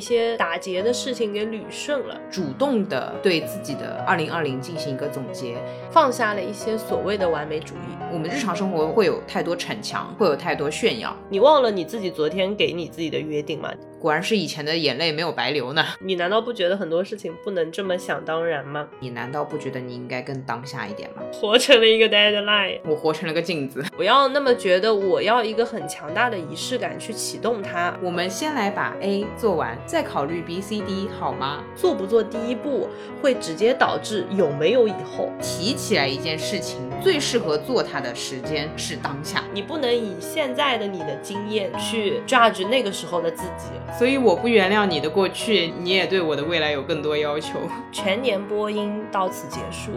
[0.00, 5.58] 一些打结的事情给捋顺了，主动的对自己的二零二零进行一个总结，
[5.90, 7.78] 放下了一些所谓的完美主义。
[8.10, 11.14] 我们日常生活会有太多逞强，会有太多炫耀。
[11.28, 13.70] 你忘了你自己昨天给你自己的约定吗？
[14.00, 15.84] 果然是以前的眼泪没有白流呢。
[16.00, 18.88] 你难道不觉得很多事情不能这么想当然吗？
[18.98, 21.22] 你难道不觉得你应该更当下一点吗？
[21.30, 23.84] 活成了一个 deadline，我活成了个镜子。
[23.94, 27.94] 不要那么觉得我要一个很强大的仪式感去启动它。
[28.02, 31.62] 我们先来把 A 做完，再考虑 B、C、D，好吗？
[31.76, 32.88] 做不做第一步，
[33.20, 35.30] 会直接导致有没有以后。
[35.42, 39.44] 提起来一件事情，最适合做它的时间是当下。
[39.52, 43.68] 你不能以现在的你的经验去 judge 那个时候的自己。
[43.98, 47.58] 所以我不原谅你的过去，你也对我的未来有更多要求。
[47.92, 49.90] 全年播音到此结束。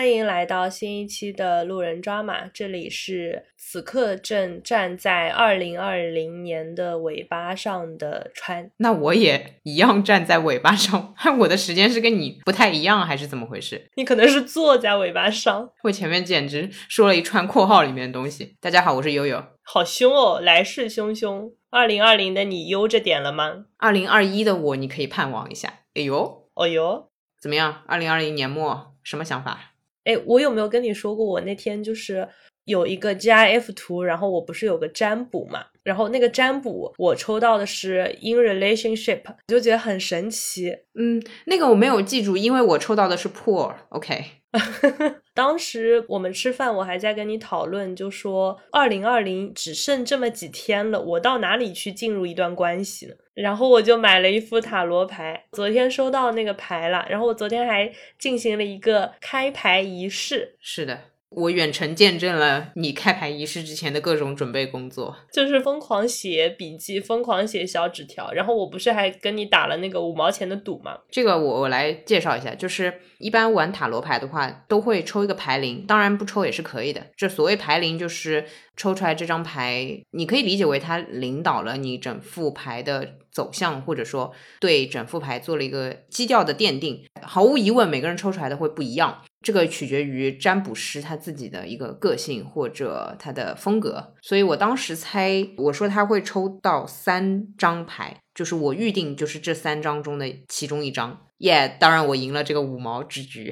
[0.00, 8.70] 欢迎来到新一期的路人抓马，这里是此刻正站在二零二零年的尾巴上的川。
[8.78, 13.90] 那我也一样站在尾巴上， 我的时间是跟你不太一样，还是怎么回事？
[13.96, 15.70] 你可能是坐在尾巴上。
[15.82, 18.56] 我前面简直说了一串括号里面的东西。
[18.58, 19.44] 大家好，我是悠悠。
[19.62, 21.52] 好凶哦，来势汹汹。
[21.68, 23.66] 二零二零的你悠着点了吗？
[23.76, 25.80] 二零二一的我，你可以盼望一下。
[25.94, 27.82] 哎呦，哦呦，怎么样？
[27.86, 29.66] 二零二零年末什么想法？
[30.04, 32.28] 哎，我有没有跟你说过，我那天就是
[32.70, 40.74] 有一个 GIF 图，然后我不是有个占卜嘛，然后那个占卜我抽到的是 in relationship，就觉得很神奇。
[40.94, 43.74] 嗯，那个我没有记住，因为我抽到的是 poor。
[43.88, 44.24] OK，
[45.34, 53.14] 当时我们吃饭，我还在跟你讨论，就说二零二零只剩这么几天了，我到哪里去进入一段关系呢？
[53.34, 60.56] 然后我就买了一副塔罗牌，昨天收到那个牌了，然后我昨天还进行了一个开牌仪式。
[60.60, 61.00] 是的，
[61.30, 68.32] 我远程见证了你开牌仪式之前的各种准备工作，就是疯狂写笔记，疯狂写小纸条。
[68.32, 70.98] 然后我不是还跟你打了那个五毛钱的赌吗？
[71.08, 77.06] 这个我我来介绍一下，就是一般玩塔罗牌的话，都会抽一个牌灵，当然不抽也是可以的。
[77.16, 78.44] 这所谓牌灵，就是
[78.76, 87.04] 抽出来这张牌，你可以理解为它领导了你整副牌的走向，或者说对整副牌做了一个基调的奠定。
[87.22, 94.14] 毫无疑问，每个人抽出来的会不一样，这个取决于占卜师他自己的一个个性或者他的风格。
[94.20, 101.26] 所以我当时猜，我说他会抽到三张牌，就是我预定就是这三张中的其中一张。
[101.38, 103.50] 耶、当然我赢了这个五毛之局。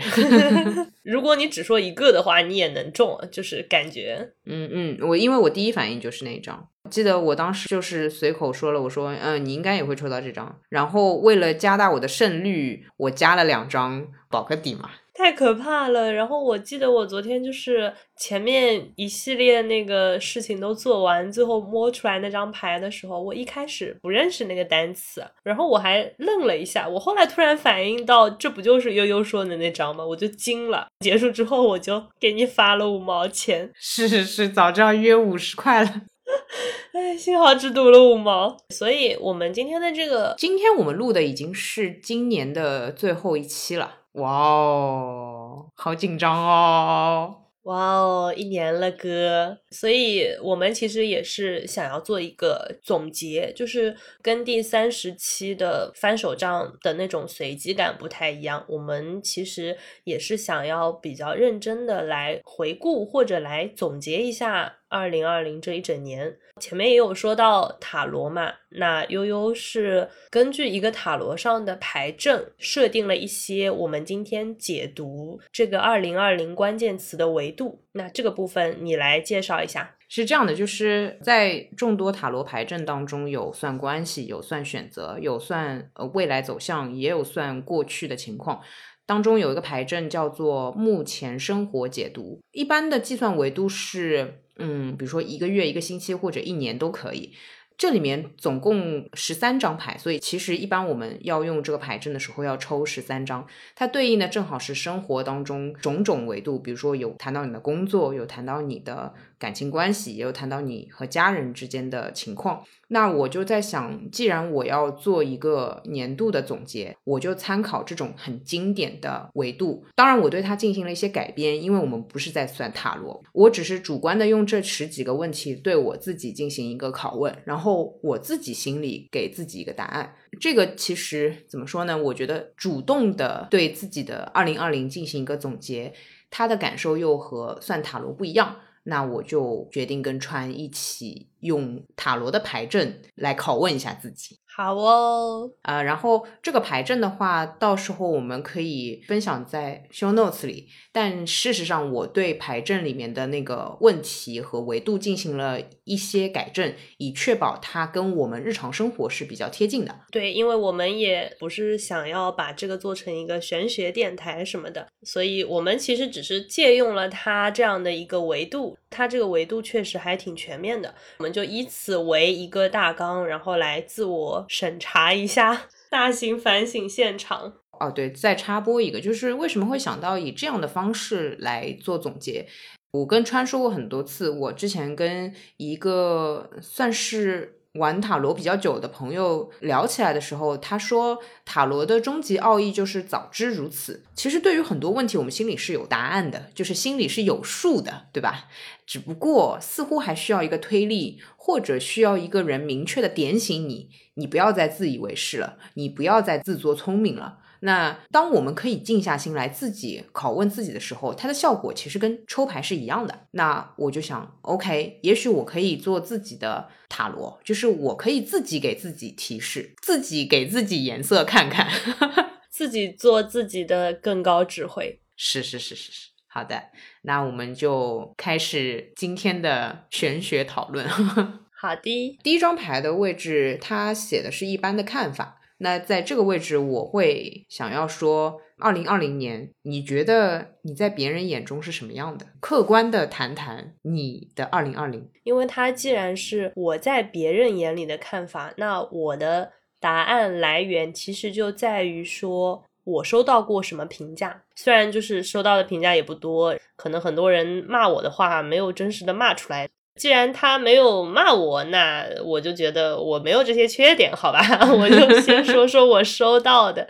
[1.02, 10.60] 如果你只说一个的话，你也能中，就是感觉嗯嗯，我因为我第一反应就是那一张，记得我当时就是随口说了，我说嗯，你应该也会抽到这张。
[10.68, 14.90] 然后为了加大我的胜率，我加了两张保个底嘛。
[15.18, 16.12] 太可怕了。
[16.12, 26.88] 然后我记得我昨天就是前面一系列那个事情都做完，最后摸出来那张牌的时候，我一开始不认识那个单词，然后我还愣了一下。
[26.88, 30.06] 我后来突然反应到，这不就是悠悠说的那张吗？
[30.06, 30.86] 我就惊了。
[31.00, 33.72] 结束之后，我就给你发了五毛钱。
[33.74, 36.02] 是是是，早知道约五十块了。
[36.92, 38.56] 哎，幸好只赌了五毛。
[38.70, 47.44] 所以我们今天的这个今天我们录的已经是今年的最后一期了，哇哦，好紧张哦！
[47.64, 58.64] 哇哦，一年了哥，所以我们其实也是想要做一个总结，就是跟第三十期的翻手账的那种随机感不太一样。
[58.68, 66.36] 我们其实也是想要比较认真的来回顾或者来总结一下二零二零这一整年。
[66.60, 77.84] 前面也有说到塔罗嘛，那悠悠是根据一个塔罗上的牌阵设定了一些我们今天解读这个二零二零关键词的维度。
[77.92, 79.94] 那这个部分你来介绍一下。
[80.10, 88.60] 是这样的，就是在众多塔罗牌阵当中，有算关系，有算选择，有算呃未来走向，也有算过去的情况。
[89.08, 97.32] 当中有一个牌阵叫做目前生活解读，一般的计算维度是，嗯，比如说一个月、一个星期或者一年都可以。
[97.78, 112.64] 这里面总共十三张牌，所以其实一般我们要用这个牌阵的时候要抽十三张，它对应的正好是生活当中种种维度，比如说有谈到你的工作，有谈到你的感情关系，也有谈到你和家人之间的情况。
[112.90, 119.84] 那我就在想，既然我要做一个年度的总结，我就参考这种很经典的维度。
[119.94, 130.14] 当然，我对它进行了一些改编，因为我们不是在算塔罗，我只是主观的用这十几个问题对我自己进行一个拷问，然后我自己心里给自己一个答案。
[130.40, 131.96] 这个其实怎么说呢？
[131.96, 135.92] 我觉得主动的对自己的二零二零进行一个总结，
[136.30, 138.56] 他的感受又和算塔罗不一样。
[138.88, 144.38] 那我就决定跟川一起用塔罗的牌阵来拷问一下自己。
[144.56, 150.66] 好哦，啊，然后这个牌阵的话，到时候我们可以分享在 show notes 里。
[150.90, 160.00] 但事实上，我对牌阵里面的那个问题和维度进行了一些改正，以确保它跟我们日常生活是比较贴近的。
[160.10, 170.94] 对，因为我们也不是想要把这个做成一个玄学电台什么的，所以我们其实只是借用了它这样的一个维度，它这个维度确实还挺全面的。
[171.18, 174.44] 我们就以此为一个大纲，然后来自我。
[174.48, 177.54] 审查一下， 大型反省现场。
[177.80, 182.44] 哦，对，再插播一个，就是为什么会想到以这样的方式来做总结？
[182.90, 187.54] 我跟川说过很多次，我之前跟一个算是。
[187.74, 194.02] 玩塔罗比较久的朋友聊起来的时候，他说塔罗的终极奥义就是早知如此。
[194.14, 198.48] 其实对于很多问题，我们心里是有答案的，就是心里是有数的，对吧？
[198.88, 207.40] 只不过似乎还需要一个推力，或者需要一个人明确的点醒你，你不要再自以为是了，你不要再自作聪明了。
[207.60, 213.26] 那当我们可以静下心来自己拷问自己的时候，它的效果其实跟抽牌是一样的。
[213.32, 221.68] 那我就想，OK，也许我可以做自己的塔罗，就是我可以自己给自己提示，自己给自己颜色看看，
[222.48, 225.02] 自己做自己的更高智慧。
[225.14, 226.64] 是是是是是，好的，
[227.02, 230.86] 那我们就开始今天的玄学讨论。
[231.60, 235.40] 好的，第一张牌的位置，它写的是一般的看法。
[235.60, 242.26] 那在这个位置，我会想要说，二零二零年，你觉得你在别人眼中是什么样的？
[242.38, 249.50] 客观的谈谈你的二零二零，因为它既然是我在别人眼里的看法，那我的
[249.80, 254.42] 答案来源其实就在于说我收到过什么评价。
[254.54, 259.68] 虽然就是收到的评价也不多，可能很多人骂我的话没有真实的骂出来。
[259.96, 264.40] 既然他没有骂我，那我就觉得我没有这些缺点，好吧？
[264.72, 266.88] 我就先 说说我收到的，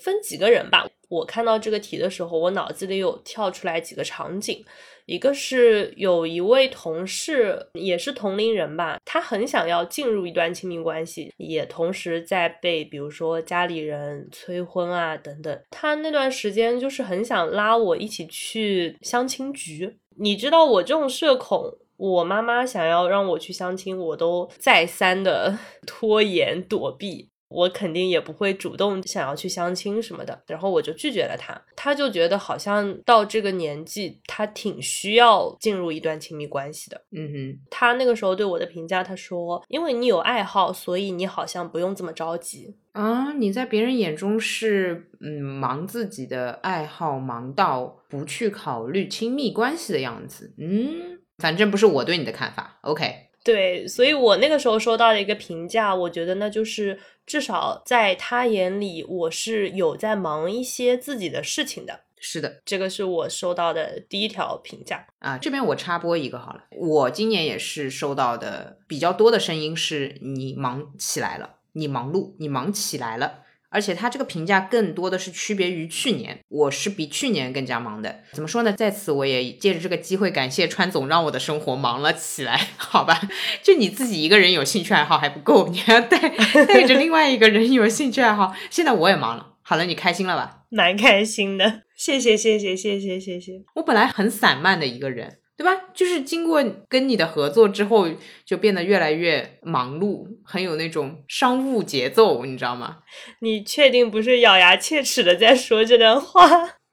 [0.00, 0.86] 分几个人吧。
[1.10, 4.64] 我看到这个题的时候，我脑子里有跳出来几个场景，
[5.06, 15.60] 一个是有一位同事，也是同龄人吧，他很想要进入一段亲密关系，也同时在被比如说家里人催婚啊等等。
[15.70, 21.78] 他那段时间就是很想拉我一起去相亲局，你知道我这种社恐。
[21.96, 25.56] 我妈妈想要让我去相亲，我都再三的
[25.86, 31.54] 拖延躲避，我肯定也不会主动想要去相亲什么的，然后我就拒绝了他。
[31.76, 37.00] 他就觉得好像到这个年纪，他挺需要进入一段亲密关系的。
[37.12, 43.32] 嗯哼，他那个时候对我的评价，他说：“因为你有爱好，所以你好像不用这么着急啊。
[43.34, 51.20] 你在别人眼中是嗯忙自己的爱好，忙到不去考虑亲密关系的样子。”嗯。
[51.38, 53.12] 反正不是我对你的看法，OK？
[53.44, 62.00] 对，所以我那个时候收到的一个评价，我觉得那就是至少在他眼里，我是有在忙一些自己的事情的。
[62.18, 65.36] 是的，这个是我收到的第一条评价啊。
[65.36, 73.43] 这边我插播一个好了，我今年也是收到的比较多的声音是你忙起来了，你忙碌，你忙起来了。
[73.74, 78.20] 而且他这个评价更多的是区别于去年，我是比去年更加忙的。
[78.32, 78.72] 怎么说呢？
[78.72, 82.68] 在此我也借着这个机会感谢川总，让我的生活忙了起来。
[82.78, 83.20] 好吧，
[83.64, 86.18] 就你自己一个人有兴趣爱好还不够，你还要带
[86.66, 88.54] 带着另外一个人有兴趣爱好。
[88.70, 89.54] 现在我也忙了。
[89.62, 90.60] 好了，你开心了吧？
[90.70, 93.52] 蛮开心的，谢谢谢谢谢谢谢谢。
[93.74, 95.38] 我本来很散漫的一个人。
[95.56, 95.84] 对吧？
[95.94, 98.08] 就是经过跟你的合作之后，
[98.44, 102.98] 就变得越来越忙碌，很有那种商务节奏，你知道吗？
[103.40, 106.46] 你确定不是咬牙切齿的在说这段话？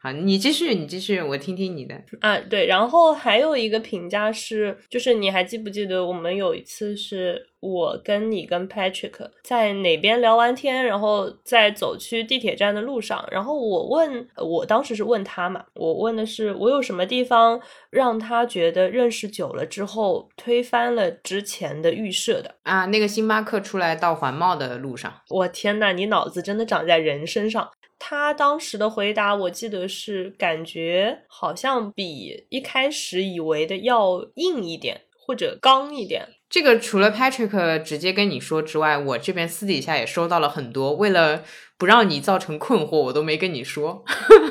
[0.03, 1.93] 好，你继续，你继续，我听听你的。
[2.21, 22.87] 啊，对，然后还有一个评价是，就是你还记不记得我们有一次是我跟你跟 Patrick 在哪边聊完天，然后在走去地铁站的路上，然后我问，我当时是问他嘛，我问的是我有什么地方让他觉得认识久了之后推翻了之前的预设的啊？
[22.87, 27.69] 那个星巴克出来到环贸的路上，我天呐，你脑子真的长在人身上。
[28.03, 36.27] 他当时的回答，我记得是感觉好像比一开始以为的要硬一点，或者刚一点。
[36.49, 40.93] 这个除了 Patrick 直接跟你说之外，我这边私底下也收到了很多。
[40.93, 41.43] 为了
[41.77, 44.03] 不让你造成困惑，我都没跟你说。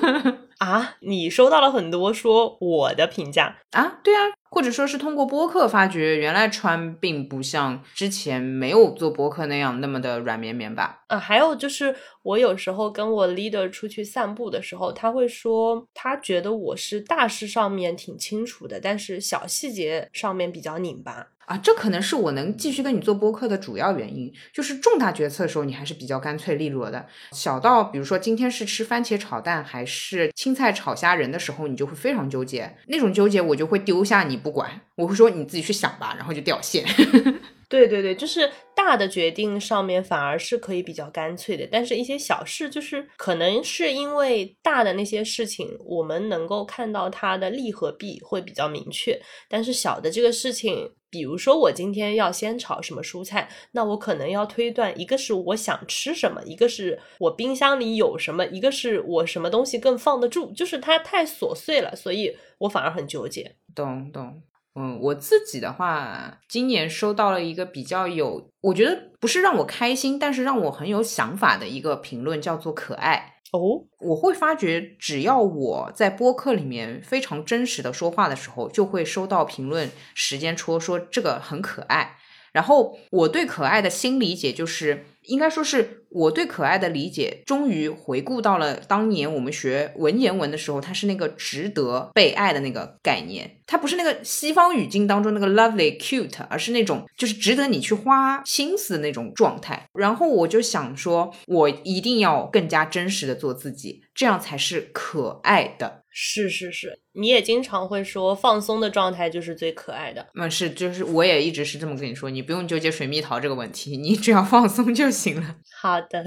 [0.59, 3.99] 啊，你收到了很多说我的评价啊？
[4.04, 4.40] 对啊。
[4.50, 11.04] 或者说是通过播客发觉，原来穿并不像之前没有做播客那样那么的软绵绵吧？
[11.07, 21.28] 啊，还有就是我有时候跟我 leader 出去散步的时候，他会说他觉得我是大事上面挺清楚的，但是小细节上面比较拧巴。
[21.50, 36.85] 啊，这可能是我能继续跟你做播客的主要原因，就是重大决策的时候你还是比较干脆利落的，小到比如说今天是吃番茄炒蛋还是青菜炒虾仁的时候，你就会非常纠结，那种纠结我就会丢下你不管，我会说你自己去想吧，然后就掉线。
[37.69, 63.57] 对对对，就是大的决定上面反而是可以比较干脆的，但是一些小事，就是可能是因为大的那些事情，我们能够看到它的利和弊会比较明确，但是小的这个事情，比如说我今天要先炒什么蔬菜，那我可能要推断，一个是我想吃什么，一个是我冰箱里有什么，一个是我什么东西更放得住，就是它太琐碎了，所以我反而很纠结。
[63.75, 64.43] 懂懂。
[64.76, 73.87] 嗯，我自己的话，今年收到了一个比较有，我觉得不是让我开心，但是让我很有想法的一个评论，叫做可爱哦。
[74.00, 82.16] 我会发觉，只要我在播客里面非常真实的说话的时候，就会收到评论，时间戳说这个很可爱。
[82.52, 85.04] 然后我对可爱的新理解就是。
[85.31, 99.87] 应该说是我对可爱的理解，终于回顾到了当年我们学文言文的时候，它是那个值得被爱的那个概念，它不是那个西方语境当中那个 lovely cute，而是那种就是值得你去花心思的那种状态。
[99.95, 106.05] 然后我就想说，我一定要更加真实的做自己，这样才是可爱的。
[106.11, 110.27] 是是是，你也经常会说放松的状态就是最可爱的。
[110.35, 115.57] 嗯，是，就是我也一直是这么跟你说，你不用纠结水蜜桃这个问题，你只要放松就行了。
[115.81, 116.23] 好的，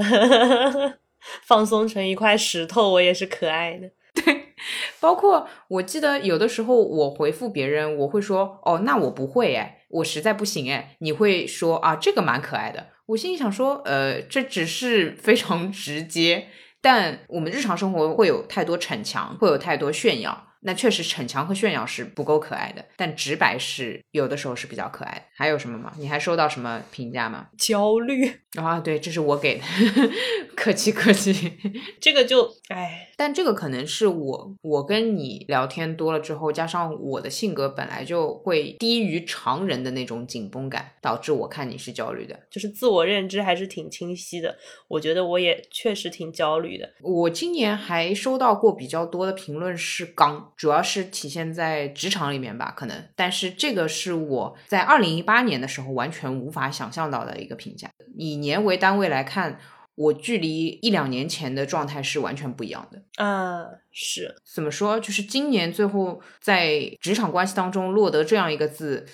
[1.45, 3.91] 放松成一块石头，我也是可爱的。
[4.15, 4.55] 对，
[4.99, 10.95] 包括我记得有的时候我回复别人，我会说哦，那我不会哎，我实在不行哎。
[11.01, 12.87] 你会说啊，这个蛮可爱的。
[13.05, 16.47] 我心里想说，呃，这只是非常直接。
[16.83, 20.49] 但我们日常生活会有太多逞强，会有太多炫耀。
[20.65, 25.21] 那确实逞强和炫耀是不够可爱的，但直白是有的时候是比较可爱的。
[25.35, 25.91] 还有什么吗？
[25.97, 27.47] 你还收到什么评价吗？
[27.57, 28.25] 焦虑
[28.55, 29.63] 啊，对，这是我给的，
[30.55, 31.53] 客气客气。
[31.99, 42.39] 这个就哎，但这个可能是我我跟你聊天多了之后，加上我的性格本来就会低于常人的那种紧绷感，导致我看你是焦虑的。
[42.49, 46.89] 就是自我认知还是挺清晰的，我觉得我也确实挺焦虑的。
[47.01, 50.51] 我今年还收到过比较多的评论是刚。
[50.55, 57.89] 主要是体现在职场里面吧，可能，但是这个是我在二零一八年的时候完全无法想象到的一个评价。
[58.15, 59.59] 以年为单位来看，
[59.95, 63.03] 我距离一两年前的状态是完全不一样的。
[63.23, 64.99] 啊，是怎么说？
[64.99, 69.05] 就是今年最后在职场关系当中落得这样一个字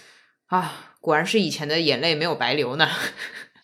[0.48, 2.88] 啊，果然是以前的眼泪没有白流呢。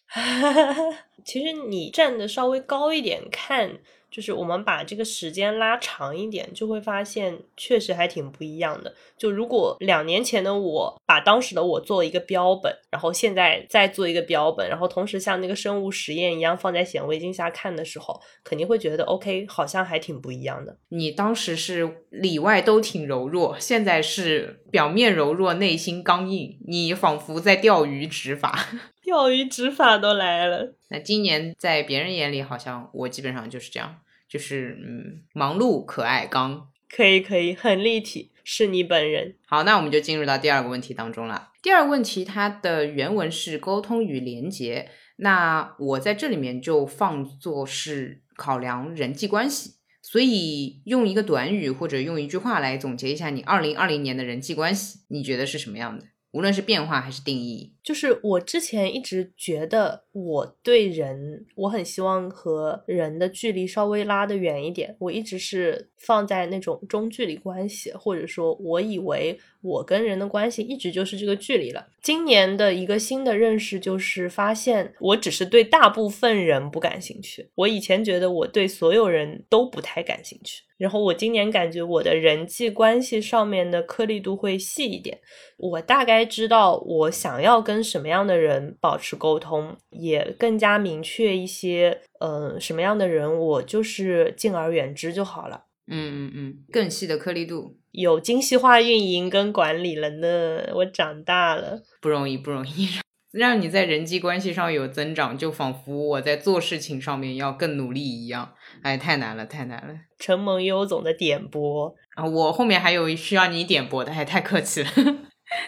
[1.26, 3.80] 其实你站的稍微高一点看。
[4.16, 8.96] 就是我们把这个时间拉长一点，就会发现确实还挺不一样的。
[9.18, 20.78] 就如果两年前的我把当时的我做一个标本，然后现在再做一个标本，然后同时像那个生物实验一样放在显微镜下看的时候，肯定会觉得 OK，好像还挺不一样的。
[20.88, 28.58] 你当时是里外都挺柔弱，现在是表面柔弱，内心刚硬，你仿佛在钓鱼执法，
[29.04, 30.74] 钓鱼执法都来了。
[30.88, 33.98] 那今年在别人眼里，好像我基本上就是这样。
[34.36, 39.38] 就是嗯，忙碌、可爱、刚，可以可以，很立体，是你本人。
[39.48, 41.54] 好，那我们就进入到第二个问题当中了。
[41.62, 49.76] 第二个问题，它的原文是沟通与连结，那我在这里面就放作是考量人际关系。
[50.02, 56.04] 所以用一个短语或者用一句话来总结一下你二零二零年的人际关系，你觉得是什么样的？
[56.32, 64.96] 无论是变化还是定义，就是我之前一直觉得我对人，我很希望和人的距离稍微拉得远一点。
[64.98, 71.86] 我一直是放在那种中距离关系，或者说，我以为我跟人的关系一直就是这个距离了。
[72.02, 77.52] 今年的一个新的认识就是发现，我只是对大部分人不感兴趣。
[77.54, 80.64] 我以前觉得我对所有人都不太感兴趣。
[80.78, 85.18] 然后我今年感觉我的人际关系上面的颗粒度会细一点，
[85.58, 95.66] 我大概知道我想要跟什么样的人保持沟通，也更加明确一些，嗯，什么样的人我就是敬而远之就好了。
[95.88, 102.90] 嗯嗯嗯，更细的颗粒度，有精细化运营跟管理了呢，我长大了，不容易不容易。
[103.32, 108.54] 让你在人际关系上有增长，就仿佛我在做事情上面要更努力一样。
[108.82, 109.94] 哎，太难了，太难了。
[110.18, 114.90] 承蒙优总的点拨啊，我后面还有需要你点拨的，还太客气了，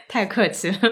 [0.08, 0.78] 太客气了。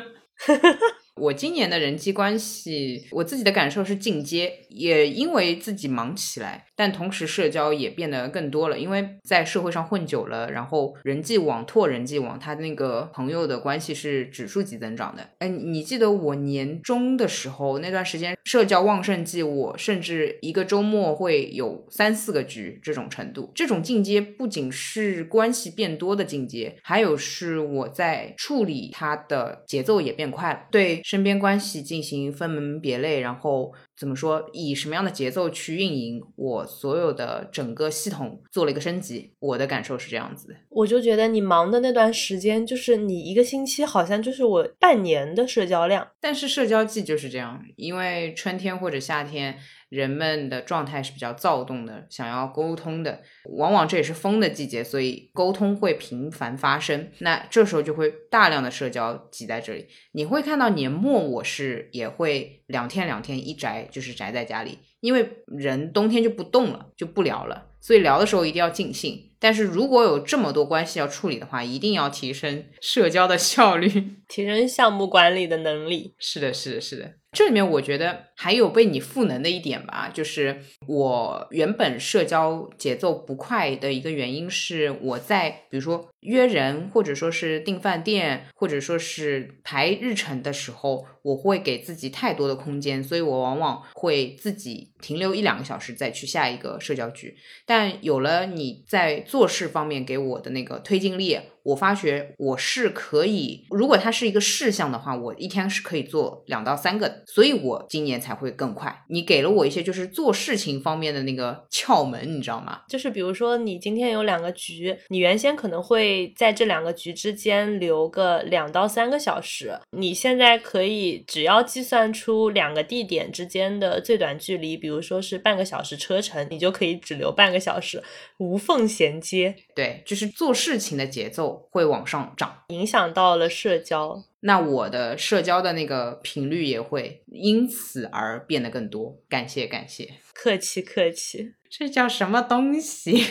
[1.15, 8.77] 我今年的人际关系，我自己的感受是进阶，也因为自己忙起来，但同时社交也变得更多了。
[8.77, 15.29] 因为在社会上混久了，然后人际网拓人际网，他那个朋友的关系是指数级增长的。
[15.39, 23.51] 哎，你记得我年终的时候那段时间社交旺盛季，我甚至一个周末会有三四个局这种程度。
[23.55, 30.60] 这种进阶不仅是关系变多的进阶，还有是我在处理它的节奏也变快了。
[30.70, 31.01] 对。
[31.03, 39.33] 身边关系进行分门别类，然后怎么说，以什么样的节奏去运营，我所有的整个系统做了一个升级。
[39.39, 46.07] 我的感受是这样子的，我就觉得你忙的那段时间，就是你一个星期好像就是我半年的社交量。
[46.19, 49.57] 但是社交季就是这样，因为春天或者夏天。
[49.95, 53.21] 人们的状态是比较躁动的，想要沟通的，
[53.57, 57.09] 往往这也是风的季节，所以沟通会频繁发生。
[57.19, 59.87] 那这时候就会大量的社交挤在这里。
[60.11, 69.31] 你会看到年末我是也会两天两天一宅，就是宅在家里，因为人冬天就不动了，就不聊了，所以聊的时候一定要尽兴。
[69.39, 73.87] 但是如果有这么多关系要处理的话，一定要提升社交的效率，
[74.27, 76.15] 提升项目管理的能力。
[76.19, 77.13] 是的，是的，是的。
[77.35, 97.35] 这里面我觉得还有被你赋能的一点吧，就是我原本社交节奏不快的一个原因是我在比如说约人或者说是订饭店或者说是排日程的时候，我会给自己太多的空间，所以我往往会自己停留一两个小时再去下一个社交局。
[97.65, 101.37] 但有了你在做事方面给我的那个推进力。
[101.65, 109.03] 我发觉我是可以，如果它是一个事项的话，我一天是可以做两到三个的，所以我今年才会更快。
[109.09, 112.81] 你给了我一些就是做事情方面的那个窍门，你知道吗？
[112.87, 128.03] 就是比如说你今天有两个局，你原先可能会在这两个局之间留个两到三个小时，你现在可以只要计算出两个地点之间的最短距离，比如说是半个小时车程，你就可以只留半个小时，
[128.37, 129.55] 无缝衔接。
[129.74, 131.54] 对，就是做事情的节奏。
[131.70, 139.18] 会往上涨，影响到了社交，那我的社交的那个频率也会因此而变得更多。
[139.27, 143.25] 感谢感谢，客气客气，这叫什么东西？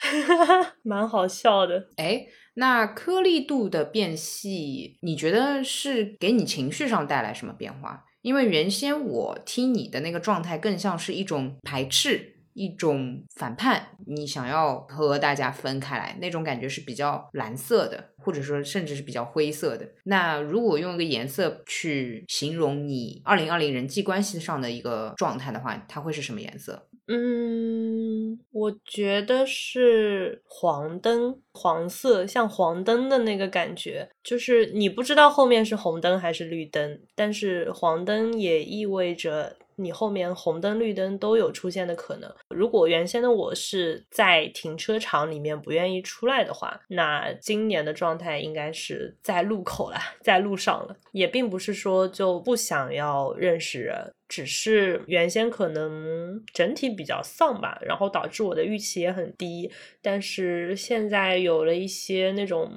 [0.82, 1.88] 蛮好笑的。
[1.96, 8.04] 哎，那颗粒度的变细，你觉得是给你情绪上带来什么变化？
[8.22, 12.36] 因为原先我听你的那个状态，更像是一种排斥。
[12.60, 19.88] 一种反叛，你想要和大家分开来，那种感觉是比较蓝色的，或者说甚至是比较灰色的。
[20.04, 26.86] 那如果用一个颜色去形容你二零二零人际关系上的一个状态的话，它会是什么颜色？
[27.08, 39.56] 嗯，我觉得是黄灯，黄色，像黄灯的那个感觉，就是你不知道后面是红灯还是绿灯，但是黄灯也意味着。
[39.82, 42.32] 你后面红灯绿灯都有出现的可能。
[42.48, 50.96] 如果原先的我是在停车场里面不愿意出来的话，那今年的状态应该是在路口了，在路上了。
[51.12, 59.70] 也并不是说就不想要认识人，只是原先可能整体比较丧吧，然后导致我的预期也很低。
[60.00, 62.70] 但是现在有了一些那种。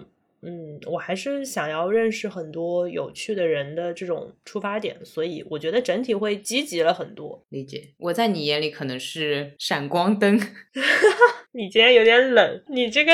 [0.45, 7.45] 嗯，我还是想要认识很多有趣的人的这种出发点，所以我觉得整体会积极了很多。
[7.49, 10.39] 理解，我在你眼里可能是闪光灯。
[11.55, 13.11] 你今天有点冷，你这个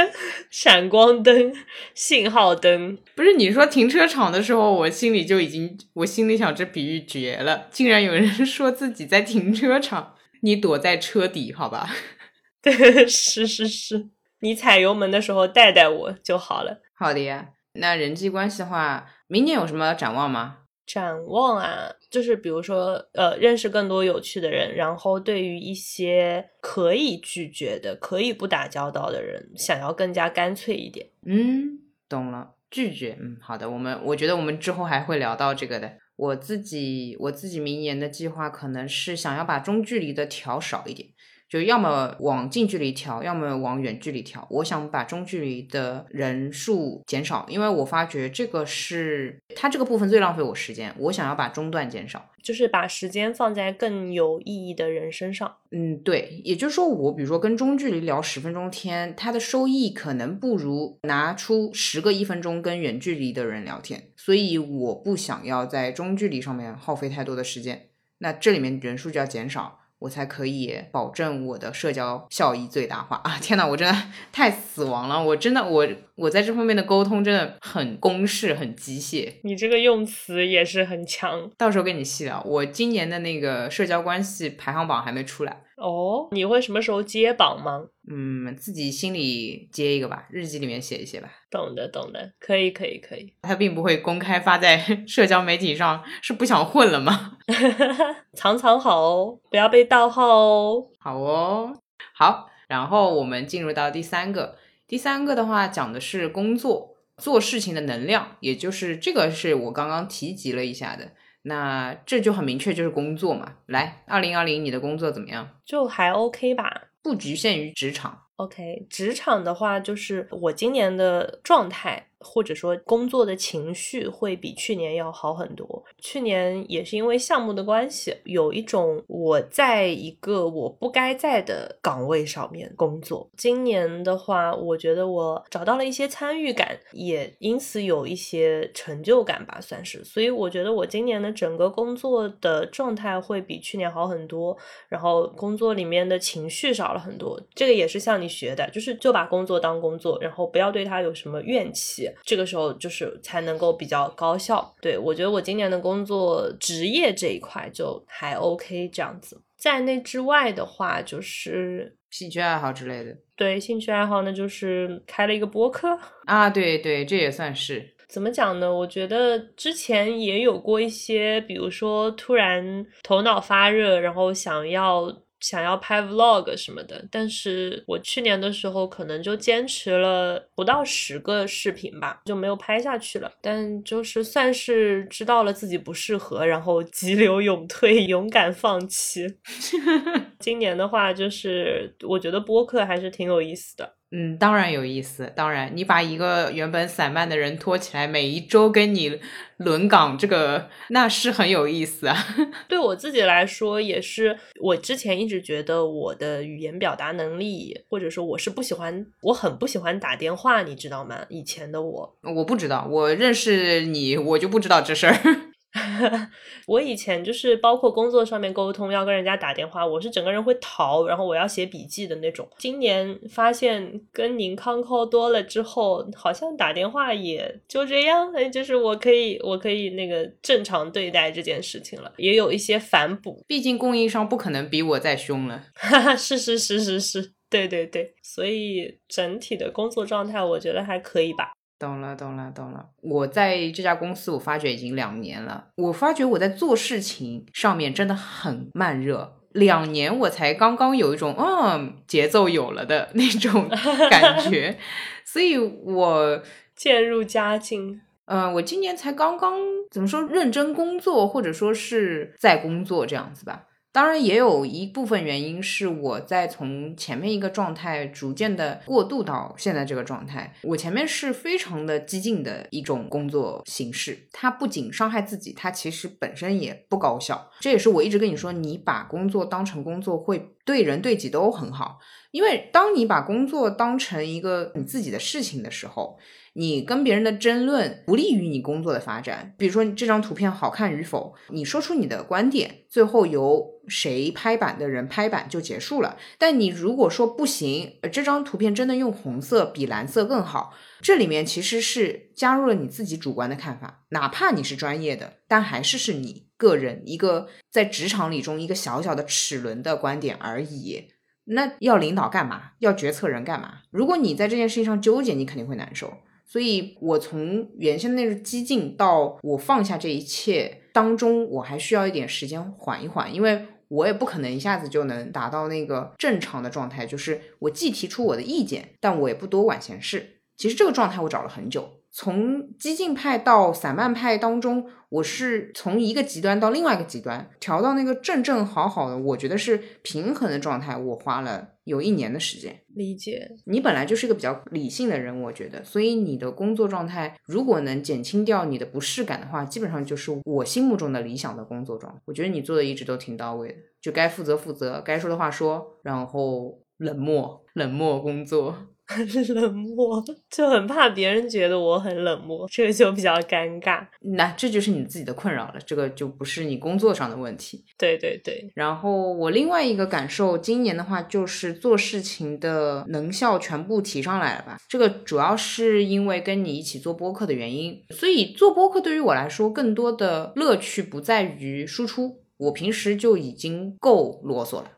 [0.49, 1.53] 闪光灯、
[1.93, 11.89] 信号灯，不是你说停车场的时候，我心里就已经，我心里想这比喻绝了，竟然有人 说自己在停车场，你躲在车底，好吧？
[12.63, 14.07] 对，是是是，
[14.39, 16.81] 你踩油门的时候带带我就好了。
[16.93, 20.57] 好的呀，那人际关系的话，明年有什么展望吗？
[20.85, 31.09] 展望啊，就是比如说，呃，认识更多有趣的人，然后对于一些可以拒绝的、可以不打交道的人，想要更加干脆一点。
[31.27, 33.15] 嗯，懂了，拒绝。
[33.21, 35.97] 嗯，好的，我们我觉得我们之后还会聊到这个的。
[36.15, 41.09] 我自己我自己明年的计划可能是想要把中距离的调少一点。
[41.49, 44.47] 就要么往近距离调，要么往远距离调。
[44.51, 50.93] 我想把中距离的人数减少，因为我发觉这个是它这个部分最浪费我时间。
[50.99, 55.55] 我想要把中段减少，就是把时间放在更有意义的人身上。
[55.71, 67.87] 嗯，对，也就是说，我比如说跟中距离聊十分钟天，它的收益可能不如拿出十个一分钟跟远距离的人聊天，所以我不想要在中距离上面耗费太多的时间。
[68.19, 69.78] 那这里面人数就要减少。
[69.99, 73.37] 我才可以保证我的社交效益最大化啊！
[73.41, 75.21] 天呐，我真的 太死亡了！
[75.21, 79.33] 我真的，我我在这方面的沟通真的很公式、很机械。
[79.43, 82.41] 你这个用词也是很强，到时候跟你细聊。
[82.45, 85.63] 我今年的那个社交关系排行榜还没出来。
[85.75, 87.85] 哦，你会什么时候接榜吗？
[88.11, 91.29] 嗯，自己心里接一个吧，日记里面写一写吧。
[91.51, 93.31] 懂的，懂的，可以，可以，可以。
[93.43, 97.37] 他并不会公开发在 社交媒体上，是不想混了吗？
[98.33, 100.87] 藏藏好哦，不要被盗号哦。
[100.99, 101.73] 好哦，
[102.13, 102.49] 好。
[102.67, 111.11] 然后我们进入到第三个，第三个的话讲的是工作做事情的能量，也就是这个是我刚刚提及了一下的。
[111.43, 113.53] 那这就很明确，就是工作嘛。
[113.65, 115.49] 来，二零二零，你的工作怎么样？
[115.65, 118.25] 就还 OK 吧，不局限于职场。
[118.35, 122.08] OK，职场的话，就是我今年的状态。
[122.19, 125.83] 或者说工作的情绪会比去年要好很多。
[125.99, 133.29] 去年也是因为项目的关系，有一种我在一个我不该在的岗位上面工作。
[133.37, 140.03] 今年的话，我觉得我找到了一些参与感，也因此有一些成就感吧，算是。
[140.03, 147.39] 所以我觉得我今年的整个工作的状态会比去年好很多，然后工作里面的情绪少了很多。
[147.55, 152.08] 这个也是向你学的，就是就把工作当工作，然后不要对他有什么怨气。
[152.23, 154.75] 这个时候就是才能够比较高效。
[154.81, 159.41] 对我觉得我今年的工作职业这一块就还 OK 这样子。
[159.57, 163.17] 在那之外的话，就是兴趣爱好之类的。
[163.35, 166.49] 对兴趣爱好，那就是开了一个播客啊。
[166.49, 168.73] 对对，这也算是怎么讲呢？
[168.73, 175.13] 我觉得之前也有过一些，比如说突然头脑发热，然后想要。
[175.39, 183.31] 想要拍 vlog 什么的，但是我去年的时候可能就坚持了不到十个视频吧，就没有拍下去了。
[183.41, 189.37] 但就是算是知道了自己不适合，然后急 流勇退，勇敢放弃。
[190.39, 193.95] 今年的话，就是我觉得播客还是挺有意思的。
[194.11, 195.31] 嗯，当然有意思。
[195.35, 199.19] 当然，你把一个原本散漫的人拖起来，每一周跟你
[199.57, 202.17] 轮岗，这个那是很有意思啊。
[202.67, 211.25] 对我自己来说，也是我之前一直觉得我的语言表达能力，或者说我是不喜欢，我很不喜欢打电话，你知道吗？
[211.29, 215.48] 以前的我，我不知道，我认识你，我就不知道这事儿。
[216.65, 222.49] 我以前就是包括工作上面沟通，要跟人家打电话，我是整个人会逃，然后我要写笔记的那种。
[222.57, 233.43] 今年发现跟您康 call 多了之后，好像打电话也就这样，哎，就是我可以，我可以那个正常对待这件事情了，也有一些反哺。
[233.47, 235.63] 毕竟供应商不可能比我再凶了。
[236.17, 241.51] 是是是是是，对对对，所以整体的工作状态我觉得还可以吧。
[241.79, 242.85] 懂了，懂了，懂了。
[243.01, 245.69] 我在这家公司，我发觉已经两年了。
[245.77, 249.37] 我发觉我在做事情上面真的很慢热。
[249.53, 253.67] 两年我才刚刚有一种嗯节奏有了的那种
[254.11, 254.77] 感觉，
[255.25, 256.43] 所以我
[256.75, 258.01] 渐入佳境。
[258.25, 259.57] 嗯，我今年才刚刚
[259.89, 263.63] 怎么说认真工作，或者说是在工作这样子吧。
[263.99, 270.55] 当然，也有一部分原因是我在从前面一个状态逐渐的过渡到现在这个状态。
[270.63, 277.51] 我前面是非常的激进的一种工作形式，它不仅伤害自己，它其实本身也不高效。
[277.59, 281.99] 这也是我一直跟你说，你把工作当成工作，会对人对己都很好。
[282.31, 286.17] 因为当你把工作当成一个你自己的事情的时候。
[286.53, 289.53] 你跟别人的争论不利于你工作的发展。
[289.57, 296.17] 比如说这张图片好看与否，你说出你的观点，最后由谁拍板的人拍板就结束了。
[296.37, 311.09] 但你如果说不行，这张图片真的用红色比蓝色更好，这里面其实是加入了你自己主观的看法，哪怕你是专业的，但还是是你个人一个在职场里中一个小小的齿轮的观点而已。
[311.51, 312.73] 那要领导干嘛？
[312.77, 313.79] 要决策人干嘛？
[313.89, 316.13] 如果你在这件事情上纠结，你肯定会难受。
[316.45, 330.41] 所以我从原先那个激进到我放下这一切当中，我还需要一点时间缓一缓，因为我也不可能一下子就能达到那个正常的状态，就是我既提出我的意见，但我也不多管闲事。
[330.55, 331.97] 其实这个状态我找了很久。
[332.11, 342.79] 从激进派到散漫派当中，我是从一个极端到另外一个极端，调到那个正正好好的，我觉得是平衡的状态，我花了有一年的时间。
[342.95, 352.21] 理解你本来就是一个比较理性的人，我觉得，所以你的工作状态如果能减轻掉你的不适感的话，基本上就是我心目中的理想的工作状态。
[352.25, 358.75] 我觉得你做的一直都挺到位的，就该负责负责，该说的话说，然后冷漠冷漠工作。
[359.55, 364.05] 冷漠，就很怕别人觉得我很冷漠，这个就比较尴尬。
[364.35, 367.83] 那这就是你自己的困扰了，这个就不是你工作上的问题。
[367.97, 368.71] 对对对。
[368.75, 374.77] 然后我另外一个感受，今年的话就是做事情的能效全部提上来了吧。
[374.87, 382.43] 这个主要是因为跟你一起做播客的原因，所以做播客对于我来说，更多的乐趣不在于输出。
[382.59, 384.91] 我平时就已经够啰嗦了，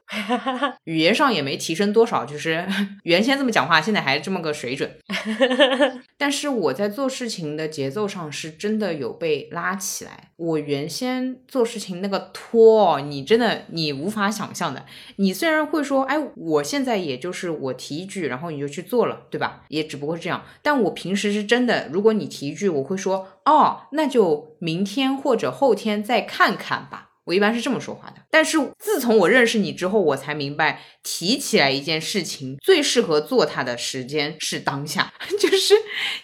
[0.86, 2.68] 语言上也没提升多少，就是
[3.04, 4.90] 原先这么讲话，现在还这么个水准。
[6.18, 10.32] 但是我在做事情的节奏上是真的有被拉起来。
[10.38, 14.84] 我原先做事情那个拖，你真的你无法想象的。
[15.18, 19.66] 你虽然会说，哎，我现在也就是我提一句，然后你就去做了，对吧？
[19.68, 20.44] 也只不过是这样。
[20.64, 27.10] 但我平时是真的，如果你提一句，我会说，哦，那就明天或者后天再看看吧。
[27.26, 35.76] 我一般是这么说话的，但是自从我认识你之后，我才明白，提起来一件事情，最适合做它的时间是当下， 就是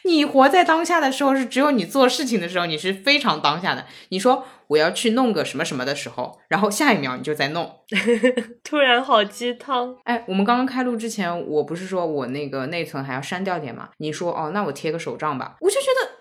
[0.04, 3.86] 你活在当下的时候，是只有你做事情的时候，你是非常当下的。
[4.10, 7.80] 你说我要去弄个什么什么的时候，然后下一秒你就在弄，
[8.64, 9.96] 突然好鸡汤。
[10.04, 13.90] 哎，我们刚刚开录之前，我不是说我那个内存还要删掉点吗？
[13.98, 16.17] 你说哦，那我贴个手账吧，我就觉得。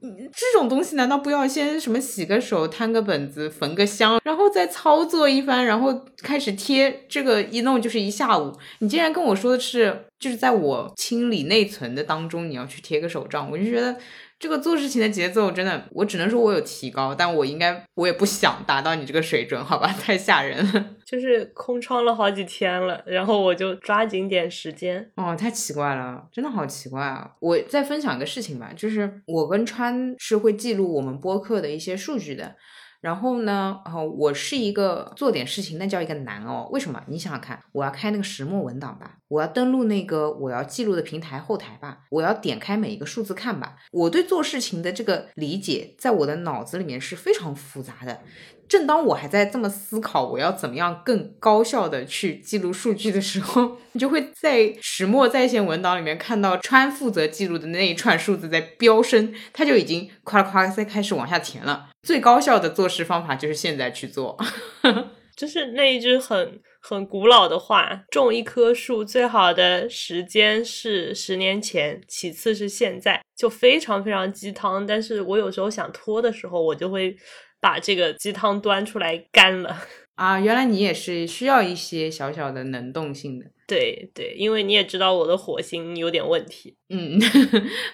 [0.00, 7.04] 这种东西难道不要先什么洗个手、摊个本子、焚个香，然后再操作一番，然后开始贴？
[7.08, 8.52] 这个一弄就是一下午。
[8.78, 13.96] 你竟然跟我说的是，就是在我清理内存的当中，你要去贴个手账，我就觉得。
[14.40, 19.86] 这个做事情的节奏真的，我只能说我有提高，但我应该我也不想达到你这个水准，好吧？
[20.00, 25.12] 太吓人了， 就是空窗了好几天了，然后我就抓紧点时间。
[25.16, 27.30] 哦，太奇怪了，真的好奇怪啊！
[27.38, 32.56] 我再分享一个事情吧，就是我跟川是会记录我们播客的一些数据的。
[33.02, 33.78] 然后呢？
[33.86, 36.68] 哦，我是一个做点事情，那叫一个难哦。
[36.70, 37.02] 为什么？
[37.06, 43.76] 你想想看，我要开那个石墨文档吧，我要登录那个我要记录的平台后台吧，我要点开每一个数字看吧。
[43.92, 48.20] 我对做事情的这个理解，在我的脑子里面是非常复杂的。
[48.68, 61.88] 正当我还在这么思考我要怎么样更高效的去记录数据的时候， 你就会在石墨在线文档里面看到川负责记录的那一串数字在飙升，他就已经夸夸在开始往下填了。
[62.02, 64.38] 最高效的做事方法就是现在去做，
[65.40, 74.86] 就是那一句很很古老的话：种一棵树最好的时间是十年前，其次是现在，就非常非常鸡汤。
[74.86, 77.16] 但是我有时候想拖的时候，我就会。
[77.62, 79.82] 把这个鸡汤端出来干了
[80.16, 80.40] 啊！
[80.40, 83.44] 原来你也是需要一些小小的能动性的。
[83.70, 86.76] 对对，因为你也知道我的火星有点问题。
[86.88, 87.20] 嗯，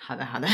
[0.01, 0.49] 好 的好的，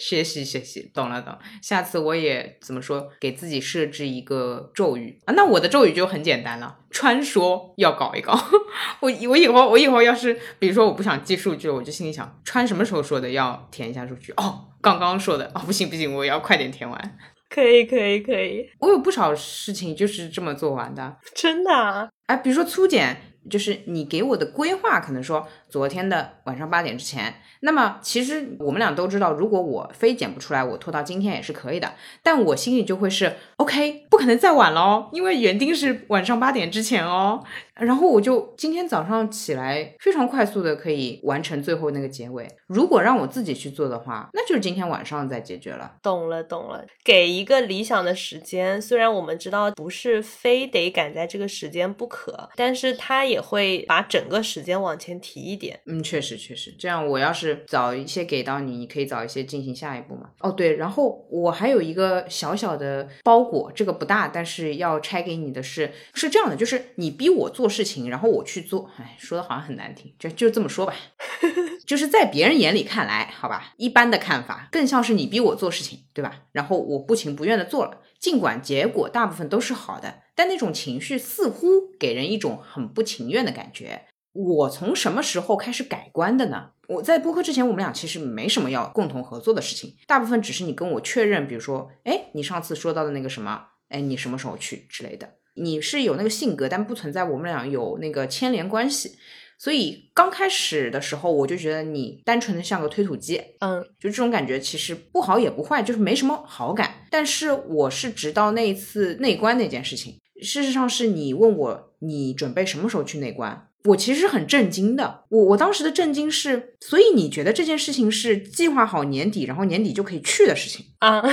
[0.00, 1.32] 学习学习，懂了懂。
[1.62, 5.34] 下次我也怎么说，给自己设置一个咒语啊？
[5.34, 8.36] 那我的咒语就很简单了，穿说要搞一搞。
[8.98, 14.32] 我我以后我以后要是比如说我不想记数据，我就心里想，穿什么时候说的要填一下数据？
[14.32, 17.18] 哦，刚刚说的哦，不行不行，我要快点填完。
[17.48, 21.72] 可以可以可以，我有不少事情就是这么做完的，真的。
[21.72, 27.34] 啊哎，比如说粗剪，就是你给我的规划，可能说昨天的晚上八点之前。
[27.62, 31.94] 那么其实我们俩都知道，如果我非剪不出来，我拖到今天也是可以的。
[32.22, 37.42] 但我心里就会是 OK，不可能再晚了哦，因为原定是晚上八点之前哦。
[37.74, 42.46] 然后我就今天早上起来，非常快速的可以完成最后那个结尾。
[42.68, 45.96] 如果让我自己去做的话，那就是今天晚上再解决了。
[46.00, 55.63] 懂了懂了，给一个理想的时间，虽然我们知道不是非得赶在这个时间不可，但是他也会把整个时间往前提一点。
[55.86, 60.30] 嗯，确实确实，这样我要是早一些给到你，你可以早一些进行下一步嘛。
[60.40, 67.68] 哦对，然后我还有一个小小的包裹，这个不大，但是要拆给你的是是这样的，就是你逼我做。
[67.74, 70.94] 事情，然后我去做，哎，说的好像很难听，就就这么说吧，
[71.84, 76.42] 就是在别人眼里看来，好吧，一般的看法，更像是你逼我做事情，对吧？
[76.52, 81.66] 然后我不情不愿的做了，尽管结果大部分都是好的，但那种情绪似乎
[81.98, 84.02] 给人一种很不情愿的感觉。
[84.34, 86.70] 我从什么时候开始改观的呢？
[86.88, 95.34] 我在播客之前，我们俩其实没什么要共同合作的事情，大部分只是你跟我确认，比如说，哎，你上次说到的那个什么，哎，你什么时候去之类的。
[95.54, 99.16] 你是有那个性格，但不存在我们俩有那个牵连关系。
[99.56, 107.06] 所以刚开始的时候，我就觉得你单纯的像个推土机，嗯，就这种感觉其实不好也不坏，就是没什么好感。
[107.08, 115.24] 但是我是直到那一次内观那件事情，事实上是你问我你准备什么时候去内观，我其实很震惊的。
[115.28, 121.22] 我我当时的震惊是，所以你觉得这件事情是计划好年底，然后年底就可以去的事情啊？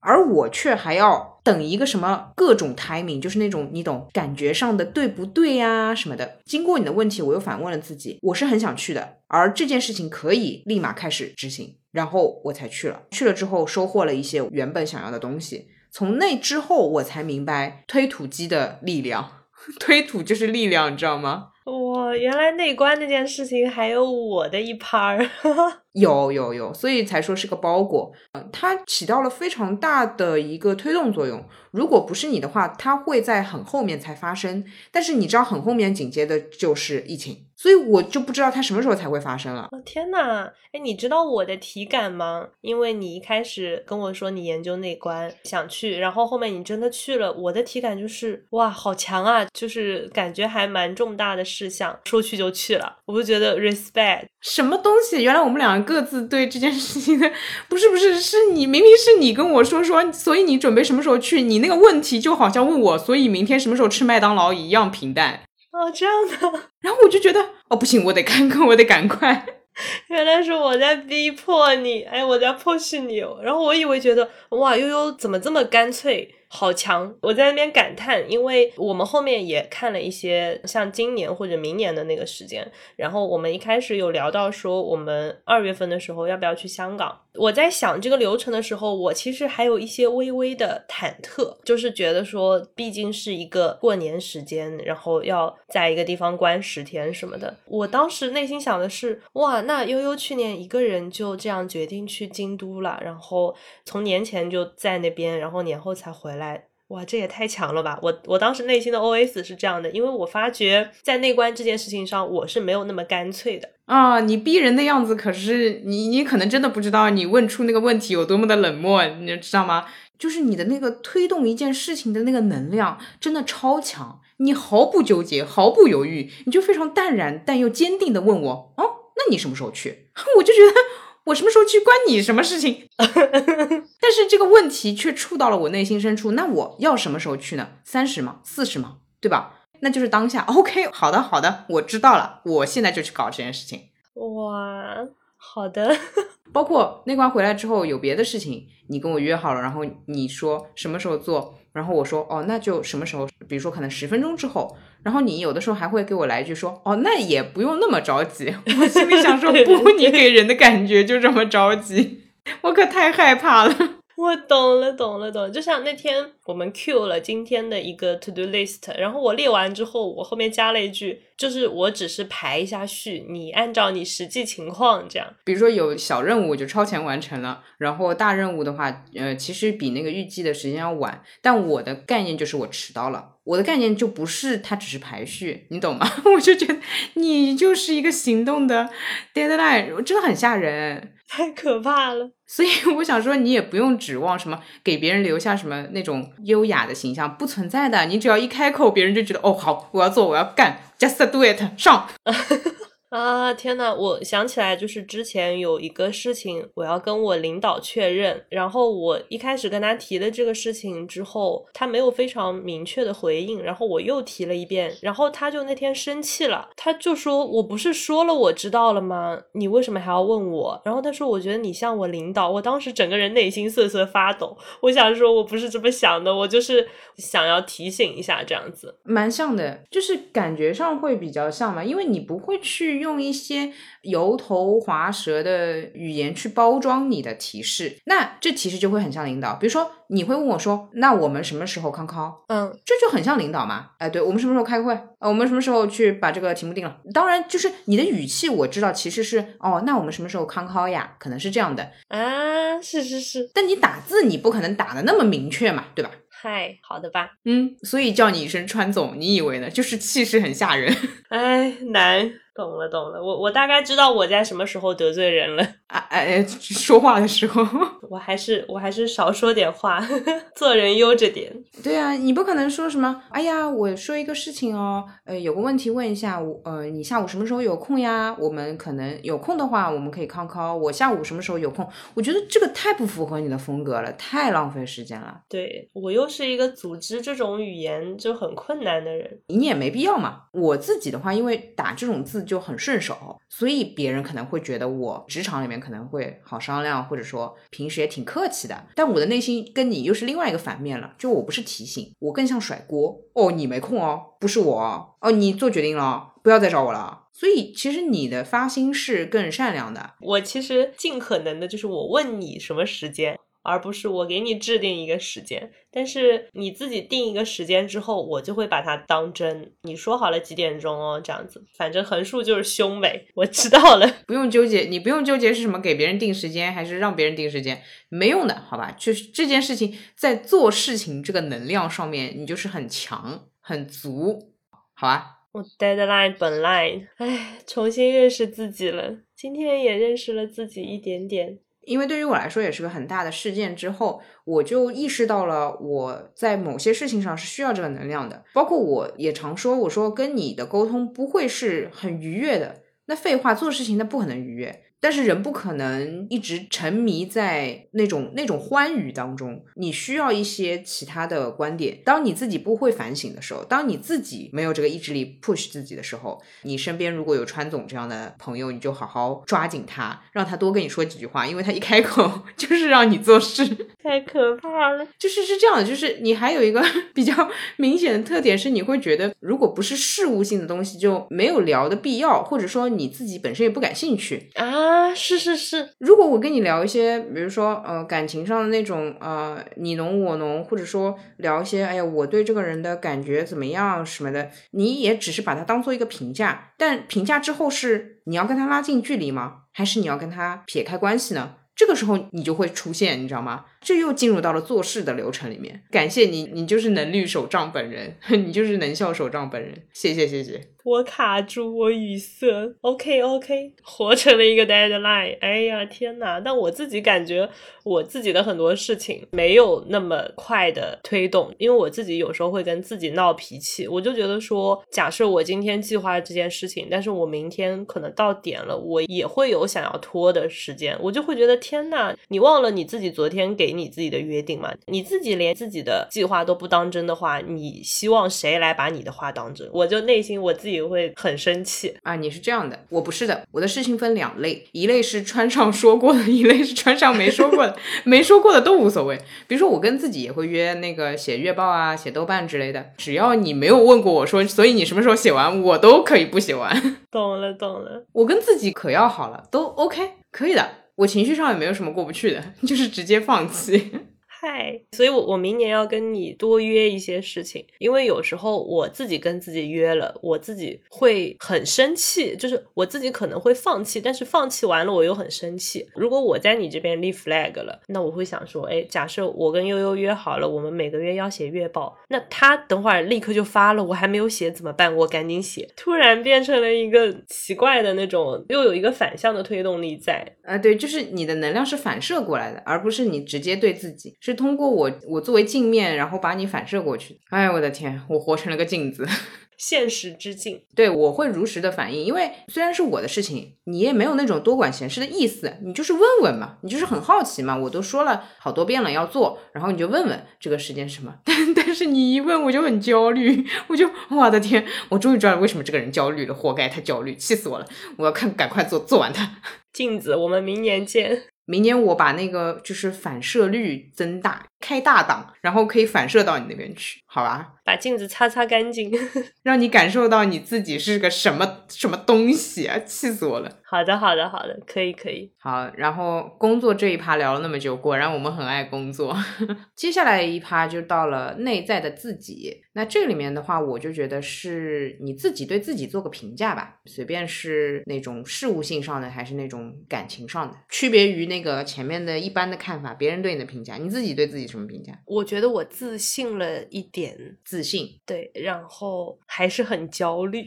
[0.00, 6.38] 而我却还要等一个什么各种 timing，就是那种你懂感觉上的对不对呀什么的。
[6.46, 13.02] 经过你的问题，我又反问了自己，我是很想去的，而这件事情可以立马开始执行，然后我才去了。
[13.10, 19.37] 去了之后收获了一些原本想要的东西，从那之后我才明白推土机的力量，
[19.80, 21.48] 推土就是力量，你知道吗？
[21.64, 25.30] 哇，原来内观那件事情还有我的一趴儿，
[25.92, 31.44] 有有有，所以才说是个包裹，嗯，它起到了非常大的一个推动作用。
[31.70, 34.64] 如果不是你的话，它会在很后面才发生。
[34.90, 39.68] 但是你知道，很后面紧接的就是疫情，所以我就不知道它什么时候才会发生了。
[39.72, 42.46] 哦天呐，哎，你知道我的体感吗？
[42.60, 54.26] 因为你一开始跟我说你研究内观想去，然后后面你真的去了，我的体感就是哇，好强啊，就是感觉还蛮重大的事项，说去就去了，我就觉得 respect。
[54.40, 55.24] 什么东西？
[55.24, 57.28] 原来我们两个各自对这件事情的
[57.68, 61.42] 不是不是，是你明明是你跟我说说，所以你准备什么时候去？
[61.42, 65.40] 你那个问题就好像问我，所以明天什么时候吃麦当劳一样平淡。
[65.72, 66.60] 哦，这样的。
[66.80, 69.46] 然后我就觉得，哦，不行，我得看看，我得赶快。
[70.08, 73.18] 原来是我在逼迫你，哎，我在迫使你。
[73.42, 76.34] 然后我以为觉得，哇，悠悠怎么这么干脆？
[76.50, 77.14] 好强！
[77.20, 87.20] 我在那边感叹，因为我们后面也看了一些像今年或者明年的那个时间，然后我们一开始有聊到说，我们二月份的时候要不要去香港？
[87.38, 97.56] 我在想这个流程的时候，我其实还有一些微微的忐忑，就是觉得说，毕竟是一个过年时间，然后要在一个地方关十天什么的。
[97.66, 106.67] 我当时内心想的是，哇，那悠悠去年一个人就这样决定去京都了，然后从年前就在那边，然后年后才回来。
[106.88, 107.98] 哇，这也太强了吧！
[108.00, 114.20] 我我当时内心的 OS 是这样的，因为我发觉在内观这件事情上，我是没有那么干脆的啊。
[114.20, 119.84] 你逼人的样子，可是你你可能真的不知道，你问出那个问题有多么的冷漠，你知道吗？
[120.18, 130.08] 就是你的那个推动一件事情的那个能量真的超强，你毫不纠结，毫不犹豫，你就非常淡然但又坚定的问我，哦，那你什么时候去？
[130.38, 131.07] 我就觉得。
[131.28, 132.88] 我什么时候去关你什么事情？
[132.96, 136.32] 但是这个问题却触到了我内心深处。
[136.32, 137.70] 那我要什么时候去呢？
[137.84, 138.40] 三十吗？
[138.44, 138.98] 四十吗？
[139.20, 139.54] 对吧？
[139.80, 140.44] 那就是当下。
[140.48, 142.40] OK，好的，好的，我知道了。
[142.44, 143.90] 我现在就去搞这件事情。
[144.14, 144.96] 哇，
[145.36, 145.96] 好的。
[146.52, 154.76] 包括那关回来之后有别的事情，你跟我约好了，然后你说什么时候做，然后我说哦，那就什么时候，比如说可能十分钟之后。
[155.02, 158.54] 然后你有的时候还会给我来一句说，哦，那也不用那么着急。
[158.80, 162.22] 我心里想说，不，你给人的感觉就这么着急，
[162.62, 163.74] 我可太害怕了。
[164.18, 165.48] 我懂了，懂了，懂了。
[165.48, 175.28] 就像那天我们 Q 了今天的一个 To Do List，然后我列完之后，我后面加了一句，就是我只是排一下序，你按照你实际情况这样。
[175.44, 181.22] 比如说有小任务就超前完成了，然后大任务的话，呃，其实比那个预计的时间要晚。
[181.40, 186.10] 但我的概念就是我迟到了，我的概念就不是它只是排序，你懂吗？
[186.34, 186.76] 我就觉得
[187.14, 188.90] 你就是一个行动的
[189.32, 191.12] Deadline，真的很吓人。
[191.28, 198.06] 太可怕了，所以 我想说，你也不用指望什么给别人留下什么那种优雅的形象，不存在的。
[198.06, 202.08] 你只要一开口，别人就觉得哦，好，我要做，我要干，just do it，上。
[203.08, 219.40] 啊天呐，我想起来，就是之前有一个事情，我要跟我领导确认，然后我一开始跟他提了这个事情之后，他没有非常明确的回应，然后我又提了一遍，然后他就那天生气了，他就说我不是说了我知道了吗？
[219.52, 220.78] 你为什么还要问我？
[220.84, 232.97] 然后他说我觉得你像我领导，我当时整个人内心瑟瑟发抖，我想说我不是这么想的，我就是想要提醒一下这样子，蛮像的，就是感觉上会比较像嘛，因为你不会去。
[232.98, 239.54] 用一些油头滑舌的语言去包装你的提示，那这其实就会很像领导。
[239.54, 243.90] 比如说，你会问我说：“那我们什么时候康康？”嗯，这就很像领导嘛。
[243.98, 244.92] 哎，对我们什么时候开会？
[245.20, 246.98] 呃，我们什么时候去把这个题目定了？
[247.12, 251.14] 当然，就是你的语气我知道，其实是哦，那我们什么时候康康呀？
[251.18, 253.50] 可能是这样的啊，是是是。
[253.52, 256.10] 但你打字，你不可能打的那么明确嘛，对吧？
[256.40, 257.30] 嗨，好的吧。
[257.44, 259.68] 嗯，所以叫你一声川总，你以为呢？
[259.68, 260.94] 就是气势很吓人。
[261.30, 262.30] 哎，难。
[262.58, 265.62] 懂了，懂了，我我大概知道我在什么时候得罪人了。
[265.86, 267.64] 哎哎， 说话的时候，
[268.10, 270.04] 我还是我还是少说点话，
[270.56, 271.52] 做人悠着点。
[271.84, 278.34] 对啊，你不可能说什么，哎呀，我说一个事情哦，呃，有个问题问一下我，呃，你下午什么时候有空呀？
[278.40, 280.76] 我们可能有空的话，我们可以康康。
[280.80, 281.88] 我下午什么时候有空？
[282.14, 285.42] 我觉得这个太不符合你的风格了，太浪费时间了。
[285.48, 290.42] 对我又是一个组织这种语言就很困难的人，你也没必要嘛。
[290.52, 292.47] 我自己的话，因为打这种字。
[292.48, 298.86] 就很顺手，所以别人可能会觉得我职场里面可能会好商量，或者说平时也挺客气的。
[298.96, 303.20] 但我的内心跟你又是另外一个反面了，就我不是提醒，我更像甩锅。
[303.34, 307.26] 哦，你没空哦，不是我哦，你做决定了，不要再找我了。
[307.32, 310.14] 所以其实你的发心是更善良的。
[310.20, 313.38] 我其实尽可能的就是我问你什么时间。
[313.68, 319.72] 而不是我给你制定一个时间，但是你自己定一个时间之后，我就会把它当真。
[319.82, 323.26] 你说好了几点钟哦，这样子，反正横竖就是凶呗。
[323.34, 328.90] 我知道了， 不用纠结，你不用纠结是什么给别人定时间还是让别人定时间，没用的，好吧？
[328.98, 334.54] 就是这件事情在做事情这个能量上面，你就是很强很足，
[334.94, 335.34] 好吧？
[335.52, 341.58] 我 deadline 本来，哎，重新认识自己了，今天也认识了自己一点点。
[341.88, 348.44] 因为对于我来说也是个很大的事件，之后我就意识到了我在某些事情上是需要这个能量的。
[348.52, 352.82] 包括我也常说，我说跟你的沟通不会是很愉悦的。
[353.06, 354.82] 那废话，做事情那不可能愉悦。
[355.00, 361.98] 但是人不可能一直沉迷在那种那种欢愉当中，你需要一些其他的观点。
[362.04, 373.64] 当你自己不会反省的时候，当你自己没有这个意志力 push 自己的时候，你身边如果有川总这样的朋友，你就好好抓紧他，让他多跟你说几句话，因为他一开口 就是让你做事，
[374.02, 375.06] 太可怕了。
[375.18, 376.84] 就是是这样的，就是你还有一个
[377.14, 384.87] 比较明显的特点是，你会觉得如果不是事务性的东西就没有聊的必要，或者说你自己本身也不感兴趣啊。
[384.88, 385.90] 啊，是是是。
[385.98, 396.72] 如果我跟你聊一些，比如说呃感情上的那种呃你侬我侬，或者说聊一些，哎呀我对这个人的感觉怎么样什么的，你也只是把它当做一个评价。
[396.78, 399.64] 但评价之后是你要跟他拉近距离吗？
[399.72, 401.56] 还是你要跟他撇开关系呢？
[401.76, 403.66] 这个时候你就会出现，你知道吗？
[403.80, 405.82] 这又进入到了做事的流程里面。
[405.92, 409.72] 感谢你，你就是能绿手账本人， 你就是能笑手账本人。
[409.92, 410.60] 谢谢谢谢。
[410.88, 412.46] 我卡住，我语塞。
[412.80, 415.36] OK OK， 活成了一个 deadline。
[415.40, 417.46] 哎呀天呐，但我自己感觉
[417.84, 423.86] 我自己的很多事情没有那么快的推动，因为我自己有时候会跟自己闹脾气。
[423.86, 434.72] 我就觉得说，假设我今天计划了这件事情，但是我明天可能到点了，我也会有想要拖的时间，我就会觉得天呐，你忘了你自己昨天给你自己的约定吗？
[434.86, 439.68] 你自己连自己的计划都不当真的话，你希望谁来把你的话当真？
[439.70, 440.77] 我就内心我自己。
[440.82, 442.16] 会很生气啊！
[442.16, 443.42] 你是这样的，我不是的。
[443.50, 447.76] 我的事情分两类，一类是穿上说过的， 一类是穿上没说过的。
[448.04, 449.18] 没说过的都无所谓。
[449.46, 452.90] 比如说，我跟自己也会约那个写月报啊、写豆瓣之类的。
[452.96, 456.70] 只要你没有问过我说，所以你什么时候写完，我都可以不写完。
[457.10, 458.04] 懂了，懂了。
[458.12, 460.68] 我跟自己可要好了，都 OK，可以的。
[460.96, 463.92] 我情绪上也没有什么过不去的，就是直接放弃。
[464.40, 475.84] 嗨，所以，我我明年要跟你多约一些事情，因为有时候我自己跟自己约了，我自己会很生气，就是我自己可能会放弃，但是放弃完了我又很生气。
[475.96, 484.94] 如果我在你这边立 flag 了，那我会想说，哎，假设我跟悠悠约好了，我们每个月要写月报，那他等会儿立刻就发了，我还没有写怎么办？
[484.94, 490.24] 我赶紧写，突然变成了一个奇怪的那种，又有一个反向的推动力在。
[490.44, 494.14] 啊，对，就是你的能量是反射过来的，而不是你直接对自己。
[494.28, 497.18] 是通过我，我作为镜面，然后把你反射过去。
[497.30, 499.06] 哎，我的天，我活成了个镜子。
[499.56, 517.66] 现实之镜，对我会如实的反应，因为虽然是我的事情，你也没有那种多管闲事的意思，你就是问问嘛，你就是很好奇嘛，我都说了好多遍了要做，然后你就问问这个时间是什么， 但但是你一问我就很焦虑，我就我的天，我终于知道为什么这个人焦虑了，活该他焦虑，气死我了，
[517.96, 519.38] 我要看赶快做做完它。
[519.72, 521.22] 镜子，我们明年见。
[521.48, 527.54] 明年我把那个就是反射率增大，开大档，然后可以反射到你那边去，好吧？
[527.64, 528.90] 把镜子擦擦干净，
[529.42, 532.78] 让你感受到你自己是个什么什么东西啊！
[532.80, 533.58] 气死我了。
[533.62, 535.30] 好的，好的，好的，可以，可以。
[535.38, 539.14] 好，然后工作这一趴聊了那么久，果然我们很爱工作。
[539.76, 542.62] 接下来一趴就到了内在的自己。
[542.72, 554.94] 那这里面的话，我就觉得是你自己对自己做个评价吧，随便是那种事务性上的，还是那种感情上的，区别于那个前面的一般的看法，别人对你的评价，你自己对自己什么评价？
[555.04, 556.97] 我觉得我自信了一点。
[557.06, 558.00] 自自信。
[558.04, 560.46] 对，然后还是很焦虑。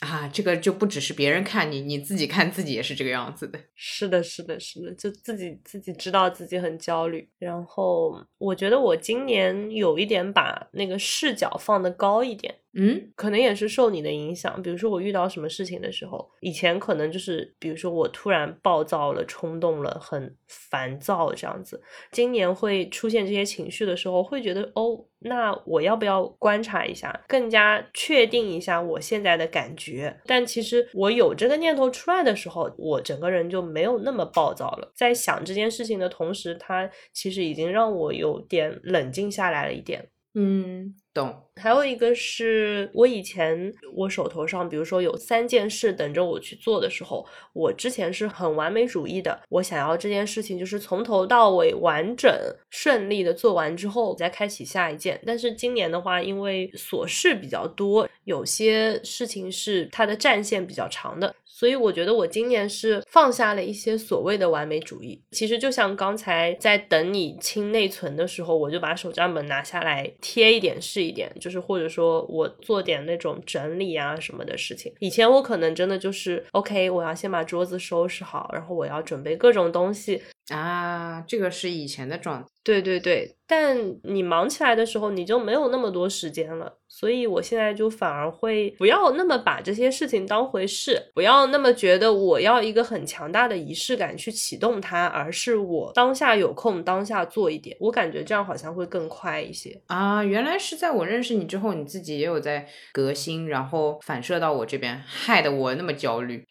[0.00, 3.58] 啊，这个就不只是别人看你，你自己看自己也是这个样子的。
[3.74, 7.26] 是的，是的，是的，就自己自己知道自己很焦虑。
[7.38, 12.54] 然后我觉得我今年有一点把那个视角放得高一点。
[12.78, 14.62] 嗯，可能也是受你的影响。
[14.62, 21.82] 比如说我遇到什么事情的时候，以前可能就是，比如说我突然暴躁了、冲动了、很烦躁这样子。
[22.12, 29.85] 今年会出现这些情绪的时候，会觉得哦，那我要不要观察一下，更加确定一下我现在的感觉？
[30.24, 34.92] 但其实我有这个念头出来的时候，我整个人就没有那么暴躁了。
[34.94, 40.08] 在想这件事情的同时，它其实已经让我有点冷静下来了一点。
[40.34, 40.94] 嗯。
[41.16, 52.30] 懂，还有一个是我以前我手头上，比如说有三件事等着我去做的时候，我之前是很完美主义的，我想要这件事情就是从头到尾完整
[52.68, 55.18] 顺利的做完之后再开启下一件。
[55.24, 61.34] 但是今年的话，因为琐事比较多，有些事情是它的战线比较长的。
[61.48, 65.18] 所以我觉得我今年是放下了一些所谓的完美主义。
[65.30, 74.92] 其实就像刚才在等你清内存的时候，我就把手账本拿下来贴一点是一点，就是或者说我做点那种整理啊什么的事情。
[74.98, 80.22] 以前我可能真的就是 OK，我要先把桌子收拾好，然后我要准备各种东西。
[80.48, 82.48] 啊，这个是以前的状态。
[82.62, 86.78] 对对对，但你忙起来的时候，你就没有那么多时间了。
[86.98, 97.76] 所以我现在就反而会不要那么把这些事情当回事，不要那么觉得我要一个很强大的仪式感去启动它，而是我当下有空当下做一点。
[97.80, 100.24] 我感觉这样好像会更快一些啊。
[100.24, 106.46] 原来是在我认识你之后，你自己也有在革新，然后反射到我这边，害得我那么焦虑。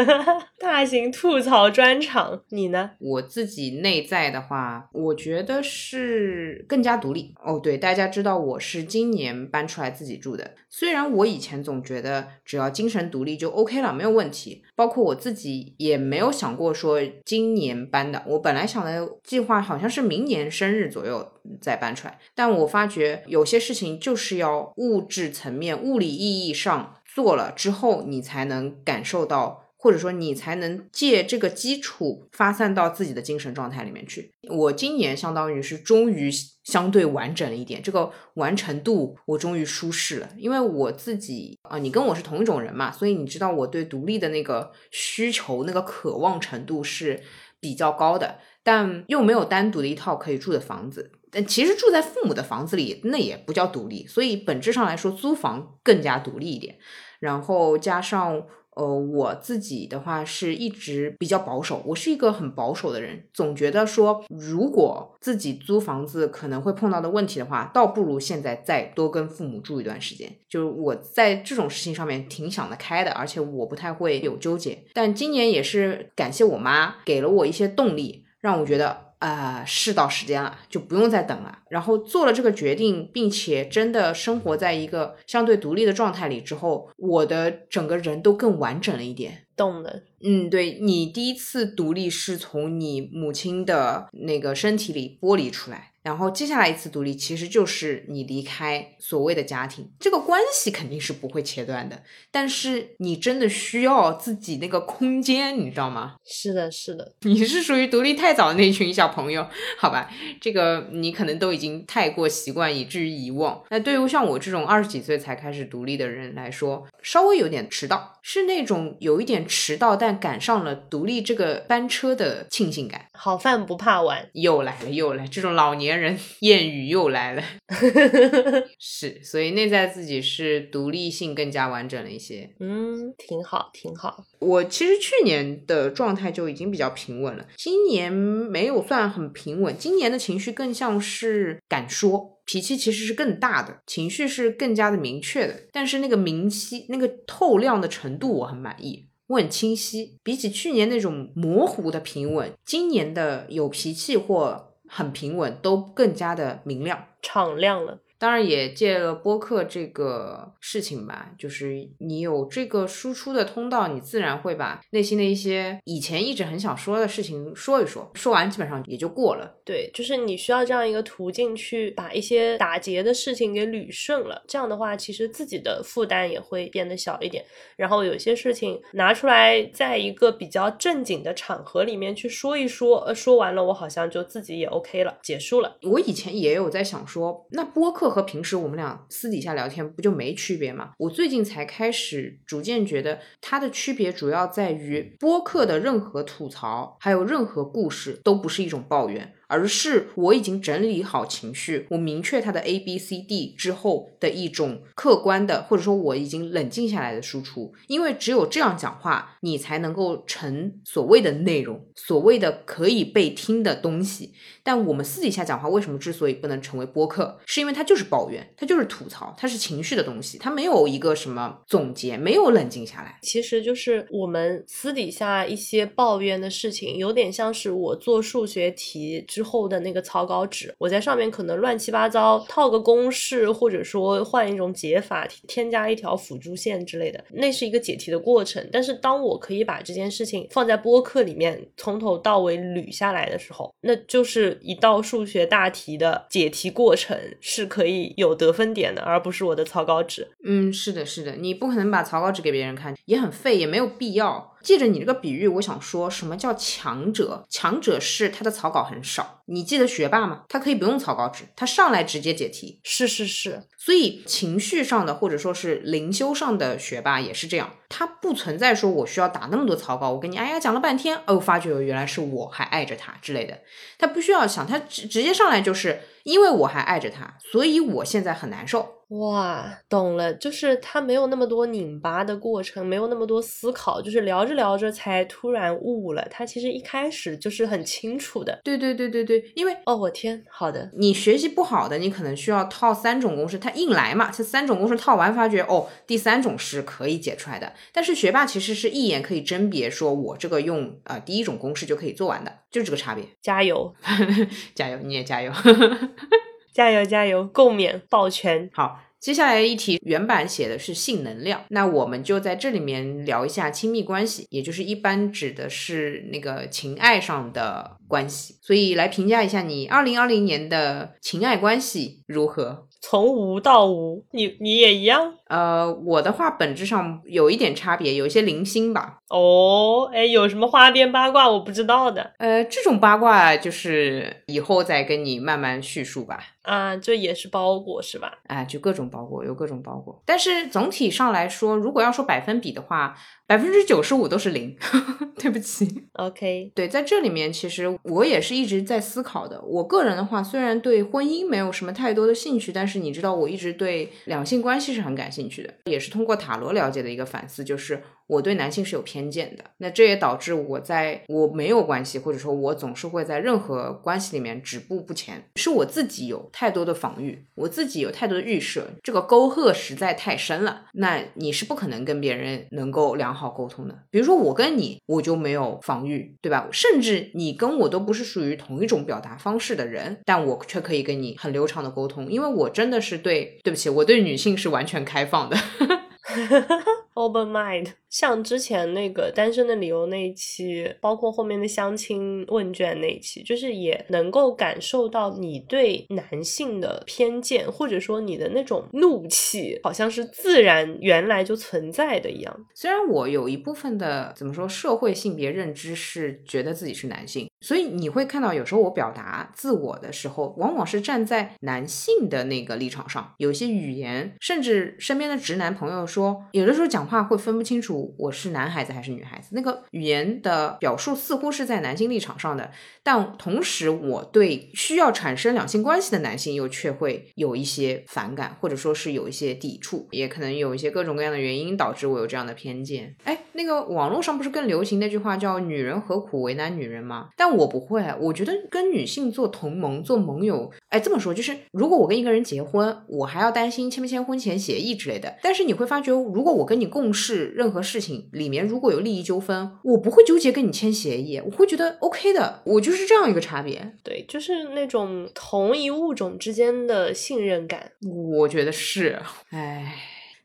[0.60, 2.90] 大型吐槽专场，你呢？
[2.98, 7.34] 我自己内在的话，我觉得是更加独立。
[7.42, 10.54] 哦，对，大家知道我是今年搬出来自己住的。
[10.68, 14.64] 虽然我以前总觉得只要精神独立就 OK 了，没有问题。
[14.74, 18.22] 包括我自己也没有想过说今年搬的。
[18.26, 29.65] 我本来想的计划好像是明年生日左右再搬出来，但我发觉有些事情就是要物质层面、物理意义上做了之后，你才能感受到。
[29.86, 34.32] 或者说你才能借这个基础发散到自己的精神状态里面去。
[34.50, 36.28] 我今年相当于是终于
[36.64, 40.28] 相对完整了一点，这个完成度我终于舒适了。
[40.36, 47.22] 因为我自己啊，你跟我是同一种人嘛，所以你知道我对独立的那个需求、那个渴望程度是
[47.60, 51.12] 比较高的，但又没有单独的一套可以住的房子。
[51.30, 54.04] 但其实住在父母的房子里，那也不叫独立。
[54.08, 56.76] 所以本质上来说，租房更加独立一点。
[57.20, 58.44] 然后加上。
[58.76, 70.30] 呃，我自己的话是一直比较保守，我是一个很保守的人，总觉得说，如果自己租房子可能会碰到的问题的话，倒不如现在再多跟父母住一段时间。
[70.48, 74.84] 就是我在这种事情上面挺想得开的，而且我不太会有纠结。
[74.92, 79.05] 但今年也是感谢我妈给了我一些动力，让我觉得。
[79.18, 81.58] 啊，是到时间了，就不用再等了。
[81.70, 89.46] 然后做了这个决定，并且真的生活在一个相对独立的状态里之后，我的整个人都更完整了一点。
[89.56, 95.92] 懂了，嗯，对你第一次独立是从你母亲的那个身体里剥离出来。
[96.06, 102.00] 然后接下来一次独立，其实就是你离开所谓的家庭，这个关系肯定是不会切断的。
[102.30, 106.14] 但是你真的需要自己那个空间，你知道吗？
[106.24, 109.44] 是的，是的， 你是属于独立太早的那群小朋友，
[109.76, 110.08] 好吧？
[110.40, 113.60] 这个你可能都已经太过习惯，以至于遗忘。
[113.70, 123.06] 那对于像我这种二十几岁才开始独立的人来说，稍微有点迟到，是那种有一点迟到，但赶上了独立这个班车的庆幸感。
[123.12, 125.95] 好饭不怕晚，又来了，又来，这种老年。
[125.96, 127.42] 人 谚语又来了，
[128.78, 134.24] 是，所以内在自己是独立性更加完整了一些，嗯，挺好，挺好。
[134.40, 154.65] 我其实去年的状态就已经比较平稳了，今年没有算很平稳，今年的情绪更像是敢说，脾气其实是更大的，情绪是更加的明确的，但是那个明晰、那个透亮的程度我很满意，我很清晰，比起去年那种模糊的平稳，今年的有脾气或。
[154.88, 158.00] 很平稳，都更加的明亮、敞亮了。
[158.18, 169.54] 当然也借了播客这个事情吧，就是你有这个输出的通道，你自然会把内心的一些以前一直很想说的事情说一说，说完基本上也就过了。
[169.64, 177.44] 对，就是你需要这样一个途径去把一些打结的事情给捋顺了，这样的话，其实自己的负担也会变得小一点。
[177.76, 185.76] 然后有些事情拿出来，在一个比较正经的场合里面去说一说，呃，说完了，我好像就自己也 OK 了，结束了。
[185.82, 188.05] 我以前也有在想说，那播客。
[188.10, 190.92] 和平时我们俩私底下聊天不就没区别吗？
[190.98, 199.34] 我最近才开始逐渐觉得它的区别主要在于播客的任何吐槽，还有任何故事都不是一种抱怨。
[199.48, 207.72] 而是我已经整理好情绪，我明确它的 A B C D 之后的一种客观的，或者说我已经冷静下来的输出。
[207.86, 214.32] 因为只有这样讲话，你才能够成所谓的内容，所谓的可以被听的东西。
[214.62, 223.18] 但我们私底下讲话，为什么之所以不能成为播客，是因为它就是抱怨，它就是吐槽，它是情绪的东西，它没有一个什么总结，没有冷静下来。
[223.22, 229.24] 其实就是我们私底下一些抱怨的事情，有点像是我做数学题。
[229.36, 238.66] 之后的那个草稿纸，我在上面可能乱七八糟套个公式，或者说换一种解法，添加一条辅助线之类的，那是一个解题的过程。
[238.72, 250.26] 但是当我可以把这件事情放在播客里面，从头到尾捋下来的时候，那就是一道数学大题的解题过程，是可以有得分点的，而不是我的草稿纸。
[250.46, 254.55] 嗯，是的，是的，你不可能把草稿纸给别人看，也很废，也没有必要。
[254.66, 257.46] 借着你这个比喻，我想说什么叫强者？
[257.48, 259.44] 强者是他的草稿很少。
[259.46, 260.42] 你记得学霸吗？
[260.48, 262.80] 他可以不用草稿纸，他上来直接解题。
[262.82, 263.62] 是是是。
[263.78, 273.60] 所以情绪上的或者说是灵修上的学霸也是这样，他不存在说我需要打那么多草稿，我跟你哎呀讲了半天，哦，发觉原来是我还爱着他之类的。
[273.96, 278.95] 他不需要想，他直直接上来就是因为我还爱着他，所以我现在很难受。
[279.10, 286.26] 哇，懂了，就是他没有那么多拧巴的过程，没有那么多思考，就是聊着聊着才突然悟了。
[286.28, 288.60] 他其实一开始就是很清楚的。
[288.64, 297.72] 对对对对对，因为哦，我天，好的，你学习不好的，你可能需要套三种公式，他硬来嘛，这三种公式套完，发觉哦，第三种是可以解出来的。
[297.92, 303.24] 但是学霸其实是一眼可以甄别，说我这个用呃第一种公式就可以做完的，就是这个差别。
[303.40, 303.94] 加油，
[304.74, 305.52] 加油，你也加油。
[306.76, 308.68] 加油加油，共勉抱拳。
[308.74, 318.56] 好，接下来一题，原版写的是性能量，那我们就在这里面聊一下亲密关系，也就是一般指的是那个情爱上的关系。
[318.60, 322.86] 所以来评价一下你二零二零年的情爱关系如何？
[323.00, 325.32] 从无到无，你你也一样？
[325.48, 329.18] 呃，我的话本质上有一点差别，有一些零星吧。
[329.28, 332.32] 哦，哎，有什么花边八卦我不知道的？
[332.38, 336.38] 呃，这种八卦就是以后再跟你慢慢叙述吧。
[336.62, 338.32] 啊，这也是包裹是吧？
[338.48, 340.20] 啊，就各种包裹，有各种包裹。
[340.26, 343.16] 但是总体上来说，如果要说百分比的话，
[343.46, 344.76] 百分之九十五都是零。
[345.38, 346.08] 对不起。
[346.14, 349.60] OK，对，在这里面其实我也是一直在思考的。
[349.62, 358.02] 我个人的话，虽然对婚姻没有什么太多的兴趣，但是你知道，我一直对两性关系是很感兴趣的，也是通过塔罗了解的一个反思，就是。
[358.26, 370.86] 我对男性是有偏见的，那这也导致我在我没有关系，或者说我总是会在任何关系里面止步不前，是我自己有太多的防御，我自己有太多的预设，这个沟壑实在太深了。
[370.94, 373.96] 那你是不可能跟别人能够良好沟通的。
[374.10, 376.68] 比如说我跟你，我就没有防御，对吧？
[376.72, 385.56] 甚至你跟我都不是属于同一种表达方式的人，但我却可以跟你很流畅的沟通，因为我真的是对，对不起，我对女性是完全开放的。
[387.14, 402.66] Open mind，像之前那个单身的理由那一期，包括后面的相亲问卷那一期，就是也能够感受到你对男性的偏见，或者说你的那种怒气，好像是自然原来就存在的一样。
[402.74, 417.06] 虽然我有一部分的怎么说社会性别认知是觉得自己是男性，所以你会看到有时候我表达自我的时候，往往是站在男性的那个立场上，有些语言，甚至身边的直男朋友说，有的时候讲。
[417.06, 422.68] 话会分不清楚我是男孩子还是女孩子，那个语言的表述似乎是在男性立场上的，
[423.04, 433.14] 但同时我对需要产生两性关系的男性又却会有一些反感，或者说是有一些抵触，也可能有一些各种各样的原因导致我有这样的偏见。
[433.22, 437.28] 哎，那个网络上不是更流行那句话叫“女人何苦为难女人”吗？
[437.36, 445.36] 但我不会，我觉得跟女性做同盟、做盟友，哎，这么说就是，如果我跟一个人结婚，我还要担心签不签婚前协议之类的。
[445.40, 452.62] 但是你会发，如果我跟你共事任何事情里面如果有利益纠纷，我不会纠结跟你签协议，我会觉得 OK 的。
[452.64, 453.94] 我就是这样一个差别。
[454.02, 457.92] 对，就是那种同一物种之间的信任感。
[458.36, 459.94] 我觉得是，哎。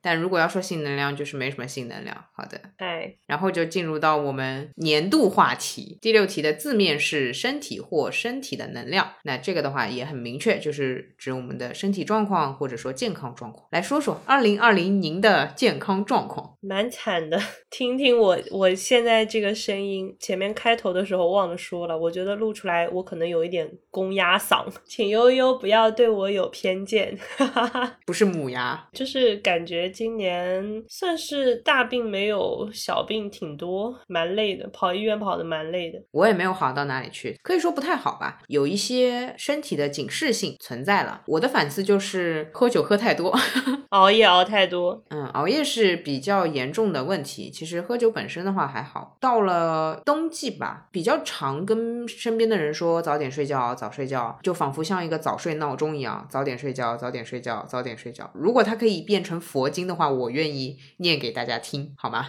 [0.01, 2.25] 但如果要说性能量，就是没什么性能量。
[2.35, 5.97] 好的，哎，然后就进入到我们年度话题。
[6.01, 13.67] 第六题的字面是身体或身体的能量，那这个的话也很明确，就是指我们的身体状况或者说健康状况。
[13.71, 16.55] 来说说二零二零您的健康状况。
[16.61, 17.39] 蛮惨的，
[17.69, 27.97] 听听我我现在这个声音，前面开头的时候忘了说了，我觉得录出来我可能有一点公鸭嗓，请悠悠不要对我有偏见，哈哈哈。
[28.05, 35.99] 不是母鸭，就是感觉今年算是大病没有小病挺多，蛮累的，跑医院跑的蛮累的。
[36.11, 41.21] 我也没有好到哪里去，可以说不太好吧，有一些身体的警示性存在了。
[41.27, 43.37] 我的反思就是喝酒喝太多，
[43.89, 47.51] 熬夜熬太多，嗯，熬夜是比较严重的问题。
[47.51, 58.29] 其实喝酒本身的话还好，到了冬季吧，比较常跟身边的人说早点睡觉，早睡觉，就仿佛像一个早睡闹钟一样，早点睡觉，早点睡觉，早点睡觉。
[58.33, 62.27] 如果它可以变成佛经的话，我愿意念给大家听，好吗？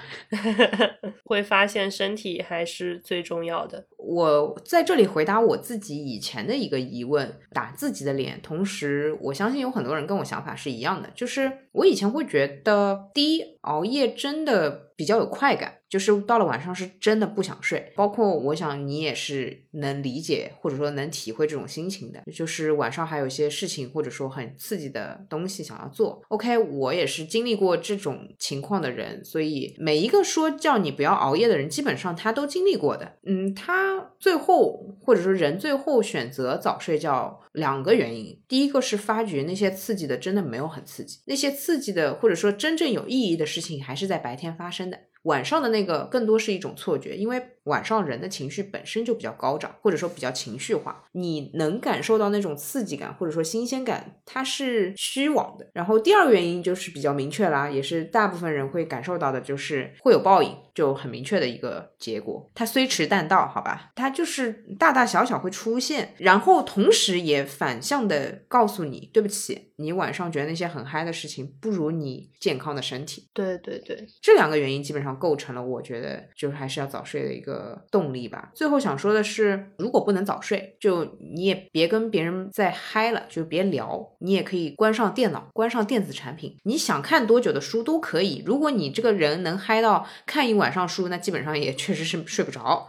[1.25, 3.87] 会发现身体还是最重要的。
[3.97, 8.41] 我在这里回答我自己以前的一个疑问，打自己的脸。
[8.43, 15.79] 同时，我相信有很多人跟我想法是一样的，就是我以前会觉得，第一，熬夜真的比较有快感。
[15.93, 22.23] 就是到了晚上是真的不想睡，包括我想你也是能理解或者说能体会这种心情的。
[22.33, 26.23] 就是晚上还有一些事情或者说很刺激的东西想要做。
[26.29, 33.19] OK，我也是经历过这种情况的人，所以每一个说叫你不要熬夜的人，基本上他都经历过的。
[33.27, 38.41] 嗯，他最后或者说人最后选择早睡觉，两个原因。
[38.49, 44.99] 第一个是发觉那些刺激的真的没有很刺激，那些刺激的或者说真正有意义的事情还是在白天发生的。
[45.23, 55.67] 晚上的那个更多是一种错觉，因为晚上人的情绪本身就比较高涨，或者说比较情绪化，你能感受到那种刺激感或者说新鲜感，它是虚妄的。
[55.73, 62.51] 然后第二个原因就是比较明确啦，也是大部分人会感受到的，就是会有报应，就很明确的一个结果。
[62.55, 73.29] 它虽迟但到，好吧，它就是大大小小会出现，然后同时也反向的告诉你，对不起，你晚上觉得那些很嗨的事情不如你健康的身体。
[73.33, 75.13] 对对对，这两个原因基本上。
[75.23, 77.52] 构成了我觉得就是还是要早睡的一个
[77.91, 78.51] 动力吧。
[78.55, 84.17] 最后想说的是，如果不能早睡，就你也别跟别人再嗨了，就别聊。
[84.21, 88.43] 你也可以关上电脑，关上电子产品，你想看多久的书都可以。
[88.47, 92.89] 如果你这个人能嗨到看一晚上书，那基本上也确实是睡不着。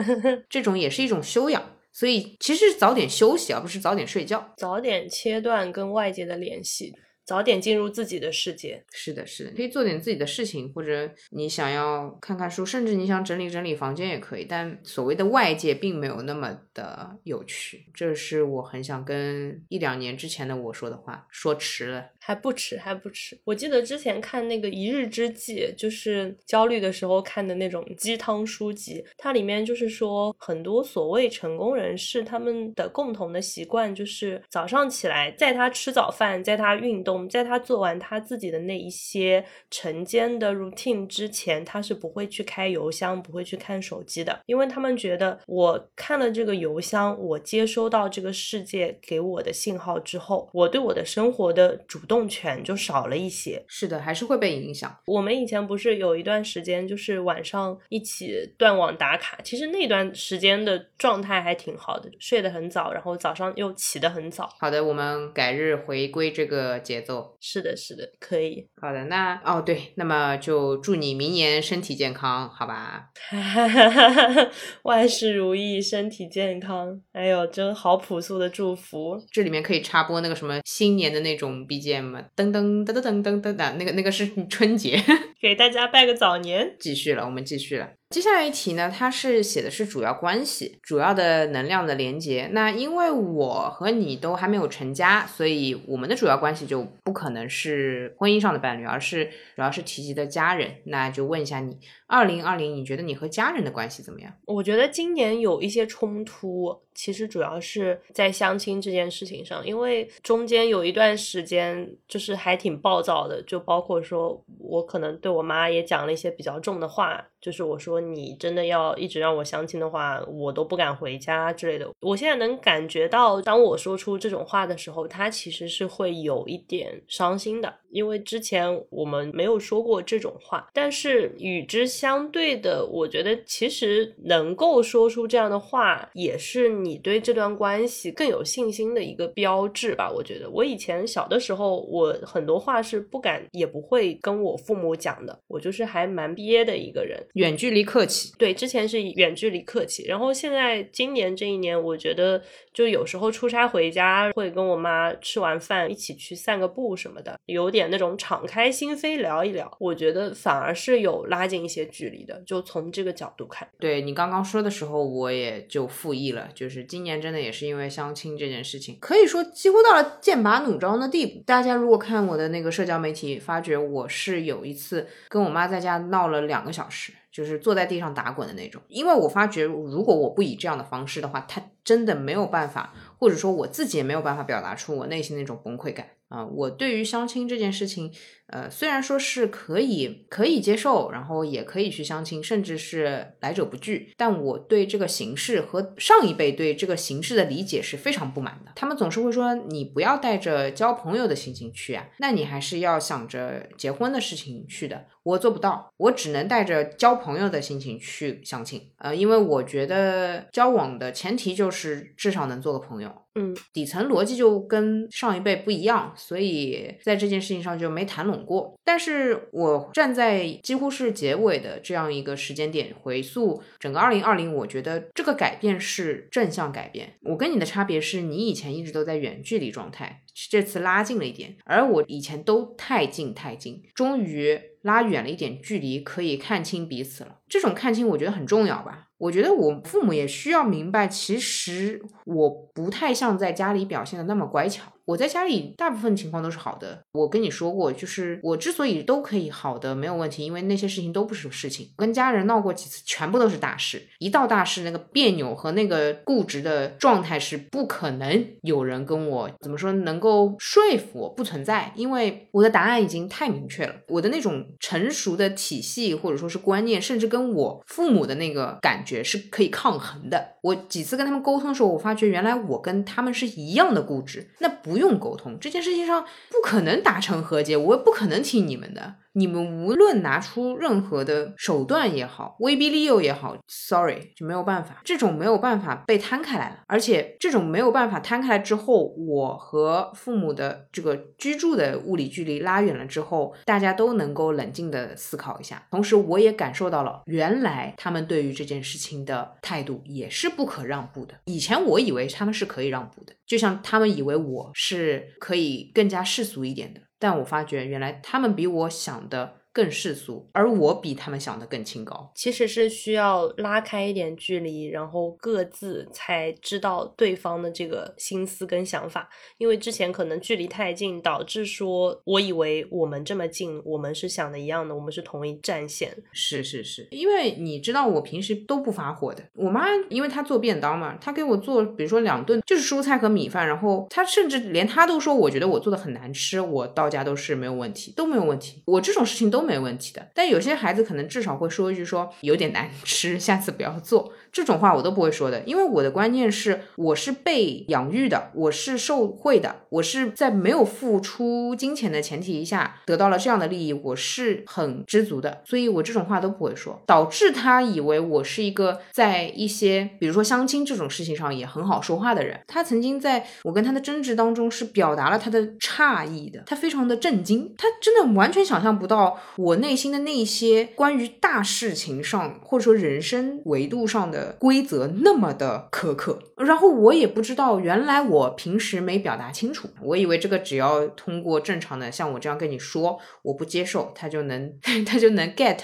[0.50, 1.62] 这种也是一种修养。
[1.92, 6.94] 所以其实早点休息，而不是早点睡觉，早点切断跟外界的联系。
[7.26, 14.44] 早点进入自己的世界，是的，是的，可以做点自己的事情，或者你想要看看书，甚至你想整理整理房间也可以。
[14.44, 21.26] 但所谓的外界并没有那么的有趣，这是我很想跟一两年之前的我说的话。
[21.28, 23.38] 说迟了，还不迟，还不迟。
[23.44, 37.28] 我记得之前看那个《一日之计》，就是焦虑的时候看的那种鸡汤书籍，它里面就是说，很多所谓成功人士他们的共同的习惯就是早上起来，在他吃早饭，在他运动。
[37.28, 53.64] 在他做完他自己的那一些晨间的 routine 之前，他是不会去开邮箱，不会去看手机的，因为他们觉得我看了这个邮箱，我接收到这个世界给我的信号之后，我对我的生活的主动权就少了一些。
[53.66, 54.96] 是的，还是会被影响。
[55.06, 64.48] 我们以前不是有一段时间，就是晚上一起断网打卡，其实那段时间的状态还挺好的，睡得很早，然后早上又起得很早。
[64.60, 67.36] 好的，我们改日回归这个节奏。
[67.40, 68.68] 是的，是的，可以。
[68.80, 73.08] 好的，那哦对，那么就祝你明年身体健康，好吧？
[74.84, 77.00] 万事如意，身体健康。
[77.12, 79.20] 哎呦，真好朴素的祝福。
[79.32, 85.02] 这里面可以插播那个什么新年的那种 BGM 那么噔噔噔噔噔噔噔那个那个是春节。
[85.40, 86.74] 给大家拜个早年。
[86.78, 87.90] 继续了我们继续了。
[88.10, 92.48] 接下来一题呢它是写的是主要关系主要的能量的连接。
[92.52, 99.24] 那因为我和你都还没有成家所以我们的主要关系就不可能是婚姻上的伴侣而是
[99.56, 100.70] 主要是提及的家人。
[100.84, 101.76] 那就问一下你
[102.06, 104.32] 二零二零，你觉得你和家人的关系怎么样？
[104.44, 106.80] 我觉得今年有一些冲突。
[106.96, 121.86] 其实主要是在相亲这件事情上，因为中间有一段时间就是还挺暴躁的，就包括说我可能对我妈也讲了一些比较重的话，就是我说你真的要一直让我相亲的话，我都不敢回家之类的。
[122.00, 127.74] 我现在能感觉到，当我说出这种话的时候，她其实是会有一点伤心的。
[127.96, 130.68] 因为之前我们没有说过这种话。
[130.74, 140.12] 但是与之相对的，我觉得其实能够说出这样的话，也是你对这段关系更有信心的一个标志吧。
[140.14, 148.34] 我觉得我以前小的时候，我很多话是不敢也不会跟我父母讲的，我就是还蛮憋的一个人，远距离客气。
[148.38, 152.42] 对，之前是远距离客气，然后现在今年这一年，我觉得
[152.76, 162.38] 就有时候出差回家会跟我妈吃完饭一起去散个步什么的，有点那种敞开心扉聊一聊，我觉得反而是有拉近一些距离的。
[162.42, 171.42] 就从这个角度看，对你刚刚说的时候，我也就复议了，就是今年真的也是因为相亲这件事情，可以说几乎到了剑拔弩张的地步。
[171.46, 177.14] 大家如果看我的那个社交媒体，发觉我是有一次跟我妈在家闹了两个小时。
[177.32, 186.44] 就是坐在地上打滚的那种，因为我发觉，如果我不以这样的方式的话，他真的没有办法，或者说我自己也没有办法表达出我内心那种崩溃感啊。
[186.44, 188.12] 我对于相亲这件事情。
[188.48, 198.70] 呃，虽然说是可以可以接受，然后也可以去相亲，甚至是来者不拒，但我对这个形式和上一辈对这个形式的理解是非常不满的。
[198.76, 205.06] 他们总是会说，你不要带着交朋友的心情去啊，那你还是要想着结婚的事情去的。
[205.24, 208.80] 我做不到，我只能带着交朋友的心情去相亲。
[208.98, 211.75] 呃，因为我觉得交往的前提就是
[212.16, 213.12] 至少能做个朋友。
[213.34, 218.74] 嗯，底层逻辑就跟上一辈不一样，所以在这件事情上就没谈拢过。
[218.82, 227.12] 但是我站在几乎是结尾的这样一个时间点回溯整个二零二零，我觉得这个改变是正向改变。
[227.24, 237.40] 我跟你的差别是你以前一直都在远距离状态，这次拉近了一点，而我以前都太近太近，终于拉远了一点距离，可以看清彼此了。
[237.46, 239.05] 这种看清，我觉得很重要吧。
[239.18, 244.92] 我觉得我父母也需要明白，其实我不太像在家里表现的那么乖巧。
[245.06, 247.00] 我在家里大部分情况都是好的。
[247.12, 251.88] 我跟你说过，就是我之所以都可以好的没有问题，因为那些事情都不是事情。
[251.96, 254.02] 跟家人闹过几次，全部都是大事。
[254.18, 263.94] 一到大事，那个别扭和那个固执的状态是不可能有人跟我怎么说能够说服我不存在，因为我的答案已经太明确了。
[264.08, 270.56] 我的那种成熟的体系或者说是观念，甚至跟我父母的那个感觉是可以抗衡的。
[270.62, 274.50] 我几次跟他们沟通的时候，我发觉原来我跟他们是一样的固执。
[274.58, 274.95] 那不。
[274.96, 279.16] 不用沟通这件事情上不可能达成和解，我也不可能听你们的。
[279.36, 286.78] 你们无论拿出任何的手段也好，威逼利诱也好，sorry 就没有办法，这种没有办法被摊开来了。
[286.86, 295.86] 而且这种没有办法摊开来之后，我和父母的这个居住的物理距离拉远了之后，大家都能够冷静的思考一下。
[295.90, 301.34] 同时，我也感受到了，原来他们对于这件事情的态度也是不可让步的。
[301.44, 307.02] 以前我以为他们是可以让步的，就像他们以为我是可以更加世俗一点的。
[307.18, 309.60] 但我发觉，原来他们比我想的。
[309.76, 312.32] 更世俗，而我比他们想的更清高。
[312.34, 319.28] 其实是需要拉开一点距离，然后各自才知道对方的这个心思跟想法。
[319.58, 326.16] 因为之前可能距离太近，导致说我以为我们这么近，我们是想的一样的，我们是同一战线。
[326.32, 329.44] 是是是，因为你知道我平时都不发火的。
[329.52, 338.82] 我妈因为她做便当嘛，她给我做，比如说两顿就是蔬菜和米饭，然后她甚至连她都说，我觉得我做的很难吃，我到家都是没有问题，都没有问题。
[338.86, 339.65] 我这种事情都。
[339.66, 344.32] 没问题的，但有些孩子可能至少会说一句说有点难吃，下次不要做。
[344.56, 362.58] 这种话我都不会说的，因为我的观念是，我是被养育的，我是受贿的，我是在没有付出金钱的前提下得到了这样的利益，我是很知足的，所以我这种话都不会说，导致他以为我是一个在一些比如说相亲这种事情上也很好说话的人。
[362.66, 374.45] 他曾经在我跟他的争执当中是表达了他的诧异的，他非常的震惊，他真的完全想象不到我内心的那些关于大事情上或者说人生维度上的。
[374.58, 384.72] 规则那么的苛刻，然后我也不知道，原来我平时没表达清楚，我以为这个只要通过正常的像我这样跟你说，我不接受，他就能
[385.06, 385.78] 他就能 get，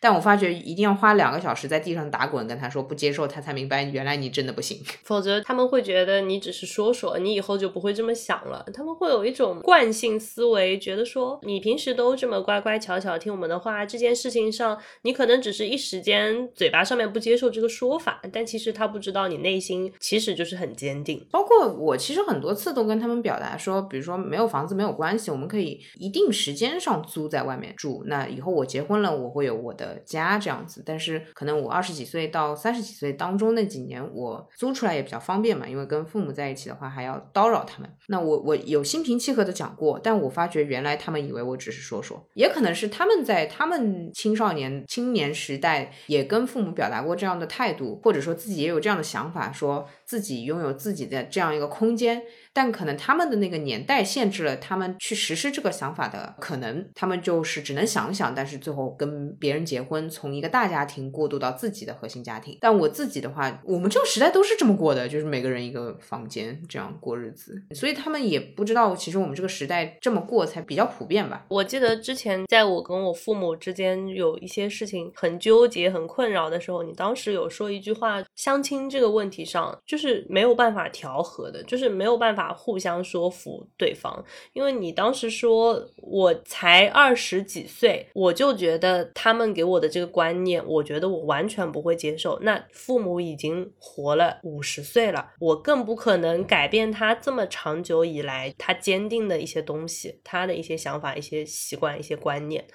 [0.00, 18.05] 但我发觉一定要花两个小时在地上打滚，跟他说不接受，他才明白原来你真的不行，否则他们会觉得你只是说说，你以后就不会这么想了，他们会有一种惯性思维，觉得说你平时都这么乖乖巧巧听我们的话，这件事情上你可能只是一时间嘴巴上面不接受这个说法。
[18.06, 21.26] 法，但其实他不知道你内心其实就是很坚定。
[21.32, 28.04] 包括我其实很多次都跟他们表达说，比如说没有房子没有关系，我们可以一定时间上租在外面住。
[28.06, 30.82] 那以后我结婚了，我会有我的家这样子。
[30.86, 37.90] 但是可能我二十几岁到三十几岁当中那几年，我租出来也比较方便嘛，因为跟父母在一起的话还要叨扰他们。
[38.06, 52.22] 那我我有心平气和的讲过，但我发觉原来他们以为我只是说说，也可能是他们在他们青少年青年时代也跟父母表达过这样的态度，或者说自己也有这样的想法，说自己拥有自己的这样一个空间。
[52.56, 62.56] 但可能他们的那个年代限制了他们去实施这个想法的可能，他们就是只能想想，但是最后跟别人结婚，从一个大家庭过渡到自己的核心家庭。
[62.62, 71.44] 但我自己的话，我们这个时代都是这么过的，就是每个人一个房间这样过日子，所以他们也不知道，其实我们这个时代这么过才比较普遍吧。
[71.48, 82.45] 我记得之前在我跟我父母之间有一些事情很纠结、很困扰的时候，你当时有说一句话，相亲这个问题上就是没有办法调和的，就是没有办法。
[82.52, 92.38] 互相说服对方，因为你当时说我才二十几岁，我就觉得他们给我的这个观念，我觉得我完全不会接受。
[92.40, 102.66] 那父母已经活了五十岁了，我更不可能改变他这么长久以来他坚定的一些东西，他的一些想法、一些习惯、一些观念。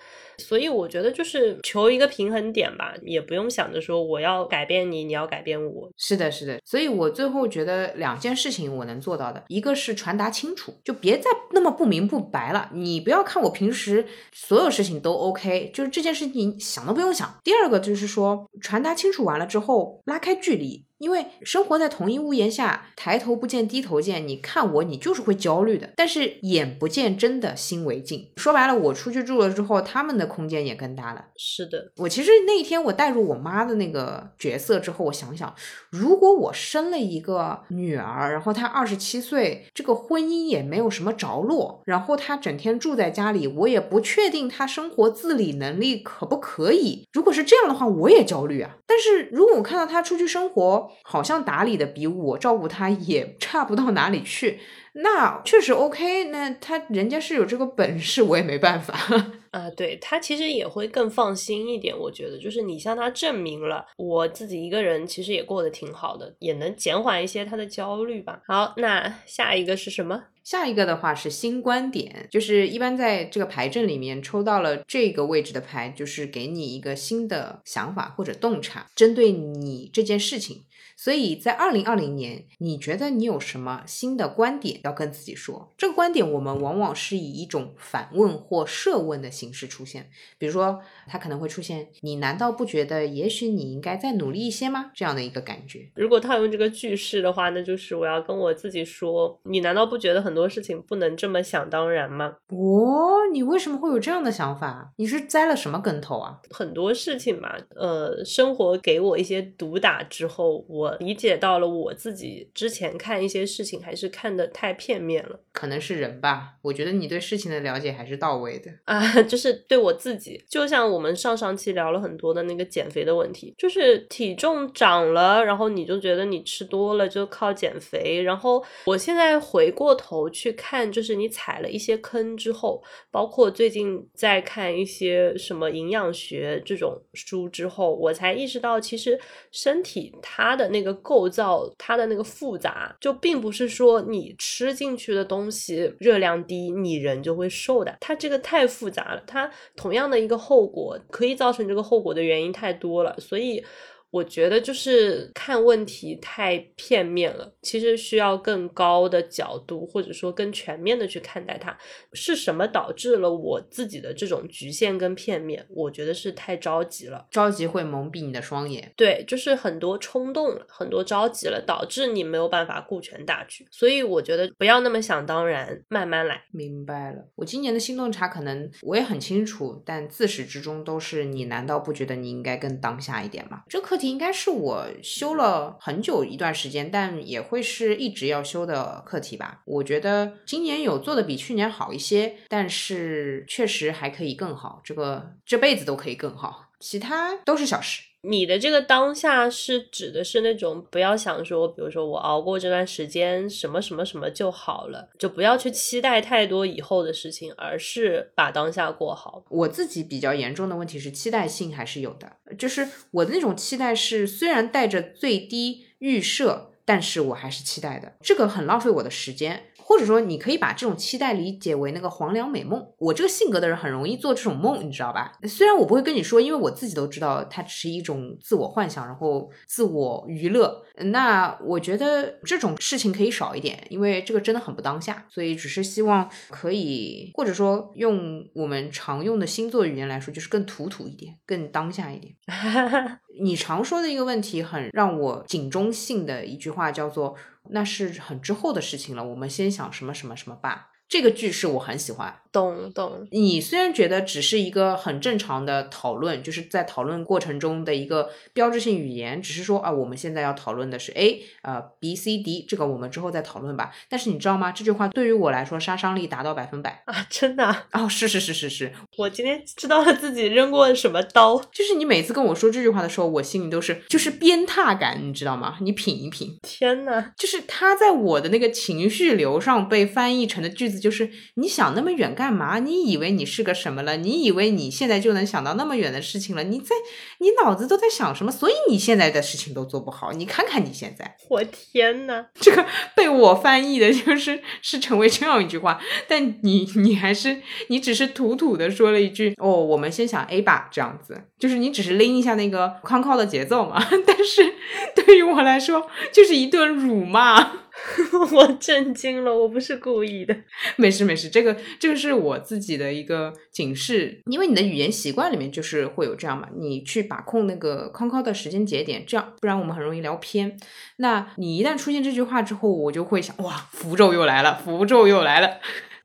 [0.42, 5.90] 所以我觉得就是求一个平衡点吧，也不用想着说我要改变你，你要改变我。
[5.96, 6.60] 是的，是的。
[6.66, 12.70] 所以我最后觉得两件事情我能做到的，一个是传达清楚，就别再那么不明不白了。
[12.74, 17.40] 你不要看我平时所有事情都 OK，就是这件事情想都不用想。
[17.44, 20.86] 第二个就是说传达清楚完了之后，拉开距离。
[21.02, 25.90] 因为生活在同一屋檐下，抬头不见低头见，你看我，你就是会焦虑的。
[25.98, 31.26] 但是眼不见真的心为净，说白了，我出去住了之后，他们的空间也更大了。
[31.36, 35.52] 是的，我其实那一天我带入我妈的那个角色之后，我想想，
[35.90, 47.08] 如果我生了一个女儿，然后她二十七岁，这个婚姻也没有什么着落，然后她整天住在家里，我也不确定她生活自理能力可不可以。
[47.12, 48.78] 如果是这样的话，我也焦虑啊。
[48.92, 54.60] 但是如果我看到他出去生活，好像打理的比我照顾他也 差不到哪里去，
[54.94, 56.26] 那确实 OK。
[56.26, 58.94] 那他人家是有这个本事，我也没办法
[59.52, 59.70] 啊。
[59.72, 68.42] 对他其实也会更放心一点，我觉得就是你向他证明了我自己一个人其实也过得挺好的，也能减缓一些他的焦虑吧。
[68.48, 70.24] 好，那下一个是什么？
[70.44, 80.64] 下一个的话是新观点，就是一般在这个牌阵里面抽到了这个位置的牌，就是给你一个新的想法或者洞察，针对你这件事情。
[81.04, 85.74] 所以在二零二零年，你觉得你有什么新的观点要跟自己说？
[85.76, 90.12] 这个观点我们往往是以一种反问或设问的形式出现。
[90.38, 95.90] 比如说，它可能会出现：“你难道不觉得，也许你应该再努力一些吗？”这样的一个感觉。
[95.96, 104.94] 如果套用这个句式的话，那就是我要跟我自己说：“你难道不觉得很多事情不能这么想当然吗？”哦，你为什么会有这样的想法？
[104.98, 106.40] 你是栽了什么跟头啊？
[106.52, 110.91] 很多事情嘛，呃，生活给我一些毒打之后，我。
[111.00, 116.56] 理解到了，我自己之前看一些事情还是看的太片面了，可能是人吧。
[116.62, 139.18] 我觉得你对事情的了解还是到位的啊， 就是对我自己，就像我们上上期聊了很多的那个减肥的问题，就是体重涨了，然后你就觉得你吃多了就靠减肥，然后我现在回过头去看，就是你踩了一些坑之后，包括最近在看一些什么营养学这种书之后，我才意识到，其实
[139.54, 140.81] 身体它的那。
[140.82, 147.96] 那个构造，它的那个复杂，就并不是说你吃进去的东西热量低，你人就会瘦的。
[148.00, 153.64] 它这个太复杂了，它同样的一个后果，可以造成这个后果的原因太多了，所以。
[154.12, 161.78] 我觉得就是看问题太片面了，其实需要更高的角度，或者说更全面的去看待它。
[162.12, 165.66] 是什么导致了我自己的这种局限跟片面？
[165.70, 168.92] 我觉得是太着急了，着急会蒙蔽你的双眼。
[168.98, 173.66] 对，就是很多冲动了，很多着急了，导致你没有办法顾全大局。
[173.72, 176.44] 所以我觉得不要那么想当然，慢慢来。
[176.52, 183.64] 明白了，我今年的新洞察可能我也很清楚，但自始至终都是你难道不觉得你应该更当下一点吗？
[183.70, 184.01] 这课。
[184.08, 189.62] 应该是我修了很久一段时间，但也会是一直要修的课题吧。
[189.66, 194.82] 我觉得今年有做的比去年好一些，但是确实还可以更好。
[194.84, 198.04] 这个这辈子都可以更好，其他都是小事。
[198.24, 209.44] 你的这个当下是指的是那种不要想说，比如说我熬过这段时间什么什么什么就好了，就不要去期待太多以后的事情，而是把当下过好。
[209.50, 219.64] 我自己比较严重的问题是期待性还是有的，就是我的那种期待是虽然带着最低预设，但是我还是期待的，这个很浪费我的时间。
[219.84, 222.82] 或者说，你可以把这种期待理解为那个黄粱美梦。
[222.98, 225.34] 我这个性格的人很容易做这种梦，你知道吧？
[225.44, 230.82] 虽然我不会跟你说，因为我自己都知道，它只是一种自我幻想，然后自我娱乐。
[231.08, 235.26] 那我觉得这种事情可以少一点，因为这个真的很不当下。
[235.28, 242.34] 所以只是希望可以，或者说用我们常用的星座语言来说，就是更土土一点，更当下一点。
[243.42, 247.36] 你常说的一个问题，很让我警钟性的一句话叫做。
[247.70, 250.90] 那是很之后的事情了，我们先想什么什么什么吧。
[251.08, 252.42] 这个句式我很喜欢。
[252.52, 263.92] 懂懂，你虽然觉得只是一个很正常的讨论，就是在讨论过程中的一个标志性语言，只是说啊，我们现在要讨论的是 A，呃，B、C、D，这个我们之后再讨论吧。
[264.10, 264.74] 但是你知道吗？
[264.74, 267.26] 这句话对于我来说杀伤力达到百分百啊！
[267.30, 267.74] 真的？
[267.94, 271.58] 哦，是是是是是，我今天知道了自己扔过什么刀。
[271.72, 275.78] 就是你每次跟我说这句话的时候，我心里都是就是鞭挞感，你知道吗？
[275.80, 276.60] 你品一品。
[276.62, 282.36] 天呐，就是他在我的那个情绪流上被翻译成的句子，就是你想那么远。
[282.41, 282.80] 干嘛？
[282.80, 284.16] 你以为你是个什么了？
[284.18, 286.64] 你以为你现在就能想到那么远的事情了？
[286.64, 286.96] 你在
[287.40, 288.52] 你脑子都在想什么？
[288.52, 290.32] 所以你现在的事情都做不好。
[290.32, 292.86] 你看看你现在，我天呐，这个
[293.16, 304.02] 被我翻译的就是是成为这样一句话，但你你还是你只是土土的说了一句哦，我们先想 A 吧，这样子就是你只是拎一下那个康康的节奏嘛。
[304.26, 304.74] 但是
[305.16, 307.72] 对于我来说，就是一顿辱骂。
[308.54, 310.56] 我震惊了，我不是故意的。
[310.96, 320.78] 没事没事，这个这个是我自己的一个警示，因为你的语言习惯里面就是会有这样嘛，你去把控那个康康的时间节点，这样不然我们很容易聊偏。
[321.18, 325.80] 那你一旦出现这句话之后，我就会想，哇，符咒又来了，符咒又来了。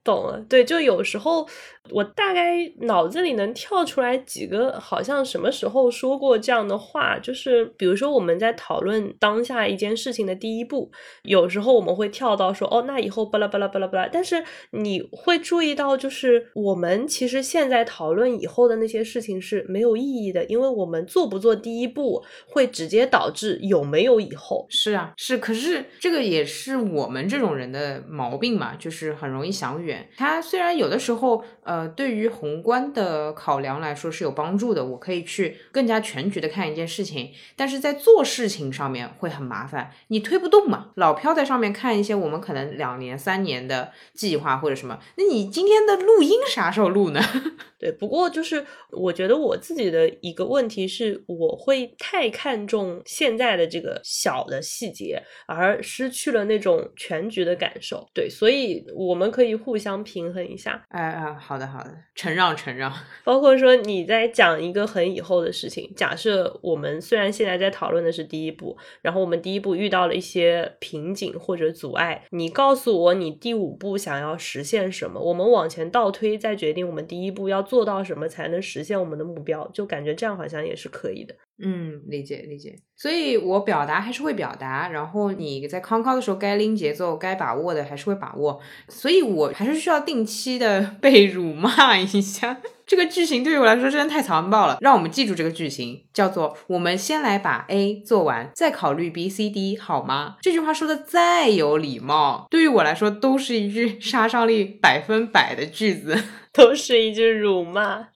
[0.04, 1.48] 懂了，对，就有时候。
[1.90, 10.90] 我大概脑子里能跳出来几个，好像什么时候说过这样的话，就是比如说我们在讨论当下一件事情的第一步，
[11.22, 14.08] 有时候我们会跳到说，哦，那以后巴拉巴拉巴拉巴拉。
[14.12, 24.66] 但是你会注意到，就是我们其实现在讨论以后的那些事情是没有意义的，因为我们做不做第一步，会直接导致有没有以后。
[24.68, 30.08] 是啊，是，可是这个也是我们这种人的毛病嘛，就是很容易想远。
[30.16, 31.76] 他虽然有的时候，呃。
[31.76, 40.92] 呃，对于宏观的考量来说是有帮助的，我可以去更加全局的看一件事情，但是在做事情上面会很麻烦，你推不动嘛。
[40.94, 47.20] 老飘在上面看一些我们可能两年、三年的计划或者什么，那你今天的录音啥时候录呢？
[47.78, 58.08] 对，不过就是我觉得我自己的一个问题是，我会太看重现在的这个小的细节，而失去了那种全局的感受。
[58.14, 60.82] 对，所以我们可以互相平衡一下。
[60.88, 61.66] 哎哎，好好的。
[61.76, 62.92] 好的，承让承让。
[63.22, 81.34] 包括说你在讲一个很以后的事情，假设我们虽然现在在讨论的是第一步，然后我们第一步遇到了一些瓶颈或者阻碍，你告诉我你第五步想要实现什么，我们往前倒推，再决定我们第一步要做到什么才能实现我们的目标，就感觉这样好像也是可以的。
[81.58, 92.60] 嗯，理解理解，所以我表达还是会表达，然后你在康康的时候该拎节奏、该把握的还是会把握，所以我还是需要定期的 被辱骂一下。
[92.86, 100.36] 这个剧情对于我来说真的太残暴了，让我们记住这个剧情，叫做我们先来把 A 做完，再考虑 B、C、D，好吗？
[100.40, 106.16] 这句话说的再有礼貌，对于我来说都是一句杀伤力百分百的句子。
[106.56, 108.08] 都是一句辱骂。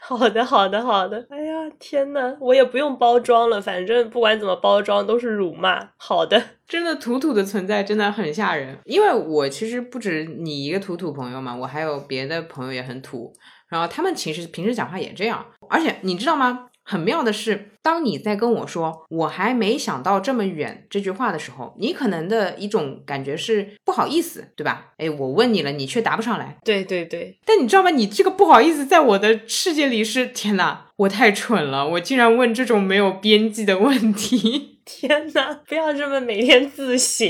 [0.00, 1.26] 好的，好的，好的。
[1.30, 5.88] 哎呀，天呐，我也不用包装了，反正不管怎么包装都是辱骂。
[5.96, 8.78] 好的，真的土土的存在真的很吓人。
[8.84, 13.32] 因为我其实不止你一个土土朋友嘛，我还有别的朋友也很土，
[13.68, 15.46] 然后他们其实平时讲话也这样。
[15.68, 16.66] 而且你知道吗？
[16.82, 24.92] 很妙的是，当你在跟我说“我还没想到这么远”这句话的时候，你可能的一种感觉是不好意思，对吧？
[24.96, 26.56] 哎，我问你了，你却答不上来。
[26.64, 27.38] 对对对。
[27.44, 27.90] 但你知道吗？
[27.90, 34.78] 你这个不好意思，在我的世界里是天哪，我太蠢了，我竟然问这种没有边际的问题。
[34.88, 37.28] 天哪，不要这么每天自省。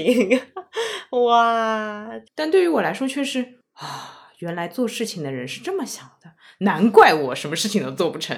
[1.26, 2.09] 哇！
[2.36, 6.18] 但对于我来说却是啊，原来做事情的人是这么想的。
[6.59, 8.36] 难怪我什么事情都做不成。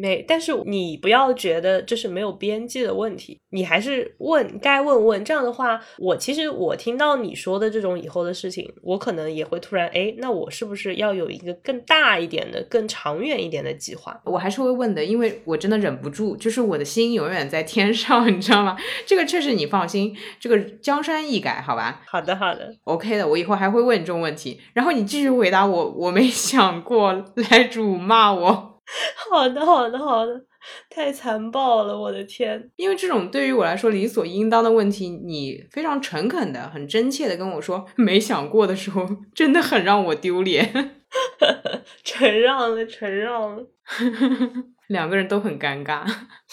[0.00, 5.24] 没，但是你不要觉得这是没有边际的问题，你还是问该问问。
[5.24, 14.20] 这样的话，我其实我听到你说的这种以后的事情，我可能也会突然哎，那我是不是要有一个更大一点的、更长远一点的计划？
[14.24, 18.76] 我还是会问的，因为我真的忍不住，就是我的心永远在天上， 你知道吗？
[19.06, 22.02] 这个确实你放心，这个江山易改，好吧？
[22.06, 28.75] 好的，好的，OK 的，我以后还会问这种问题，然后你继续回答我，我没想过来辱骂我。
[29.30, 30.40] 好的，好的，好的，
[30.88, 32.70] 太残暴了，我的天！
[32.76, 41.02] 因为这种对于我来说理所应当的问题，你非常诚恳的、很真切的跟我说没想过的时候， 真的很让我丢脸。
[42.04, 43.66] 承让了，承让了。
[44.88, 46.04] 两个人都很尴尬，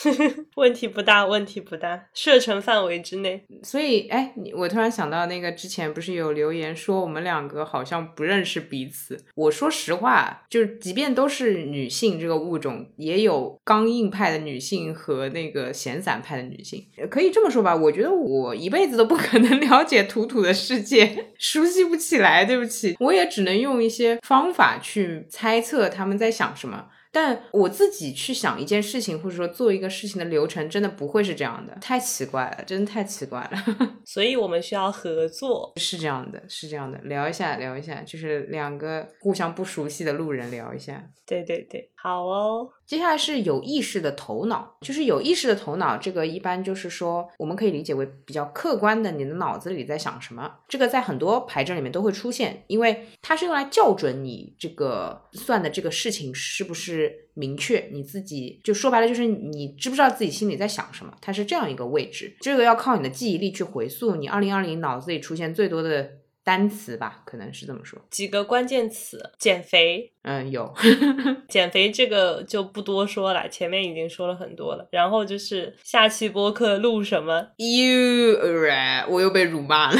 [0.55, 3.45] 问题不大，问题不大，射程范围之内。
[3.63, 9.17] 所以，哎，你我突然想到，那个之前不是有留言说我们两个好像不认识彼此。
[9.35, 16.87] 我说实话，就是即便都是女性这个物种，也有刚硬派的女性和那个闲散派的女性。
[17.09, 22.43] 可以这么说吧，我觉得我一辈子都不可能 了解土土的世界，熟悉不起来。
[22.43, 26.87] 对不起，我也只能用一些方法去猜测他们在想什么。
[27.13, 33.77] 但我自己去想一件事情，或者说做一个事情的流程，真的不会是这样的，太奇怪了，真的太奇怪了。
[34.03, 41.07] 所以我们需要合作，是这样的，是这样的，聊一下，聊一下，就是两个互相不熟悉的路人聊一下。
[41.25, 42.69] 对对对，好哦。
[42.85, 50.51] 接下来是有意识的头脑，就是有意识的头脑，这个一般就是说，我们可以理解为比较客观的，你的脑子里在想什么。
[50.67, 62.35] 这个在很多牌阵里面都会出现，因为它是用来校准你这个算的这个事情是不是明确，你自己就说白了就是你知不知道自己心里在想什么，它是这样一个位置。
[62.41, 66.09] 这个要靠你的记忆力去回溯，你二零二零脑子里出现最多的。
[66.43, 67.99] 单词吧，可能是这么说。
[68.09, 70.11] 几个关键词：减肥。
[70.23, 70.73] 嗯，有
[71.49, 74.87] 减肥这个就不多说了，前面已经说了很多了。
[74.91, 77.47] 然后就是下期播客录什么？
[77.57, 79.05] You right？
[79.09, 79.97] 我又被辱骂了，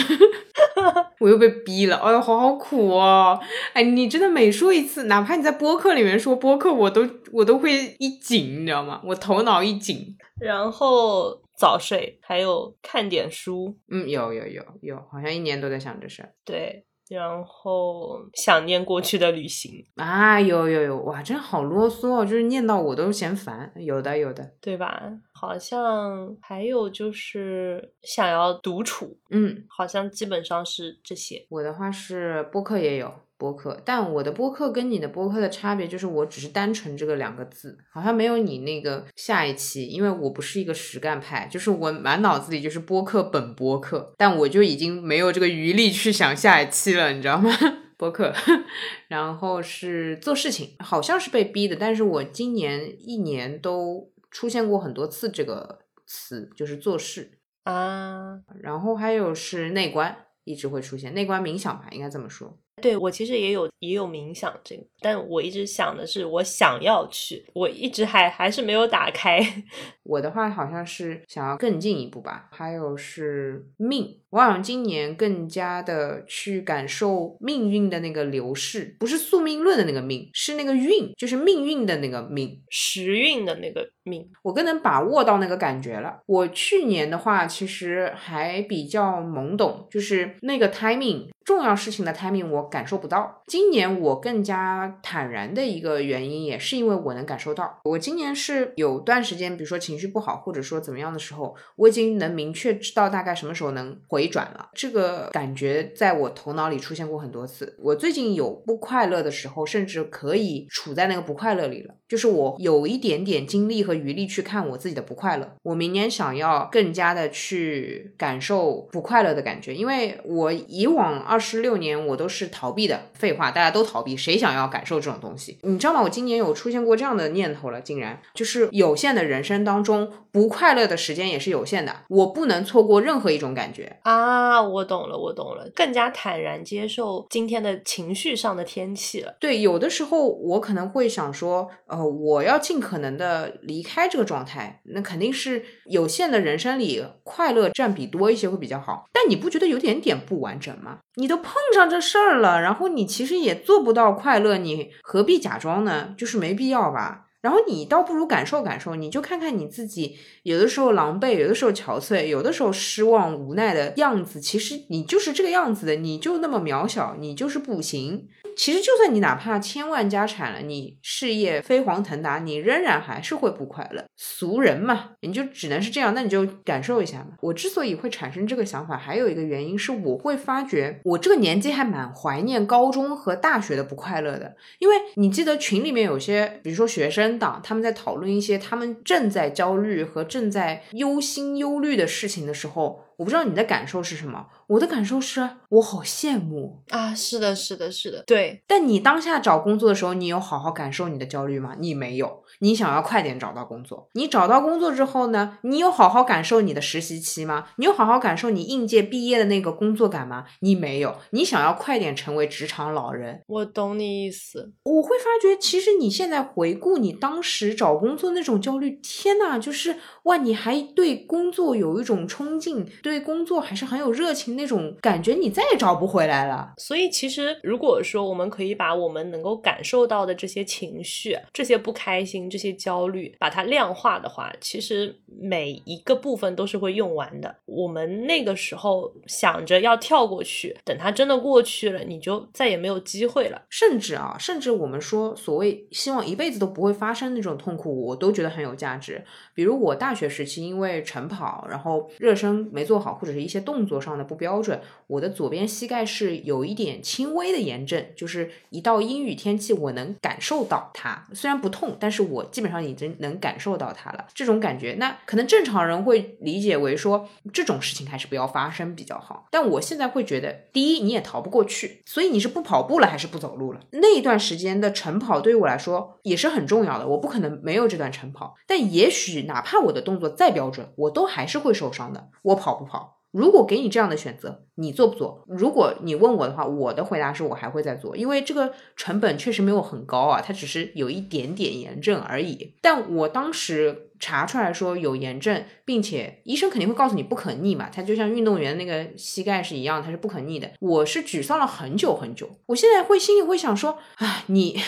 [1.20, 1.98] 我又被逼了。
[1.98, 3.40] 哎呦，好好苦哦！
[3.74, 9.02] 哎，你真的每说一次，哪怕你在播客里面说播客，我都我都会一紧，你知道吗？
[9.06, 10.16] 我头脑一紧。
[10.40, 11.42] 然后。
[11.56, 13.78] 早睡，还有看点书。
[13.88, 16.34] 嗯，有有有有，好像一年都在想这事儿。
[16.44, 23.72] 对，然后想念过去的旅行啊，有有有，哇，真好啰嗦哦，就是念到我都嫌烦。
[23.76, 25.12] 有的有的，对吧？
[25.34, 29.18] 好像还有就是想要独处。
[29.30, 31.46] 嗯，好像基本上是这些。
[31.50, 33.14] 我的话是播客也有。
[33.44, 47.52] 播客，但我的播客跟你的播客的差别就是，我只是单纯这个两个字，好像没有你那个下一期，因为我不是一个实干派，就是我满脑子里就是播客本播客，但我就已经没有这个余力去想下一期了，你知道吗？
[48.00, 48.34] 播客，
[49.10, 60.16] 然后是做事情，好像是被逼的，但是我今年一年都出现过很多次这个词，就是做事啊，然后还有是内观，
[60.46, 62.58] 一直会出现内观冥想吧，应该这么说。
[62.84, 69.40] 对我其实也有也有冥想这个，但我一直想的是我想要去，我一直还还是没有打开。
[70.04, 86.20] 我的话好像是想要更进一步吧，还有是命，我好像今年更加的去感受命运的那个流逝，不是宿命论的那个命，是那个运，就是命运的那个命，时运的那个命，我更能把握到那个感觉了。
[86.26, 91.28] 我去年的话其实还比较懵懂，就是那个 timing。
[91.44, 93.44] 重要事情的 timing 我感受不到。
[93.48, 97.80] 今年我更加坦然的一个原因，也是因为我能感受到。
[97.84, 104.70] 我今年是有段时间，比如说情绪不好，或者说怎么样的时候，我已经能明确知道大概什么时候能回回转了。
[104.74, 107.76] 这个感觉在我头脑里出现过很多次。
[107.78, 111.94] 我最近有不快乐的时候，甚至可以处在那个不快乐里了。
[112.08, 115.52] 就是我有一点点精力和余力去看我自己的不快乐。
[115.64, 123.02] 我明年想要更加的去感受不快乐的感觉，因为我以往二十六年我都是逃避的。
[123.14, 125.58] 废话，大家都逃避，谁想要感受这种东西？
[125.64, 126.02] 你知道吗？
[126.02, 134.13] 我今年有出现过这样的念头了，竟然就是有限的人生当中，不快乐的时间也是有限的，我不能错过任何一种感觉啊！
[134.14, 139.36] 啊我懂了，我懂了，更加坦然接受今天的情绪上的天气了。
[139.40, 142.14] 对，有的时候我可能会想说，呃。
[142.24, 149.06] 我要尽可能的离开这个状态，那肯定是有限的人生里快乐占比多一些会比较好。
[149.12, 151.00] 但你不觉得有点点不完整吗？
[151.16, 156.14] 你都碰上这事儿了，然后你其实也做不到快乐，你何必假装呢？
[156.18, 157.28] 就是没必要吧。
[157.44, 168.30] 然后你倒不如感受感受，你就看看你自己，有的时候狼狈，有的时候憔悴，有的时候失望无奈的样子，其实你就是这个样子的，你就那么渺小，你就是不行。
[168.56, 174.04] 其实就算你哪怕千万家产了，你事业飞黄腾达，你仍然还是会不快乐。
[174.16, 177.36] 俗人嘛，你就只能是这样，那你就感受一下嘛。
[177.42, 193.04] 我之所以会产生这个想法，还有一个原因是我会发觉，我这个年纪还蛮怀念高中和大学的不快乐的，因为你记得群里面有些，比如说学生党，他们在讨论一些他们正在焦虑和正在忧心忧虑的事情的时候。
[193.16, 197.14] 我不知道你的感受是什么，我的感受是我好羡慕啊！
[197.14, 198.64] 是的，是的，是的，对。
[198.68, 201.76] 但你当下找工作的时候，你有好好感受你的焦虑吗？
[201.80, 202.44] 你没有。
[202.60, 205.58] 你想要快点找到工作，你找到工作之后呢？
[205.64, 207.68] 你有好好感受你的实习期吗？
[207.78, 210.46] 你有好好感受你应届毕业的那个工作感吗？
[210.60, 211.16] 你没有。
[211.32, 213.42] 你想要快点成为职场老人？
[213.48, 214.72] 我懂你意思。
[214.84, 222.88] 我会发觉，其实你现在回顾你当时找工作那种焦虑，天呐，就是哇，你还对工作有一种冲劲。
[223.02, 226.74] 对工作还是很有热情那种感觉，你再也找不回来了。
[226.78, 237.56] 所以其实，如果说我们可以把我们能够感受到的这些情绪、这些不开心、这些焦虑，把它量化的话，其实每一个部分都是会用完的。
[237.66, 243.62] 我们那个时候想着要跳过去，等它真的过去了，你就再也没有机会了。
[243.70, 249.24] 甚至啊，甚至我们说所谓希望一辈子都不会发生那种痛苦，我都觉得很有价值。
[249.54, 253.04] 比如我大学时期因为晨跑，然后热身没做。
[253.04, 264.26] 好或者是一些动作上的不标准，我的左边膝盖是有一点轻微的炎症，就是一到阴雨天气，我能感受到它，虽然不痛，但是我基本上已经能感受到它了。
[264.34, 269.48] 这种感觉，那可能正常人会理解为说这种事情还是不要发生比较好。
[269.50, 273.80] 但我现在会觉得，第一你也逃不过去，所以你是不跑步了还是不走路了？
[273.92, 278.56] 那一段时间的晨跑对于我来说也是很重要的，我不可能没有这段晨跑。
[278.68, 282.28] 但也许哪怕我的动作再标准，我都还是会受伤的。
[282.42, 282.74] 我跑。
[282.74, 283.22] 不跑。
[283.34, 285.44] 如果给你这样的选择，你做不做？
[285.48, 292.76] 如果你问我的话，我的回答是我还会再做，因为这个成本确实没有很高啊，它只是有一点点炎症而已。
[292.80, 300.70] 但我当时查出来说有炎症，并且医生肯定会告诉你不可逆嘛，它就像运动员那个膝盖是一样，它是不可逆的。
[300.80, 304.80] 我是沮丧了很久很久，我现在会心里会想说，啊，你。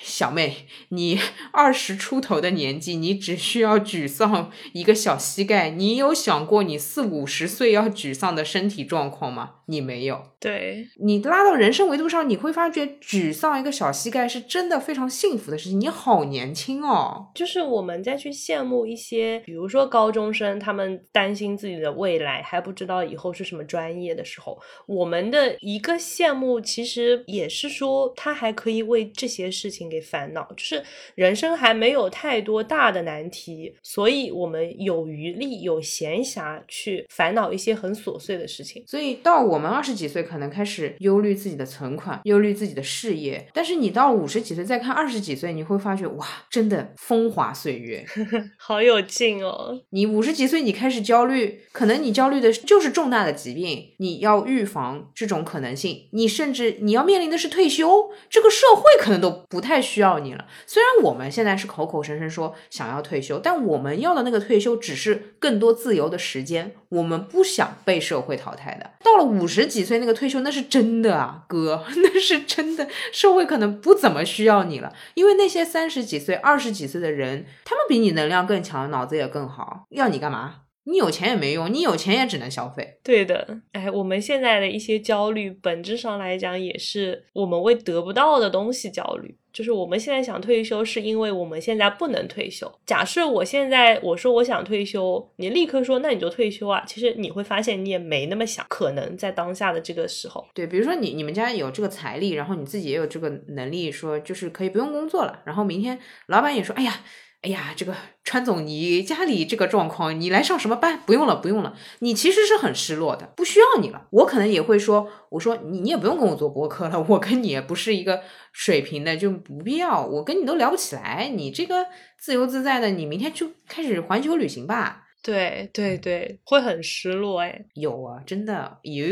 [0.00, 1.18] 小妹，你
[1.52, 9.54] 二十出头的年纪，你只需要沮丧一个小膝盖，你有想过你四五十岁要沮丧的身体状况吗？
[9.70, 15.78] 你没有，对你拉到人生维度上，你会发觉沮丧一个小膝盖是真的非常幸福的事情。
[15.78, 30.82] 你好年轻哦，就是我们再去羡慕一些，比如说高中生，他们担心自己的未来还不知道以后是什么专业的时候，我们的一个羡慕其实也是说他还可以为这些事情给烦恼，就是
[31.14, 38.82] 人生还没有太多大的难题，所以我们有余力、有闲暇去烦恼一些很琐碎的事情。
[38.86, 39.58] 所以到我。
[39.58, 48.06] 我们二十几岁可能开始忧虑自己的存款，忧虑自己的事业，但是你到五十几岁再看二十几岁，你会发觉哇，真的风华岁月，
[48.56, 49.80] 好有劲哦！
[49.90, 60.44] 你五十几岁你开始焦虑，可能你焦虑的就是重大的疾病，你要预防这种可能性，你甚至你要面临的是退休，这个社会可能都不太太需要你了。
[60.66, 68.90] 虽然我们现在是口口声声说想要退休，但我们要的那个退休只是更多自由的时间，我们不想被社会淘汰的。
[69.04, 69.28] 到了。
[69.38, 72.88] 五十几岁那个退休那是真的啊，哥， 那是真的。
[73.12, 80.62] 社会可能不怎么需要你了，因为那些三十几岁、二十几岁的人，他们比你能量更强，脑子也更好，要你干嘛？
[80.84, 82.98] 你有钱也没用，你有钱也只能消费。
[83.04, 89.36] 对的，哎，我们现在的一些焦虑，本质上来讲也是我们为得不到的东西焦虑。
[89.58, 92.72] 就是我们现在想退休，是因为我们现在不能退休。
[92.86, 96.84] 假设我现在我说我想退休，你立刻说那你就退休啊。
[96.86, 100.46] 其实你会发现你也没那么想，可能在当下的这个时候。
[100.54, 105.42] 对，比如说你你们家有这个财力，然后你自己也有这个能力，说就是可以不用工作了。
[105.44, 105.98] 然后明天
[106.28, 107.00] 老板也说，哎呀。
[107.42, 107.94] 哎呀，这个
[108.24, 111.00] 川总，你家里这个状况，你来上什么班？
[111.06, 111.72] 不用了，不用了。
[112.00, 114.08] 你其实是很失落的，不需要你了。
[114.10, 120.04] 我可能也会说，我说你你也不用跟我做博客了，我跟你也不是一个水平的，就不必要。
[120.04, 121.86] 我跟你都聊不起来，你这个
[122.18, 125.04] 自由自在的，你明天就开始环球旅行吧。
[125.22, 127.66] 对对对，会很失落哎。
[127.74, 129.04] 有啊，真的有。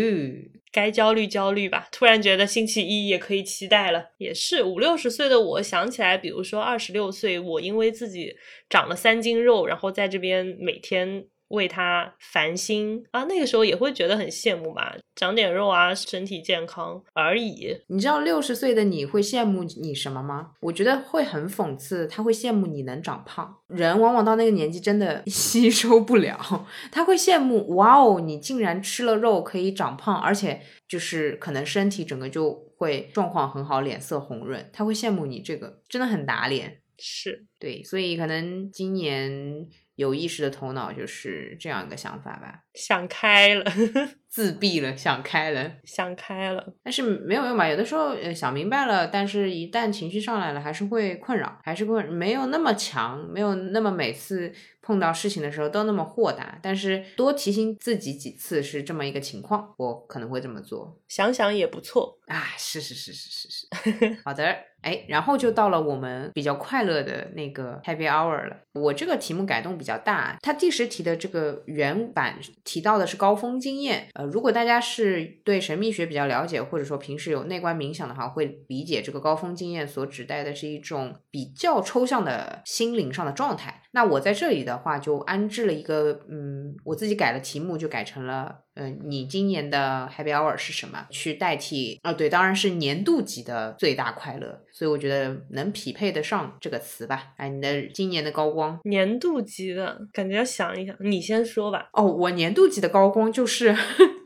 [0.72, 1.88] 该焦虑焦虑吧。
[1.90, 4.10] 突然觉得星期一也可以期待了。
[4.18, 8.34] 也是五六十岁的我想起来，比如说二十六岁，我因为自己
[8.68, 17.76] 长了三斤肉，然后在这边每天为他烦心啊，那个时候也会觉得很羡慕吧，长点肉啊，身体健康而已。
[17.88, 20.52] 你知道六十岁的你会羡慕你什么吗？
[20.60, 23.56] 我觉得会很讽刺，他会羡慕你能长胖。
[23.68, 36.80] 人往往到那个年纪真的 吸收不了，他会羡慕哇哦，你竟然吃了肉可以长胖，而且就是可能身体整个就会状况很好，脸色红润，他会羡慕你这个，真的很打脸。
[36.98, 43.64] 是对，所以可能今年有意识的头脑就是这样一个想法吧，想开了，
[44.28, 46.74] 自闭了，想开了，想开了。
[46.84, 47.66] 但是没有用吧？
[47.68, 54.52] 有的时候呃想明白了，但是一旦情绪上来了，还是会困扰，还是会没有那么强，没有那么每次
[54.82, 56.58] 碰到事情的时候都那么豁达。
[56.62, 62.18] 但是多提醒自己几次是这么一个情况，我可能会这么做想想也不错。
[62.26, 62.44] 啊。
[62.58, 64.56] 是是是是是是， 好的。
[64.82, 68.56] 哎，然后就到了我们比较快乐的那个 Happy Hour 了。
[68.74, 74.08] 我这个题目改动比较大，它第十题的这个原版提到的是高峰经验。
[74.14, 83.82] 呃，如果大家是对神秘学比较了解，或者说平时有内观冥想的话，会理解这个高峰经验所指代的是一种比较抽象的心灵上的状态。
[83.92, 91.06] 那我在这里的话，就安置了一个，嗯，我自己改了题目，就改成了，嗯、你今年的 Happy Hour 是什么？
[91.08, 94.60] 去代替，啊、对，当然是年度级的最大快乐。
[94.78, 97.32] 所以我觉得能匹配得上这个词吧。
[97.38, 101.88] 哎，你的今年的高光年度级的感觉要想一想，你先说吧。
[101.94, 103.74] 哦，我年度级的高光就是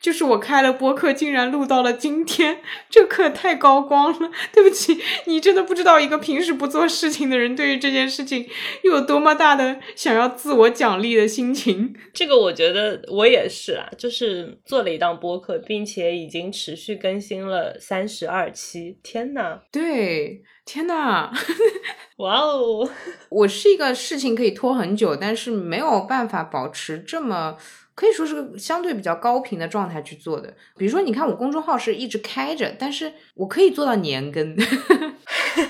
[0.00, 4.30] 就是我开了播客，竟然录到了今天，这可太高光了。
[4.50, 8.48] 对不起，你真的不知道一个平时不做事情的人，对于这件事情
[8.82, 11.94] 有多么大的想要自我奖励的心情。
[12.14, 18.98] 这个我觉得我也是啊，就是做了一档播客，并且已经持续更新了三十二期。
[19.02, 21.30] 天呐，对，天呐，
[22.16, 22.88] 哇哦！
[23.28, 27.56] 我是一个事情可以拖很久，但是没有办法保持这么。
[28.00, 34.56] 可以说是个相对比较高频的状态去做的，比如说，你看我公众号是一直开着，但是我可以做到年更，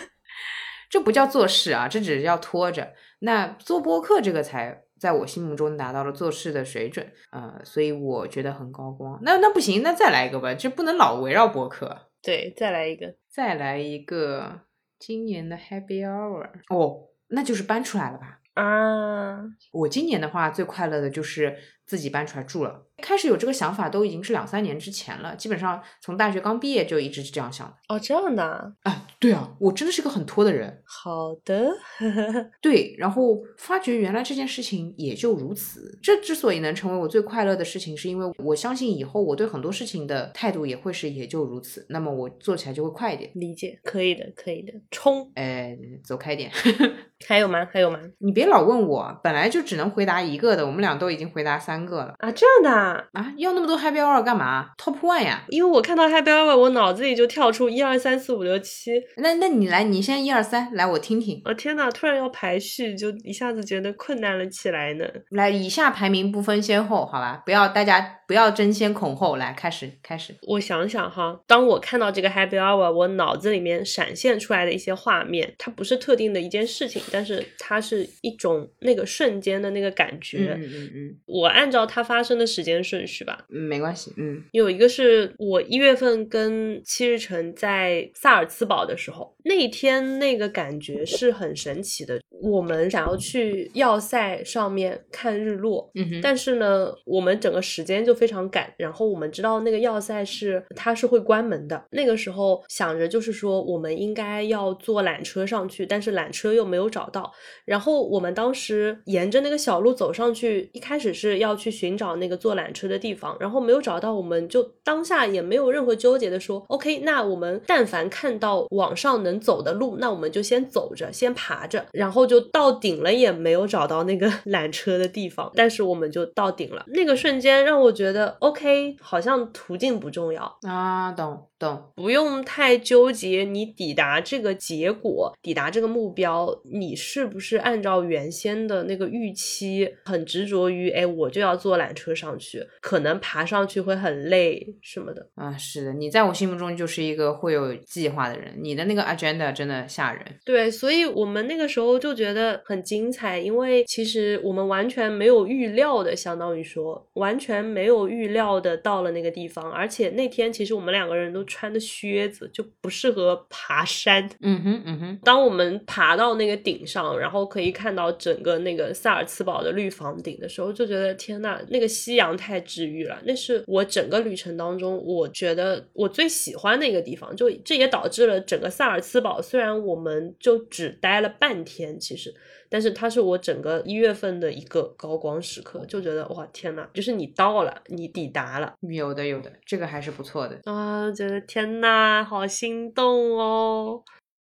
[0.89, 2.93] 这不叫做事啊，这只是叫拖着。
[3.19, 9.19] 那做播客这个才在我心目中达到了做事的水准，呃，所以我觉得很高光。
[9.23, 12.11] 那那不行，那再来一个吧，这不能老围绕播客。
[12.23, 14.61] 对，再来一个，再来一个
[15.01, 18.37] 今年的 Happy Hour 哦，那就是搬出来了吧？
[18.55, 19.39] 啊，
[19.73, 21.57] 我今年的话最快乐的就是
[21.91, 22.87] 自己搬出来住了。
[23.03, 27.75] 开始有这个想法都已经是两三年之前了，基本上从大学刚毕业就一直是这样想的。
[27.89, 30.83] 哦，这样的啊，啊，对啊，我真的是个很拖的人。
[30.85, 31.71] 好的，
[32.63, 35.99] 对，然后发觉原来这件事情也就如此。
[36.01, 41.85] 这之所以能成为我最快乐的事情，是因为我相信以后我对很多事情的态度也会是也就如此。
[41.89, 43.33] 那么我做起来就会快一点。
[43.35, 45.33] 理解，可以的，可以的，冲！
[45.35, 46.53] 哎，走开点。
[47.27, 47.67] 还有吗？
[47.73, 47.99] 还有吗？
[48.19, 53.33] 你别老问我，本来就只能回答一个的，我们俩都已经回答三个了啊，这样的啊，啊！
[53.37, 55.45] 要那么多 Happy Hour 干嘛？Top One 呀！
[55.49, 58.93] 因为我看到 Happy Hour，我脑子里就跳出一二三四五六七。
[59.17, 61.41] 那那你来，你先一二三，来我听听。
[61.45, 65.05] 哦天呐，突然要排序，就一下子觉得困难了起来呢。
[65.31, 67.43] 来，以下排名不分先后，好吧？
[67.45, 70.35] 不要大家不要争先恐后，来开始开始。
[70.47, 80.55] 我想想哈，当我看到这个 Happy Hour，我脑子里面闪现出来的一些画面，它不是特定的一件事情，但是它是一种那个瞬间的那个感觉。
[80.57, 92.21] 嗯嗯嗯我按照它发生的时间顺序吧，嗯，没关系，嗯有一个是我一月份跟七日晨在萨尔茨堡的时候，那一天那个感觉是很神奇的。
[92.43, 101.85] 我们想要去要塞上面看日落，嗯哼，但是呢，我们整个时间就非常赶，然后我们知道那个要塞是它是会关门的。
[101.91, 107.31] 那个时候想着就是说，我们应该要坐缆车上去，但是缆车又没有找到。
[107.67, 126.85] 然后我们当时沿着那个小路走上去，一开始是要要去寻找那个坐缆车的地方，然后没有找到，我们就当下也没有任何纠结的说，OK，那我们但凡看到网上能走的路，那我们就先走着，先爬着，然后就到顶了，也没有找到那个 缆车的地方，但是我们就到顶了。
[126.89, 145.29] 那个瞬间让我觉得，OK，好像途径不重要，啊，懂懂，不用太纠结你抵达这个结果，抵达这个目标，你是不是按照原先的那个预期，很执着于，哎，我就要坐缆车上去，可能爬上去会很累什么的。
[145.35, 150.25] 啊，是的，你在我心目中就是一个会有计划的人，你的那个 agenda 真的吓人。
[150.47, 164.31] 对，所以我们那个时候就觉得很精彩，因为其实我们完全没有预料的，相当于说完全没有预料的到了那个地方，而且那天其实我们两个人都穿的靴子，就不适合爬山。
[164.41, 165.19] 嗯哼，嗯哼。
[165.25, 173.21] 当我们爬到那个顶上，然后可以看到整个那个萨尔茨堡的绿房顶的时候，就觉得天呐，那个夕阳太治愈了。
[173.25, 177.35] 那是我整个旅程当中，我觉得我最喜欢的一个地方。
[177.35, 182.33] 就这也导致了整个萨尔茨堡，虽然我们就只待了半天，其实。
[182.71, 194.03] 但是它是我整个一月份的一个高光时刻，就觉得哇天呐，就是你到了，你抵达了，有的有的，这个还是不错的啊，觉得天呐，好心动哦。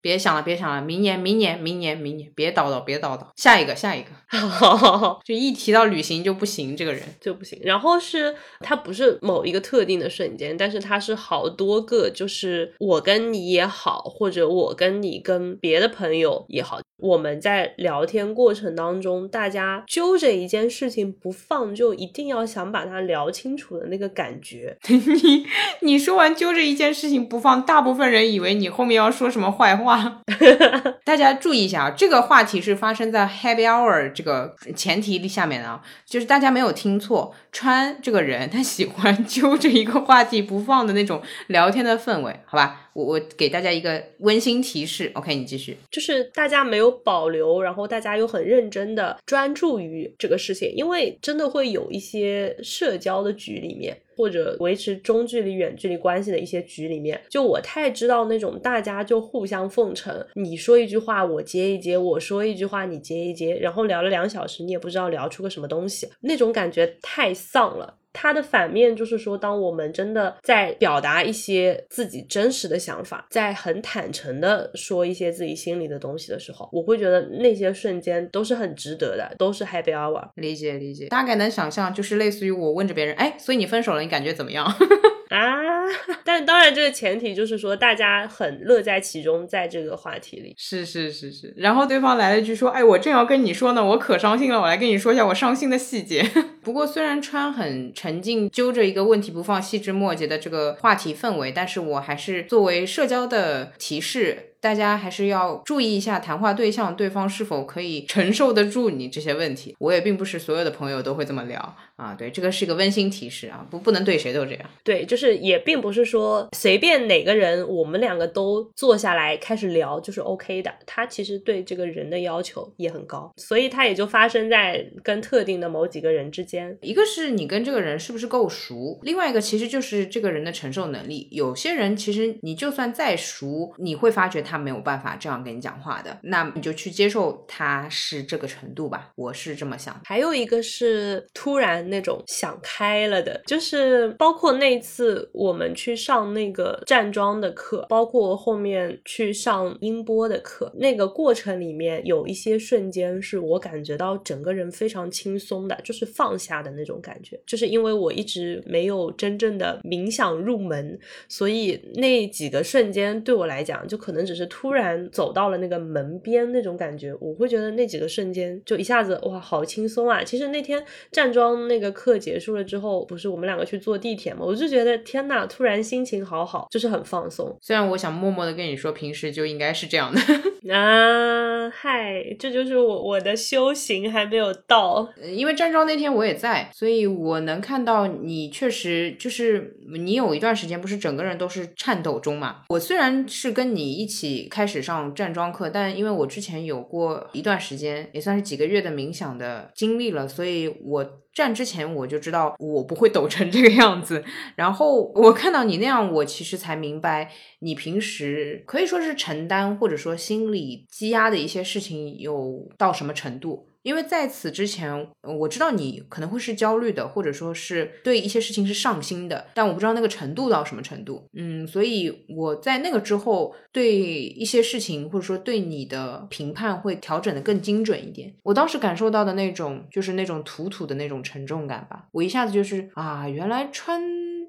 [0.02, 4.10] 别想了，别想了，明年，明年，明年，明年，别叨叨，别叨叨，下一个，下一个，
[5.24, 7.58] 就一提到旅行就不行，这个人就不行。
[7.64, 24.76] 然后是它不是某一个特定的瞬间，但是它是好多个，就是我跟你也好，或者我跟你跟别的朋友也好，我们在聊天过程当中，大家揪着一件事情不放，就一定要想把它聊清楚的那个感觉。
[24.88, 25.46] 你
[25.80, 30.22] 你说完揪着一件事情不放，大部分人以为你后面要说什么坏话。
[31.04, 42.85] 大家注意一下啊，这个话题是发生在 Happy Hour 这个前提下面的啊，就是大家没有听错，川这个人他喜欢 揪着一个话题不放的那种聊天的氛围，好吧？
[42.96, 45.76] 我我给大家一个温馨提示，OK，你继续。
[45.90, 53.94] 就是大家没有保留，然后大家又很认真的专注于这个事情，因为真的会有一些社交的局里面。
[54.16, 67.98] 或者维持中距离、远距离关系的一些局里面，就我太知道那种大家就互相奉承，你说一句话我接一接，我说一句话你接一接，然后聊了两小时，你也不知道聊出个什么东西，那种感觉太丧了。
[68.18, 80.26] 它的反面就是说，当我们真的在表达一些自己真实的想法，在很坦诚的说一些自己心里的东西的时候，我会觉得那些瞬间都是很值得的，都是 happy hour。
[80.36, 84.66] 理解理解，大概能想象，就是类似于我问着别人，哎，所以你分手了，你感觉怎么样？
[85.28, 85.84] 啊！
[86.24, 90.54] 但当然，这个前提就是说，大家很乐在其中，在这个话题里。
[90.56, 91.52] 是是是是。
[91.56, 96.22] 然后对方来了一句说：“哎，我正要跟你说呢，我可伤心了，我来跟你说一下我伤心的细节。
[96.62, 104.52] ”不过，虽然川很沉浸揪着一个问题不放、细枝末节的这个话题氛围，但是我还是作为社交的提示。
[104.60, 109.76] 大家还是要注意一下谈话对象，对方是否可以承受得住你这些问题。
[109.78, 112.14] 我也并不是所有的朋友都会这么聊啊。
[112.14, 114.70] 对，这个是一个温馨提示啊，不不能对谁都这样。
[114.82, 120.72] 对，就是也并不是说随便哪个人，我们两个都坐下来开始聊就是 OK 的。
[120.84, 126.76] 他其实对这个人的要求也很高，所以他也就发生在跟特定的某几个人之间。
[126.80, 131.28] 一个是你跟这个人是不是够熟，另外一个其实就是这个人的承受能力。
[131.30, 134.56] 有些人其实你就算再熟，你会发觉他。
[134.66, 139.12] 没有办法这样跟你讲话的，那你就去接受他是这个程度吧。
[139.14, 140.00] 我是这么想。
[140.04, 157.38] 还有一个是突然那种想开了的，就是包括那次我们去上那个站桩的课，包括后面去上音波的课，那个过程里面有一些瞬间是我感觉到整个人非常轻松的，就是放下的那种感觉。
[157.46, 160.98] 就是因为我一直没有真正的冥想入门，
[161.28, 164.46] 所以那几个瞬间对我来讲，就可能只是。
[164.56, 170.22] 突然走到了那个门边那种感觉，我会觉得那几个瞬间就一下子哇，好轻松啊！
[170.24, 177.56] 其实那天站桩那个课结束了之后，不是我们两个去坐地铁嘛，我就觉得天呐，突然心情好好，就是很放松。
[177.60, 180.20] 虽然我想默默的跟你说，平时就应该是这样的
[180.74, 192.62] 啊，嗨，这就是我我的修行还没有到，因为站桩那天我也在，所以我能看到你确实就是你有一段时间不是整个人都是颤抖中嘛。
[192.68, 194.25] 我虽然是跟你一起。
[194.50, 204.24] 开始上站桩课，但因为我之前有过一段时间，也算是几个月的冥想的经历了，所以我站之前我就知道我不会抖成这个样子。
[204.54, 207.30] 然后我看到你那样，我其实才明白
[207.60, 213.68] 你平时可以说是承担或者说心理积压的一些事情有到什么程度。
[213.86, 221.24] 因为在此之前，我知道你可能会是焦虑的，或者说是对一些事情是上心的，但我不知道那个程度到什么程度。
[221.34, 228.34] 嗯，所以我在那个之后，对一些事情或者说对你的评判会调整的更精准一点。
[228.42, 232.06] 我当时感受到的那种，就是那种土土的那种沉重感吧。
[232.10, 234.02] 我一下子就是啊，原来穿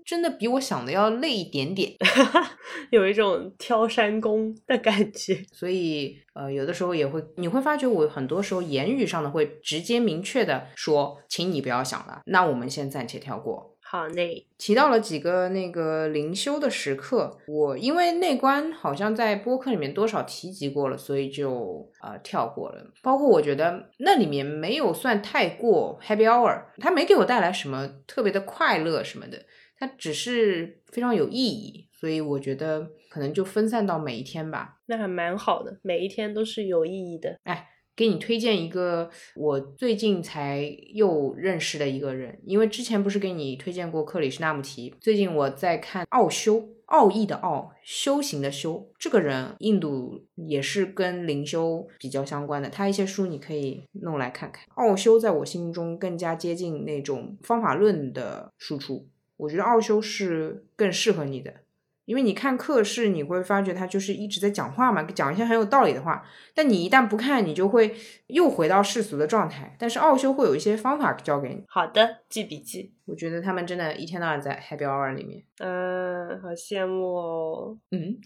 [0.04, 1.92] 真的比我想的要累一点点，
[2.90, 5.46] 有一种挑山工的感觉。
[5.52, 6.18] 所以。
[6.38, 13.76] 呃，有的时候也会，你会发觉我很多时候言语上的会直接明确的说，请你不要想了，那我们先暂且跳过。
[13.90, 22.86] 好嘞，提到了几个那个灵修的时刻，我因为内观好像在播客里面多少提及过了，所以就呃跳过了。
[23.02, 29.42] 包括我觉得那里面没有算太过 happy hour，它没给我带来什么特别的快乐什么的。
[29.80, 34.80] 它只是非常有意义，所以我觉得可能就分散到每一天吧。
[34.88, 37.38] 那还蛮好的，每一天都是有意义的。
[37.44, 46.70] 哎，给你推荐一个我最近才又认识的一个人，因为之前不是给你推荐过克里希纳穆提，最近我在看奥修。
[46.88, 54.64] 奥义的奥，修行的修，这个人印度也是跟灵修比较相关的，他一些书你可以弄来看看。
[54.76, 59.06] 奥修在我心中更加接近那种方法论的输出，
[59.36, 61.54] 我觉得奥修是更适合你的。
[62.08, 66.24] 因为你看课是你会发觉他就是一直在讲话嘛，讲一些很有道理的话。
[66.56, 67.94] 但你一旦不看，你就会
[68.28, 69.76] 又回到世俗的状态。
[69.78, 71.66] 但是奥修会有一些方法教给你。
[71.68, 72.94] 好的，记笔记。
[73.06, 75.44] 我觉得他们真的一天到晚在 Happy Hour 里面。
[75.60, 77.78] 嗯，好羡慕哦。
[77.92, 78.18] 嗯，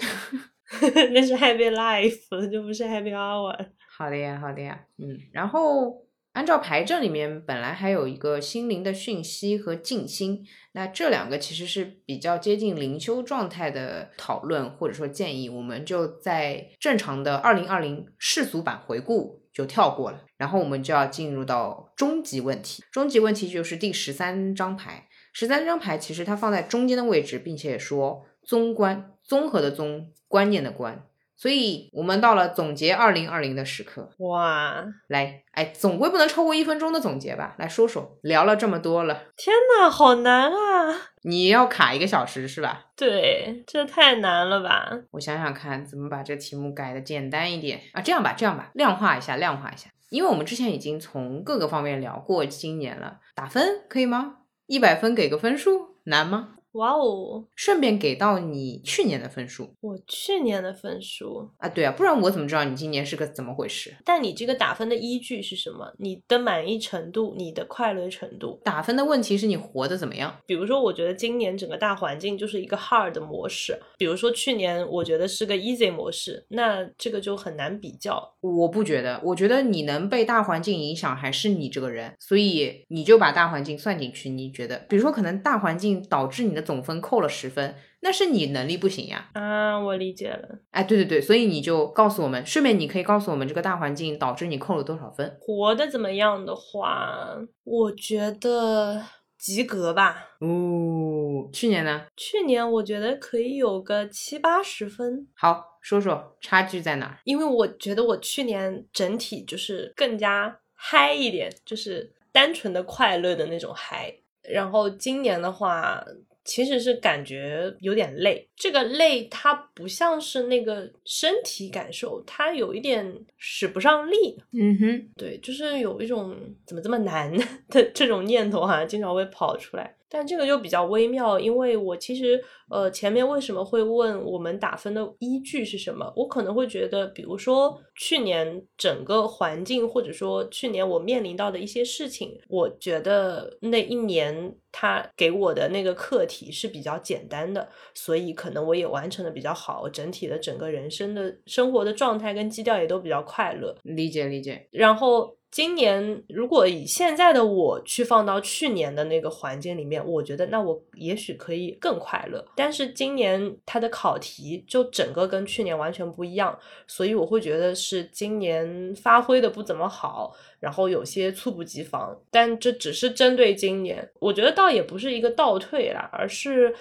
[1.11, 3.65] 那是 Happy Life，就不是 Happy Hour。
[3.97, 4.79] 好的呀，好的呀。
[4.99, 6.05] 嗯，然后。
[6.33, 22.81] 按照牌阵里面本来还有一个心灵的讯息和静心，那这两个其实是比较接近灵修状态的讨论或者说建议，我们就在正常的二零二零世俗版回顾就跳过了，然后我们就要进入到终极问题。
[22.91, 31.05] 终极问题就是第十三张牌，十三张牌其实它放在中间的位置，并且说综观综合的综观念的观。
[31.41, 34.85] 所以我们到了总结二零二零的时刻，哇！
[35.07, 37.55] 来，哎，总归不能超过一分钟的总结吧？
[37.57, 40.95] 来说说，聊了这么多了，天呐，好难啊！
[41.23, 42.91] 你要卡一个小时是吧？
[42.95, 44.91] 对，这太难了吧？
[45.13, 48.01] 我想想看，怎么把这题目改的简单一点啊？
[48.03, 54.35] 这样吧，这样吧，量化一下，量化一下，因为我们之前已经从各个方面聊过今年了，打分可以吗？
[54.67, 56.49] 一百分给个分数，难吗？
[56.73, 57.45] 哇哦！
[57.53, 63.93] 顺便给到你去年的分数，我去年的分数啊，对啊，不然我怎么知道你今年是个怎么回事？
[64.05, 65.91] 但你这个打分的依据是什么？
[65.99, 68.61] 你的满意程度，你的快乐程度？
[68.63, 70.33] 打分的问题是你活得怎么样？
[70.45, 78.33] 比如说，我觉得今年整个大环境就是一个 hard 模式，比如说去年我觉得是个 easy 模式，那这个就很难比较。
[78.39, 84.29] 我不觉得，我觉得你能被大环境影响，还是你这个人，所以你就把大环境算进去。
[84.29, 86.60] 你觉得，比如说可能大环境导致你的。
[86.61, 89.29] 总分扣了十分，那是你能力不行呀。
[89.33, 90.59] 啊，我理解了。
[90.71, 95.37] 哎，对对对，所以你就告诉我们，顺便你可以告诉我们这个大环境导致你扣了多少分。
[95.39, 99.03] 活的怎么样的话，我觉得
[99.37, 100.29] 及格吧。
[100.39, 102.05] 哦，去年呢？
[102.15, 105.27] 去年我觉得可以有个七八十分。
[105.35, 107.19] 好，说说差距在哪儿？
[107.23, 114.13] 因为我觉得我去年整体就是更加嗨一点，就是单纯的快乐的那种嗨。
[114.43, 116.03] 然后今年的话，
[116.51, 118.45] 其实是感觉有点累。
[118.57, 124.37] 这个累它不像是那个身体感受，它有一点使不上力。
[124.51, 127.31] 嗯哼，对，就是有一种怎么这么难
[127.71, 129.95] 的这种念头哈，经常会跑出来。
[130.11, 136.11] 但这个就比较微妙，因为我其实呃前面为什么会问我们打分的依据是什么？
[136.17, 153.73] 我可能会觉得，比如说去年整个环境，或者说去年我面临到的一些事情，我觉得那一年他给我的那个课题是比较简单的，所以可能我也完成的比较好，整体的整个人生的生活的状态跟基调也都比较快乐。
[153.83, 155.37] 理解理解，然后。
[155.51, 162.43] 今年如果以现在的我去放到去年的那个环境里面，我觉得那我也许可以更快乐。
[162.55, 166.57] 但是今年它的考题就整个跟去年完全不一样，
[166.87, 172.17] 所以我会觉得是今年发挥的不怎么好，然后有些猝不及防。
[172.31, 176.73] 但这只是针对今年，我觉得倒也不是一个倒退啦，而是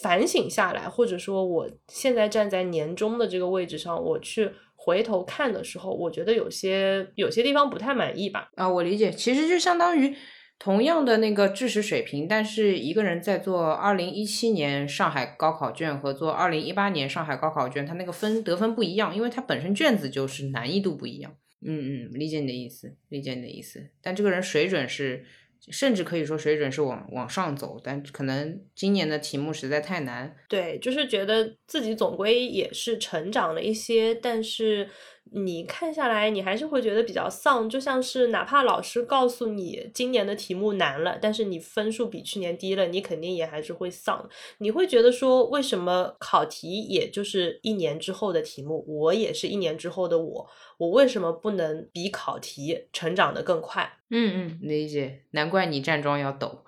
[0.00, 4.50] 反省下来，或者说我现在站在年终的这个位置上，我去。
[4.84, 8.50] 回头看的时候，我觉得有些有些地方不太满意吧。
[8.54, 10.14] 啊，我理解，其实就相当于
[10.58, 21.34] 同样的那个知识水平，但是一个人在做二零一七年上海高考卷和做二零一八年上海高考卷，他那个分得分不一样，因为他本身卷子就是难易度不一样。
[21.66, 25.24] 嗯嗯，理解你的意思，理解你的意思，但这个人水准是。
[25.70, 30.36] 甚至可以说水准是往往上走，但可能今年的题目实在太难。
[30.48, 34.88] 对，就是觉得自己总归也是成长了一些，但是。
[35.32, 44.28] 你看下来，你还是会觉得比较丧，就像是哪怕老师告诉你今年的题目难了，但是你分数比去年低了，你肯定也还是会丧。
[44.58, 50.48] 你会觉得说，为什么考题也就是一年之后的题目，我也是一年之后的我，
[50.78, 53.98] 我为什么不能比考题成长的更快？
[54.10, 56.64] 嗯嗯，理解，难怪你站桩要抖。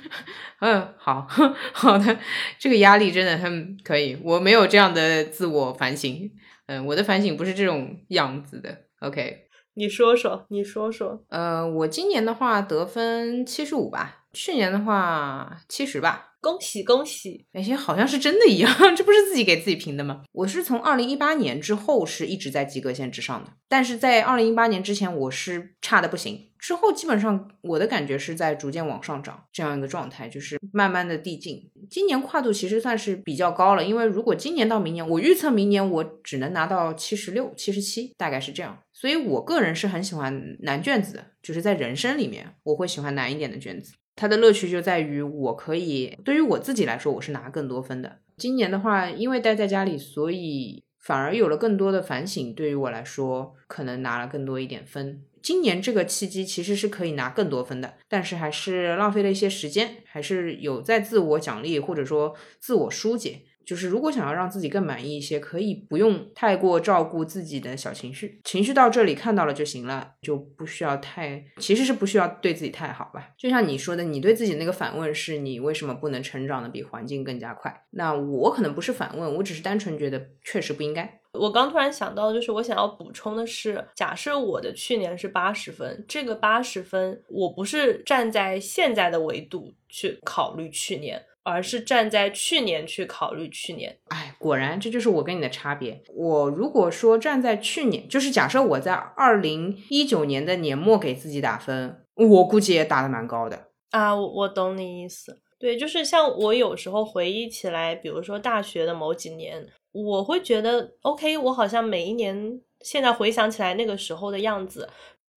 [0.60, 1.26] 嗯，好
[1.74, 2.18] 好的，
[2.58, 6.30] 这个压力真的很可以，我没有这样的自我反省。
[6.66, 8.76] 嗯，我的反省不是这种样子的。
[9.00, 11.24] OK，你说说，你说说。
[11.28, 17.44] 呃，我今年的话得分七十五吧，去年的话七十吧，恭喜恭喜！
[17.54, 20.22] 哎，好像是真的一样， 这不是自己给自己评的吗？
[20.30, 26.52] 我是从二零一八年之后是一直在及格线之上的，但是在二零一八年之前我是差的不行。
[26.56, 31.68] 之后基本上我的感觉是在逐渐往上涨这样一个状态，就是慢慢的递进。
[31.90, 38.78] 今年跨度其实算是比较高了，因为如果今年到明年，我预测明年我只能拿到七十六、七十七，大概是这样。
[38.92, 43.92] 所以我个人是很喜欢难卷子的，就是在人生里面我会喜欢难一点的卷子。
[44.16, 48.20] 它的乐趣就在于我可以，对于我自己来说，我是拿更多分的。
[48.38, 52.54] 今年的话，因为待在家里，所以反而有了更多的反省。
[52.54, 55.22] 对于我来说，可能拿了更多一点分。
[55.42, 63.42] 今年这个契机其实是可以拿更多分的，但是还是浪费了一些时间，还是有在自我奖励或者说自我疏解。
[63.66, 73.30] 就是如果想要让自己更满意一些，可以不用太过照顾自己的小情绪，情绪到这里看到了就行了，就不需要太，其实是不需要对自己太好吧。
[73.36, 77.84] 就像你说的，你对自己那个反问是你为什么不能成长的比环境更加快？
[77.90, 81.20] 那我可能不是反问，我只是单纯觉得确实不应该。
[81.32, 91.22] 我刚突然想到，就是我想要补充的是，假设我的去年是八十分，这个八十分我不是站在现在的维度去考虑去年。
[91.46, 96.02] 而是站在去年去考虑去年，哎，果然这就是我跟你的差别。
[96.12, 104.12] 我如果说站在去年，就是假设我在二零一九年的年末给自己打分，我估计也打的蛮高的啊。
[104.12, 114.88] 我我懂你意思，对，就是像我有时候回忆起来，比如说大学的某几年，我会觉得 OK，我好像每一年现在回想起来那个时候的样子。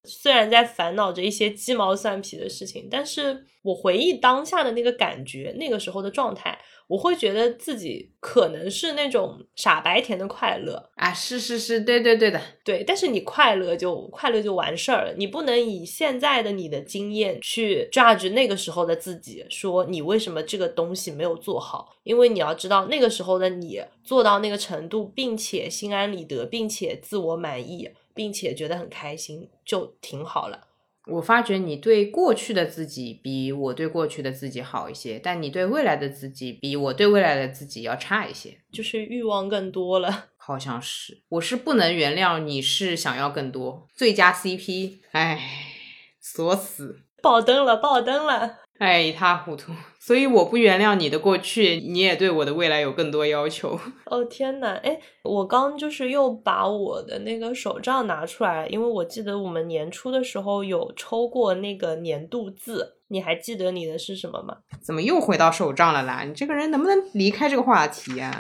[0.05, 6.57] 虽然在烦恼着一些鸡毛蒜皮的事情，但是我回忆当下的那个感觉，那个时候的状态，
[6.87, 11.13] 我会觉得自己可能是那种傻白甜的快乐啊！
[11.13, 12.83] 是是是，对对对的，对。
[12.83, 21.89] 但是你快乐就快乐就完事儿了，你不能以现在的你的经验去 judge 那个时候的自己，说你为什么这个东西没有做好？
[22.03, 27.89] 因为你要知道，那个时候的你做到那个程度，并且心安理得，并且自我满意。
[28.19, 30.67] 并且觉得很开心，就挺好了。
[31.07, 40.25] 我发觉你对过去的自己比我对过去的自己好一些，但你对未来的自己比我对未来的自己要差一些，就是欲望更多了。
[40.35, 43.87] 好像是，我是不能原谅你是想要更多。
[43.95, 45.39] 最佳 CP，哎，
[46.19, 48.57] 锁死，爆灯了，爆灯了。
[48.79, 53.77] 哎，一塌糊涂， 所以我不原谅你的过去，你也对我的未来有更多要求。
[54.07, 64.55] 哦天呐，哎，我刚就是又把我的那个手账拿出来，因为我记得我们年初的时候有抽过那个年度字，你还记得你的是什么吗？
[64.81, 66.23] 怎么又回到手账了啦？
[66.25, 68.39] 你这个人能不能离开这个话题呀？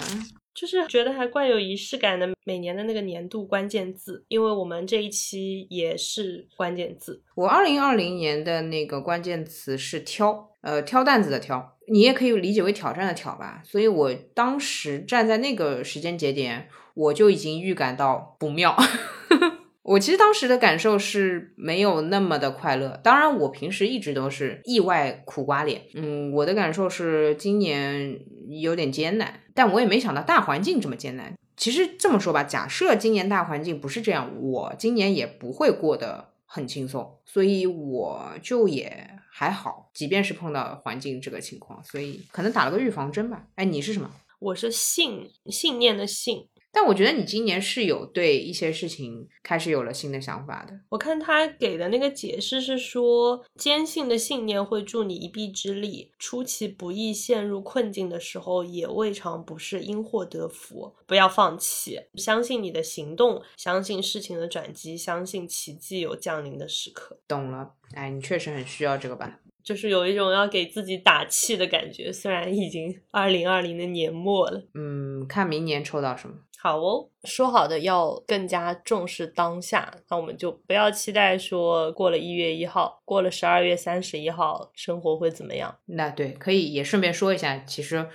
[0.59, 7.23] 就是觉得还怪有仪式感的，每年的那个年度关键字，因为我们这一期也是关键字。
[7.33, 13.61] 我二零二零年的那个关键词是挑，呃，挑担子的挑，你也可以理解为挑战的挑吧。
[13.63, 18.75] 所以我当时站在那个时间节点，我就已经预感到不妙。
[19.89, 22.99] 我其实当时的感受是没有那么的快乐。
[23.03, 25.81] 当然，我平时一直都是意外苦瓜脸。
[25.95, 28.19] 嗯，我的感受是今年
[28.61, 31.33] 有点艰难，但我也没想到大环境这么艰难。
[31.57, 39.89] 其实这么说吧，假设今年大环境不是这样，我今年也不会过得很轻松，所以我就也还好。
[39.95, 43.47] 即便是碰到环境这个情况，所以可能打了个预防针吧。
[43.55, 44.11] 哎，你是什么？
[44.37, 46.47] 我是信信念的信。
[46.71, 50.79] 但我觉得你今年是有对一些事情开始有了新的想法的。
[50.89, 60.95] 我看他给的那个解释是说，坚信的信念会助你一臂之力，出其不意陷入困境的时候，也未尝不是因祸得福。
[61.07, 67.19] 不要放弃，相信你的行动，相信事情的转机，相信奇迹有降临的时刻。
[67.27, 69.39] 懂了，哎，你确实很需要这个吧？
[69.63, 74.63] 就是有一种要给自己打气的感觉，虽然已经二零二零的年末了。
[74.73, 76.35] 嗯，看明年抽到什么。
[76.61, 85.77] 好哦，说好的要更加重视当下，那我们就不要期待说过了一月一号，过了十二月三十一号，生活会怎么样？
[85.85, 88.09] 那对，可以也顺便说一下，其实。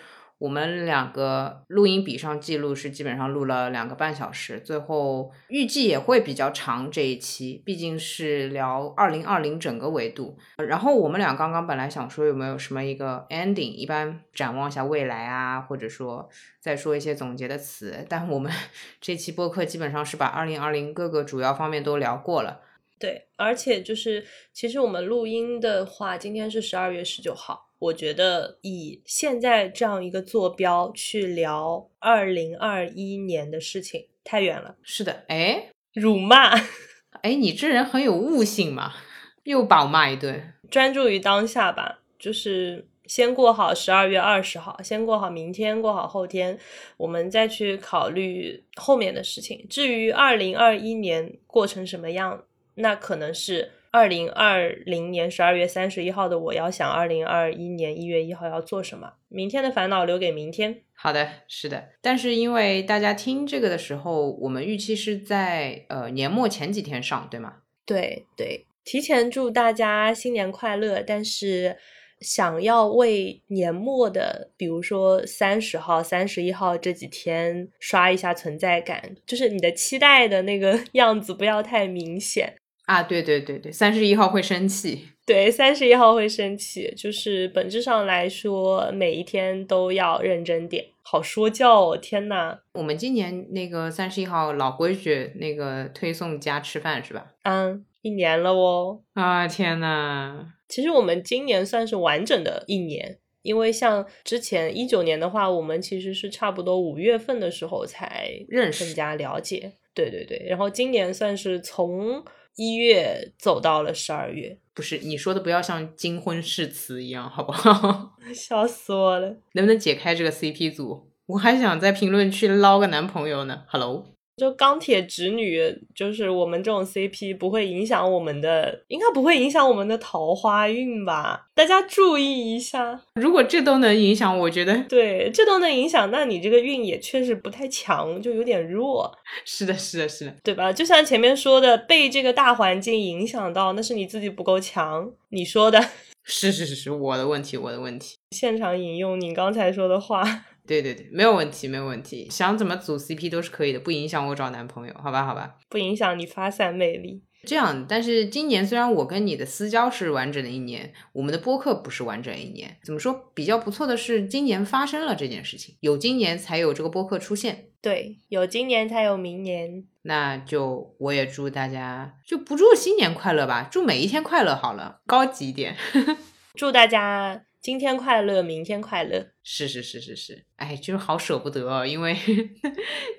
[0.44, 10.36] 我们两个录音笔上记录是基本上录了两个半小时，最后预计也会比较长这一期，毕竟是聊二零二零整个维度。
[10.58, 16.28] 然后我们俩刚刚本来想说有没有什么一个 ending，一般展望一下未来啊，或者说
[16.60, 18.04] 再说一些总结的词。
[18.06, 18.52] 但我们
[19.00, 22.60] 这期播客基本上是把二零二零各个主要方面都聊过了。
[22.98, 24.22] 对，而且就是
[24.52, 27.70] 其实我们录音的话，今天是十二月十九号。
[27.84, 34.76] 我觉得以现在这样一个坐标去聊二零二一年的事情太远了。
[34.82, 36.54] 是的，哎，辱骂，
[37.20, 38.94] 哎，你这人很有悟性嘛，
[39.42, 40.54] 又把我骂一顿。
[40.70, 46.58] 专注于当下吧，就是先过好十二月二十号，先过好明天，过好后天，
[46.96, 49.66] 我们再去考虑后面的事情。
[49.68, 52.44] 至于二零二一年过成什么样，
[52.76, 59.12] 那可能是二零二零年十二月三十一号的我要想二零二一年一月一号要做什么。
[59.28, 60.80] 明天的烦恼留给明天。
[60.94, 61.90] 好的，是的。
[62.02, 67.58] 但是因为大家听这个的时候，我们预期是在呃年末前几天上，对吗？
[67.86, 71.00] 对对，提前祝大家新年快乐。
[71.00, 71.76] 但是。
[72.20, 82.54] 想要为年末的，比如说三十号、三十一号这几天刷一下存在感，就是你的期待的那个 样子不要太明显
[82.86, 83.02] 啊！
[83.02, 91.96] 对对对对，三十一号会生气，对，三十一号会生气，就是本质上来说，每一天都要认真点，好说教哦！
[91.96, 97.32] 天呐，我们今年那个三十一号老规矩，那个推送加吃饭是吧？
[97.44, 99.00] 嗯，一年了哦！
[99.14, 100.46] 啊，天呐！
[100.68, 109.72] 其实我们今年算是完整的一年，因为像之前一九年的话，我们其实是差不多五月份的时候才认识、更加了解。
[109.94, 112.24] 对对对，然后今年算是从
[112.56, 114.58] 一月走到了十二月。
[114.74, 118.16] 不是你说的，不要像金婚誓词一样，好不好？
[118.34, 119.36] 笑死我了！
[119.52, 121.10] 能不能解开这个 CP 组？
[121.26, 123.62] 我还想在评论区捞个男朋友呢。
[123.68, 124.13] Hello。
[124.36, 125.62] 就钢铁直女，
[125.94, 131.46] 就是我们这种 CP 不会影响我们的，应该不会影响我们的桃花运吧？
[131.54, 133.00] 大家注意一下。
[133.14, 139.12] 如果这都能影响，我觉得对，这都能影响，那你这个运也确实不太强，就有点弱。
[139.44, 140.72] 是的，是的，是的，对吧？
[140.72, 145.10] 就像前面说的，被这个大环境影响到，那是你自己不够强。
[145.30, 145.80] 你说的
[146.24, 148.16] 是是是是，我的问题，我的问题。
[148.30, 150.24] 现场引用你刚才说的话。
[150.66, 157.22] 对对对，没有问题，没有问题，想怎么组 CP 都是可以的，不影响我找男朋友，好吧，好吧，不影响你发散魅力。
[157.46, 162.78] 这样，但是今年虽然我跟你的私交是完整的一年，我们的播客不是完整一年。
[162.82, 163.30] 怎么说？
[163.34, 167.66] 比较不错的是，今年发生了这件事情，有今年才有这个播客出现。
[167.84, 169.84] 对，有今年才有明年。
[170.02, 175.76] 那就我也祝大家，就不祝新年快乐吧，祝每一天快乐好了，高级一点。
[176.56, 177.44] 祝大家。
[177.60, 182.14] 今天快乐，明天快乐，是是是是是，哎，就是好舍不得哦，因为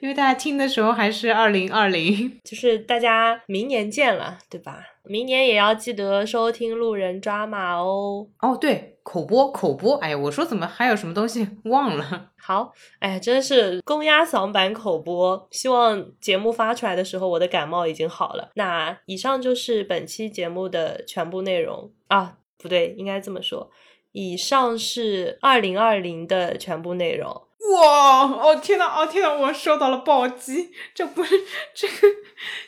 [0.02, 4.84] 因为大家听的时候还是二零二零，就是大家明年见了，对吧？
[5.08, 8.28] 明年也要记得收听路人抓马哦。
[8.42, 12.32] 哦，对，口播口播，哎呀，我说怎么还有什么东西 忘了？
[12.38, 18.52] 好，哎呀，真是公鸭嗓版口播，希望节目发出来的时候，我的感冒已经好了。
[18.56, 23.70] 那以上就是本期节目的全部内容啊，不对，应该这么说。
[24.12, 27.42] 以上是二零二零的全部内容。
[27.74, 28.24] 哇！
[28.24, 28.86] 哦天呐！
[28.86, 29.36] 哦天呐！
[29.36, 30.72] 我受到了暴击！
[30.94, 31.36] 这不是
[31.74, 32.08] 这个？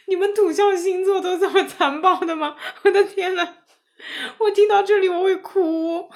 [0.06, 2.56] 你们土象星座都这么残暴的吗？
[2.84, 3.48] 我的天呐！
[4.38, 6.10] 我听到这里我会哭，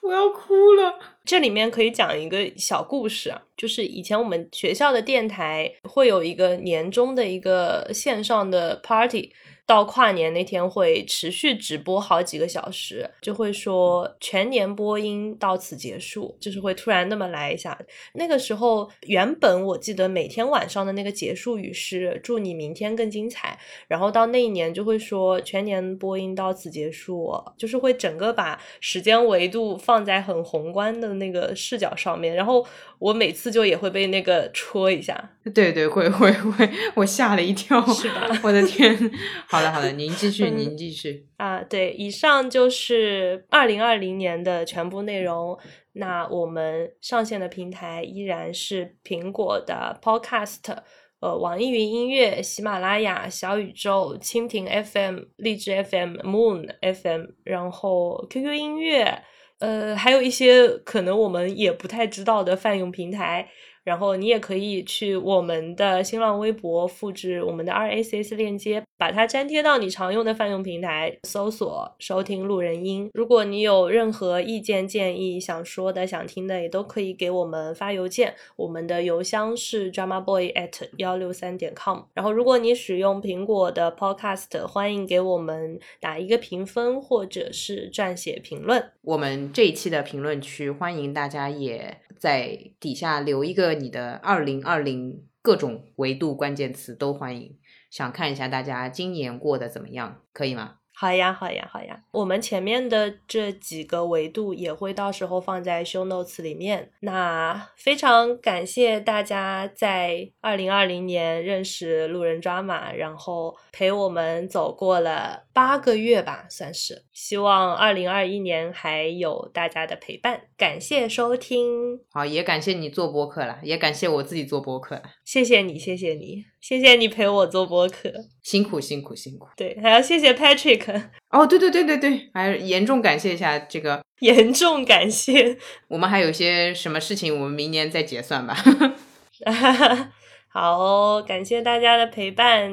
[0.00, 0.98] 我要哭了。
[1.24, 9.32] 这里面可以讲一个小故事啊，就是以前我们学校的电台会有一个年终的一个线上的 party。
[9.66, 17.76] 到跨年那天会持续直播好几个小时，就会说全年播音到此结束，就是会突然那么来一下。
[18.14, 32.64] 那个时候原本我记得每天晚上的那个结束语是祝你明天更精彩，然后到那一年就会说全年播音到此结束，就是会整个把时间维度放在很宏观的那个视角上面，然后
[33.00, 35.32] 我每次就也会被那个戳一下。
[35.54, 38.28] 对对，会会会，我吓了一跳，是吧？
[38.42, 38.96] 我的天！
[39.46, 41.62] 好的，好的，您继续，您继续啊。
[41.62, 45.56] 对，以上就是二零二零年的全部内容。
[45.92, 50.76] 那我们上线的平台依然是苹果的 Podcast，
[51.20, 59.22] 呃，网易云音乐、喜马拉雅、小宇宙、蜻蜓 FM、荔枝 FM、Moon FM，然后 QQ 音乐，
[59.60, 63.48] 呃，还有一些可能我们也不太知道的泛用平台。
[63.86, 73.10] 然后你也可以去我们的新浪微博复制我们的 RSS 链接，把它粘贴到你常用的泛用平台，搜索收听路人音。
[73.12, 78.34] 如果你有任何意见建议、想说的、想听的，也都可以给我们发邮件。
[78.56, 82.00] 我们的邮箱是 drama boy at 幺六三点 com。
[82.14, 88.92] 然后如果你使用苹果的 Podcast，欢迎给我们打一个评分或者是撰写评论。
[89.02, 93.74] 我们这一期的评论区，欢迎大家也在底下留一个。
[93.74, 97.56] 你的二零二零各种维度关键词都欢迎，
[97.96, 100.74] 想看一下大家今年过得怎么样，可以吗？
[100.92, 101.98] 好呀，好呀，好呀！
[102.10, 106.90] 我们前面的这几个维度也会到时候放在 show notes 里面。
[107.00, 117.06] 那非常感谢大家在二零二零年认识路人抓马，然后陪我们走过了八个月吧，算是。
[117.14, 120.42] 希望二零二一年还有大家的陪伴。
[120.54, 125.00] 感谢收听，好，也感谢你做播客了，也感谢我自己做播客。
[125.24, 126.44] 谢谢你，谢谢你。
[126.60, 128.12] 谢谢你陪我做播客，
[128.42, 129.46] 辛苦辛苦辛苦。
[129.56, 131.04] 对，还要谢谢 Patrick。
[131.30, 135.56] 哦，对对对对对，还严重感谢一下这个， 严重感谢。
[135.88, 138.54] 我们还有些什么事情，我们明年再结算吧。
[140.52, 142.70] 好，感谢大家的陪伴，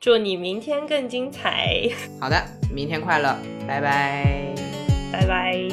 [0.00, 1.88] 祝你明天更精彩。
[2.20, 2.42] 好的，
[2.72, 3.36] 明天快乐，
[3.66, 4.54] 拜拜，
[5.12, 5.68] 拜拜。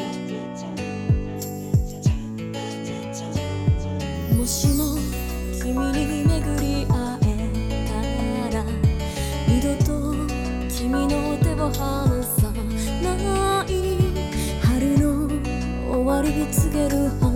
[11.69, 12.57] 離さな
[13.65, 13.67] い
[14.63, 15.05] 春の
[15.91, 17.32] 終わり告げる花